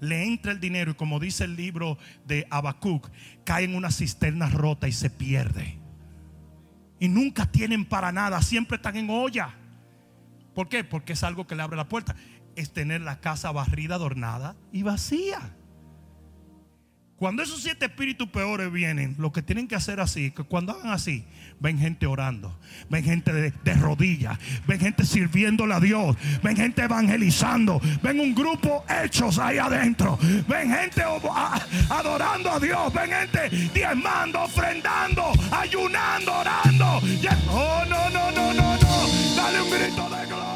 [0.00, 1.96] Le entra el dinero y como dice el libro
[2.26, 3.08] de Habacuc,
[3.44, 5.78] cae en una cisterna rota y se pierde.
[7.00, 9.54] Y nunca tienen para nada, siempre están en olla.
[10.54, 10.84] ¿Por qué?
[10.84, 12.14] Porque es algo que le abre la puerta.
[12.56, 15.56] Es tener la casa barrida, adornada y vacía.
[17.16, 20.92] Cuando esos siete espíritus peores vienen, lo que tienen que hacer así, que cuando hagan
[20.92, 21.24] así,
[21.60, 22.58] ven gente orando,
[22.90, 24.36] ven gente de, rodillas,
[24.66, 30.18] ven gente sirviéndole a Dios, ven gente evangelizando, ven un grupo hechos ahí adentro,
[30.48, 31.02] ven gente
[31.88, 37.00] adorando a Dios, ven gente diezmando, ofrendando, ayunando, orando.
[37.48, 39.36] Oh, no, no, no, no, no.
[39.36, 40.53] Dale un grito de gloria.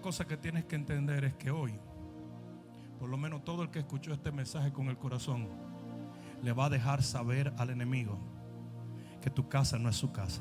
[0.00, 1.78] Cosa que tienes que entender es que hoy,
[2.98, 5.48] por lo menos todo el que escuchó este mensaje con el corazón,
[6.42, 8.18] le va a dejar saber al enemigo
[9.22, 10.40] que tu casa no es su casa.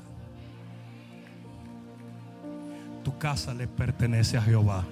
[3.03, 4.85] Tu casa le pertenece a Jehová.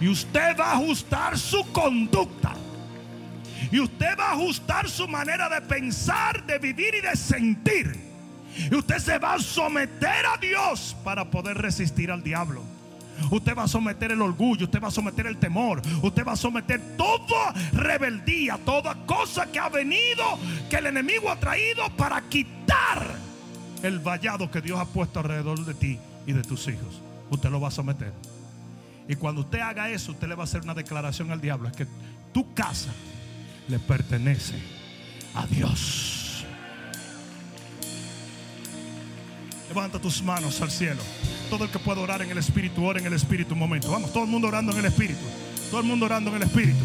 [0.00, 2.54] Y usted va a ajustar su conducta.
[3.70, 8.03] Y usted va a ajustar su manera de pensar, de vivir y de sentir
[8.70, 12.62] y usted se va a someter a Dios para poder resistir al diablo.
[13.30, 16.36] Usted va a someter el orgullo, usted va a someter el temor, usted va a
[16.36, 23.16] someter toda rebeldía, toda cosa que ha venido, que el enemigo ha traído para quitar
[23.82, 27.00] el vallado que Dios ha puesto alrededor de ti y de tus hijos.
[27.30, 28.12] Usted lo va a someter.
[29.08, 31.68] Y cuando usted haga eso, usted le va a hacer una declaración al diablo.
[31.68, 31.86] Es que
[32.32, 32.90] tu casa
[33.68, 34.54] le pertenece
[35.34, 36.23] a Dios.
[39.74, 41.02] Levanta tus manos al cielo.
[41.50, 43.90] Todo el que pueda orar en el Espíritu, ora en el Espíritu un momento.
[43.90, 45.24] Vamos, todo el mundo orando en el Espíritu.
[45.68, 46.84] Todo el mundo orando en el Espíritu.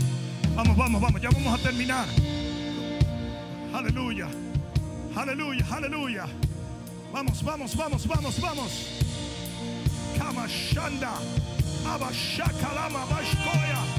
[0.55, 1.21] Vamos, vamos, vamos.
[1.21, 2.07] Ya vamos a terminar.
[3.71, 4.27] Aleluya.
[5.15, 6.25] Aleluya, aleluya.
[7.13, 8.71] Vamos, vamos, vamos, vamos, vamos.
[10.17, 11.11] Kamashanda.
[11.85, 13.98] Abashakalama Bashkoya.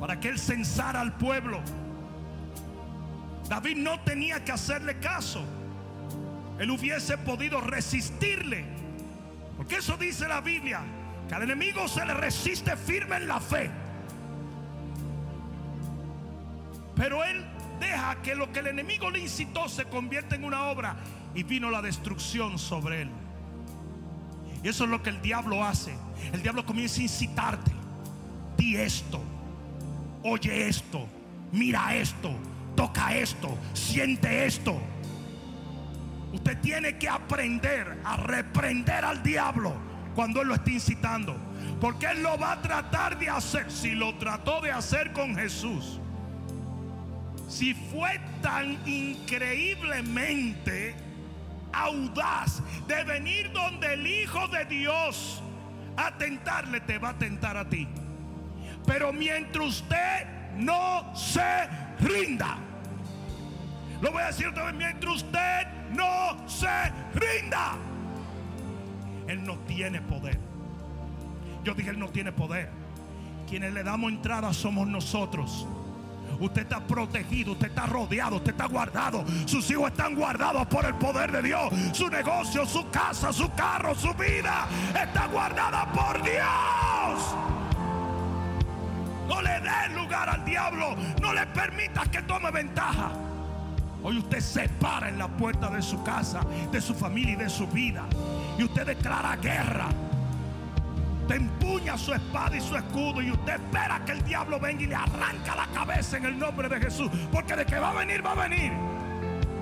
[0.00, 1.60] Para que él censara al pueblo.
[3.48, 5.44] David no tenía que hacerle caso.
[6.58, 8.64] Él hubiese podido resistirle.
[9.56, 10.80] Porque eso dice la Biblia,
[11.28, 13.70] que al enemigo se le resiste firme en la fe.
[16.94, 17.44] Pero él
[17.78, 20.96] deja que lo que el enemigo le incitó se convierta en una obra
[21.34, 23.10] y vino la destrucción sobre él.
[24.62, 25.94] Y eso es lo que el diablo hace.
[26.32, 27.70] El diablo comienza a incitarte.
[28.56, 29.20] Di esto,
[30.26, 31.08] oye esto,
[31.52, 32.34] mira esto,
[32.74, 34.80] toca esto, siente esto.
[36.32, 39.74] Usted tiene que aprender a reprender al diablo
[40.14, 41.36] cuando él lo está incitando.
[41.80, 43.70] Porque él lo va a tratar de hacer.
[43.70, 46.00] Si lo trató de hacer con Jesús.
[47.48, 50.96] Si fue tan increíblemente
[51.72, 55.42] audaz de venir donde el Hijo de Dios
[55.96, 57.86] a tentarle, te va a tentar a ti.
[58.86, 60.26] Pero mientras usted
[60.56, 61.68] no se
[62.00, 62.58] rinda,
[64.00, 67.72] lo voy a decir otra vez, mientras usted no se rinda,
[69.26, 70.38] Él no tiene poder.
[71.64, 72.70] Yo dije, Él no tiene poder.
[73.48, 75.66] Quienes le damos entrada somos nosotros.
[76.40, 79.24] Usted está protegido, usted está rodeado, usted está guardado.
[79.46, 81.72] Sus hijos están guardados por el poder de Dios.
[81.92, 87.65] Su negocio, su casa, su carro, su vida está guardada por Dios.
[89.28, 90.96] No le dé lugar al diablo.
[91.20, 93.10] No le permitas que tome ventaja.
[94.02, 96.40] Hoy usted se para en la puerta de su casa,
[96.70, 98.04] de su familia y de su vida.
[98.58, 99.88] Y usted declara guerra
[101.26, 104.86] te empuña su espada y su escudo y usted espera que el diablo venga y
[104.86, 107.10] le arranca la cabeza en el nombre de Jesús.
[107.32, 108.72] Porque de que va a venir, va a venir.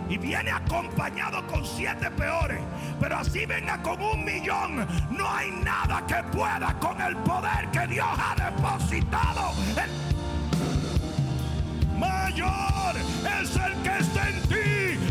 [0.09, 2.61] Y viene acompañado con siete peores.
[3.01, 4.87] Pero así venga con un millón.
[5.11, 9.53] No hay nada que pueda con el poder que Dios ha depositado.
[11.99, 12.97] mayor
[13.41, 14.65] es el que está en ti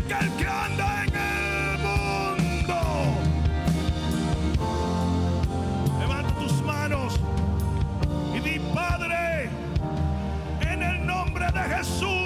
[0.08, 2.78] que el que anda en el mundo.
[5.98, 7.20] Levanta tus manos
[8.34, 9.48] y di, Padre,
[10.60, 12.23] en el nombre de Jesús,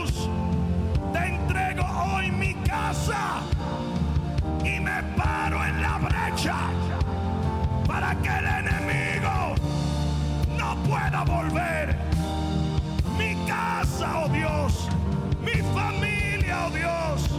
[4.65, 6.56] y me paro en la brecha
[7.86, 9.55] para que el enemigo
[10.56, 11.94] no pueda volver.
[13.19, 14.89] Mi casa, oh Dios,
[15.43, 17.31] mi familia, oh Dios,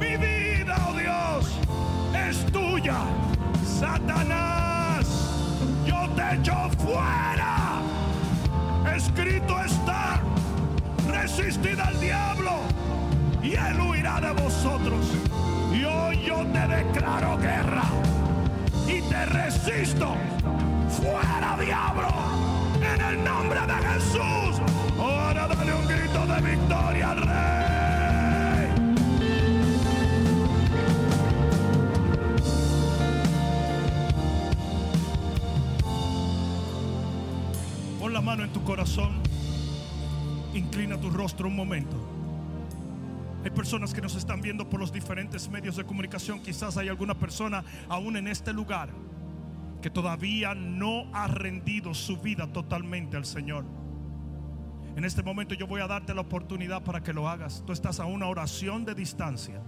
[0.00, 1.52] mi vida, oh Dios,
[2.14, 2.96] es tuya.
[3.78, 5.06] Satanás,
[5.84, 7.82] yo te echo fuera.
[8.96, 10.18] Escrito está,
[11.10, 12.00] resistid al
[14.32, 15.06] vosotros.
[15.72, 17.84] Y hoy yo te declaro guerra
[18.86, 20.14] y te resisto.
[20.88, 22.08] Fuera diablo,
[22.94, 24.60] en el nombre de Jesús.
[24.98, 27.32] Ahora dale un grito de victoria al rey.
[37.98, 39.22] Pon la mano en tu corazón.
[40.54, 42.21] Inclina tu rostro un momento.
[43.44, 46.40] Hay personas que nos están viendo por los diferentes medios de comunicación.
[46.40, 48.90] Quizás hay alguna persona aún en este lugar
[49.80, 53.64] que todavía no ha rendido su vida totalmente al Señor.
[54.94, 57.64] En este momento yo voy a darte la oportunidad para que lo hagas.
[57.66, 59.60] Tú estás a una oración de distancia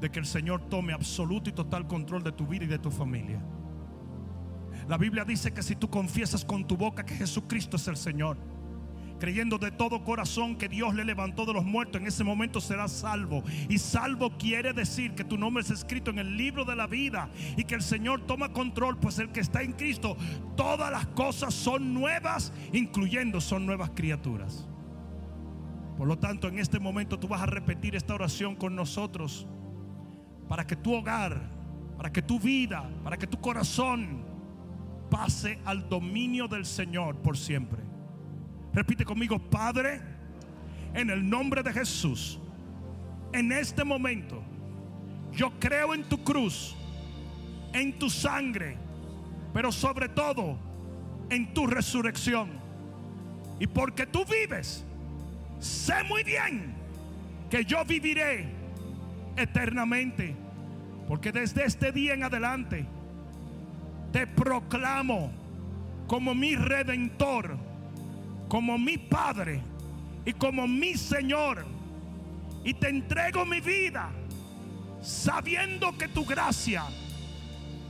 [0.00, 2.90] de que el Señor tome absoluto y total control de tu vida y de tu
[2.90, 3.40] familia.
[4.88, 8.36] La Biblia dice que si tú confiesas con tu boca que Jesucristo es el Señor,
[9.22, 12.90] creyendo de todo corazón que Dios le levantó de los muertos, en ese momento serás
[12.90, 13.44] salvo.
[13.68, 17.30] Y salvo quiere decir que tu nombre es escrito en el libro de la vida
[17.56, 20.16] y que el Señor toma control, pues el que está en Cristo,
[20.56, 24.66] todas las cosas son nuevas, incluyendo son nuevas criaturas.
[25.96, 29.46] Por lo tanto, en este momento tú vas a repetir esta oración con nosotros
[30.48, 31.48] para que tu hogar,
[31.96, 34.24] para que tu vida, para que tu corazón
[35.08, 37.91] pase al dominio del Señor por siempre.
[38.74, 40.00] Repite conmigo, Padre,
[40.94, 42.38] en el nombre de Jesús,
[43.32, 44.42] en este momento,
[45.32, 46.74] yo creo en tu cruz,
[47.72, 48.76] en tu sangre,
[49.52, 50.58] pero sobre todo
[51.30, 52.50] en tu resurrección.
[53.58, 54.84] Y porque tú vives,
[55.58, 56.74] sé muy bien
[57.50, 58.46] que yo viviré
[59.36, 60.34] eternamente.
[61.08, 62.86] Porque desde este día en adelante
[64.12, 65.30] te proclamo
[66.06, 67.56] como mi redentor
[68.52, 69.62] como mi Padre
[70.26, 71.64] y como mi Señor.
[72.62, 74.10] Y te entrego mi vida
[75.00, 76.84] sabiendo que tu gracia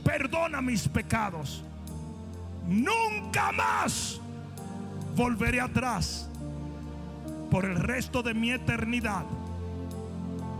[0.05, 1.65] perdona mis pecados.
[2.65, 4.21] nunca más
[5.17, 6.29] volveré atrás
[7.51, 9.25] por el resto de mi eternidad.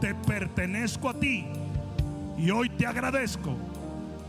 [0.01, 1.45] Te pertenezco a ti
[2.37, 3.55] y hoy te agradezco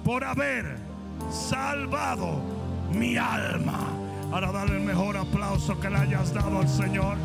[0.04, 0.76] por haber
[1.32, 2.40] salvado
[2.92, 4.03] mi alma.
[4.34, 7.16] Ahora dale el mejor aplauso que le hayas dado al Señor.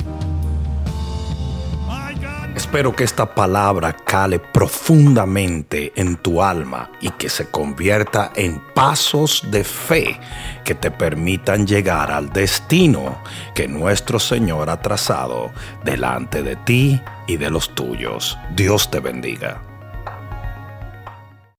[2.56, 9.44] Espero que esta palabra cale profundamente en tu alma y que se convierta en pasos
[9.50, 10.20] de fe
[10.64, 13.18] que te permitan llegar al destino
[13.56, 15.50] que nuestro Señor ha trazado
[15.84, 18.38] delante de ti y de los tuyos.
[18.56, 19.69] Dios te bendiga.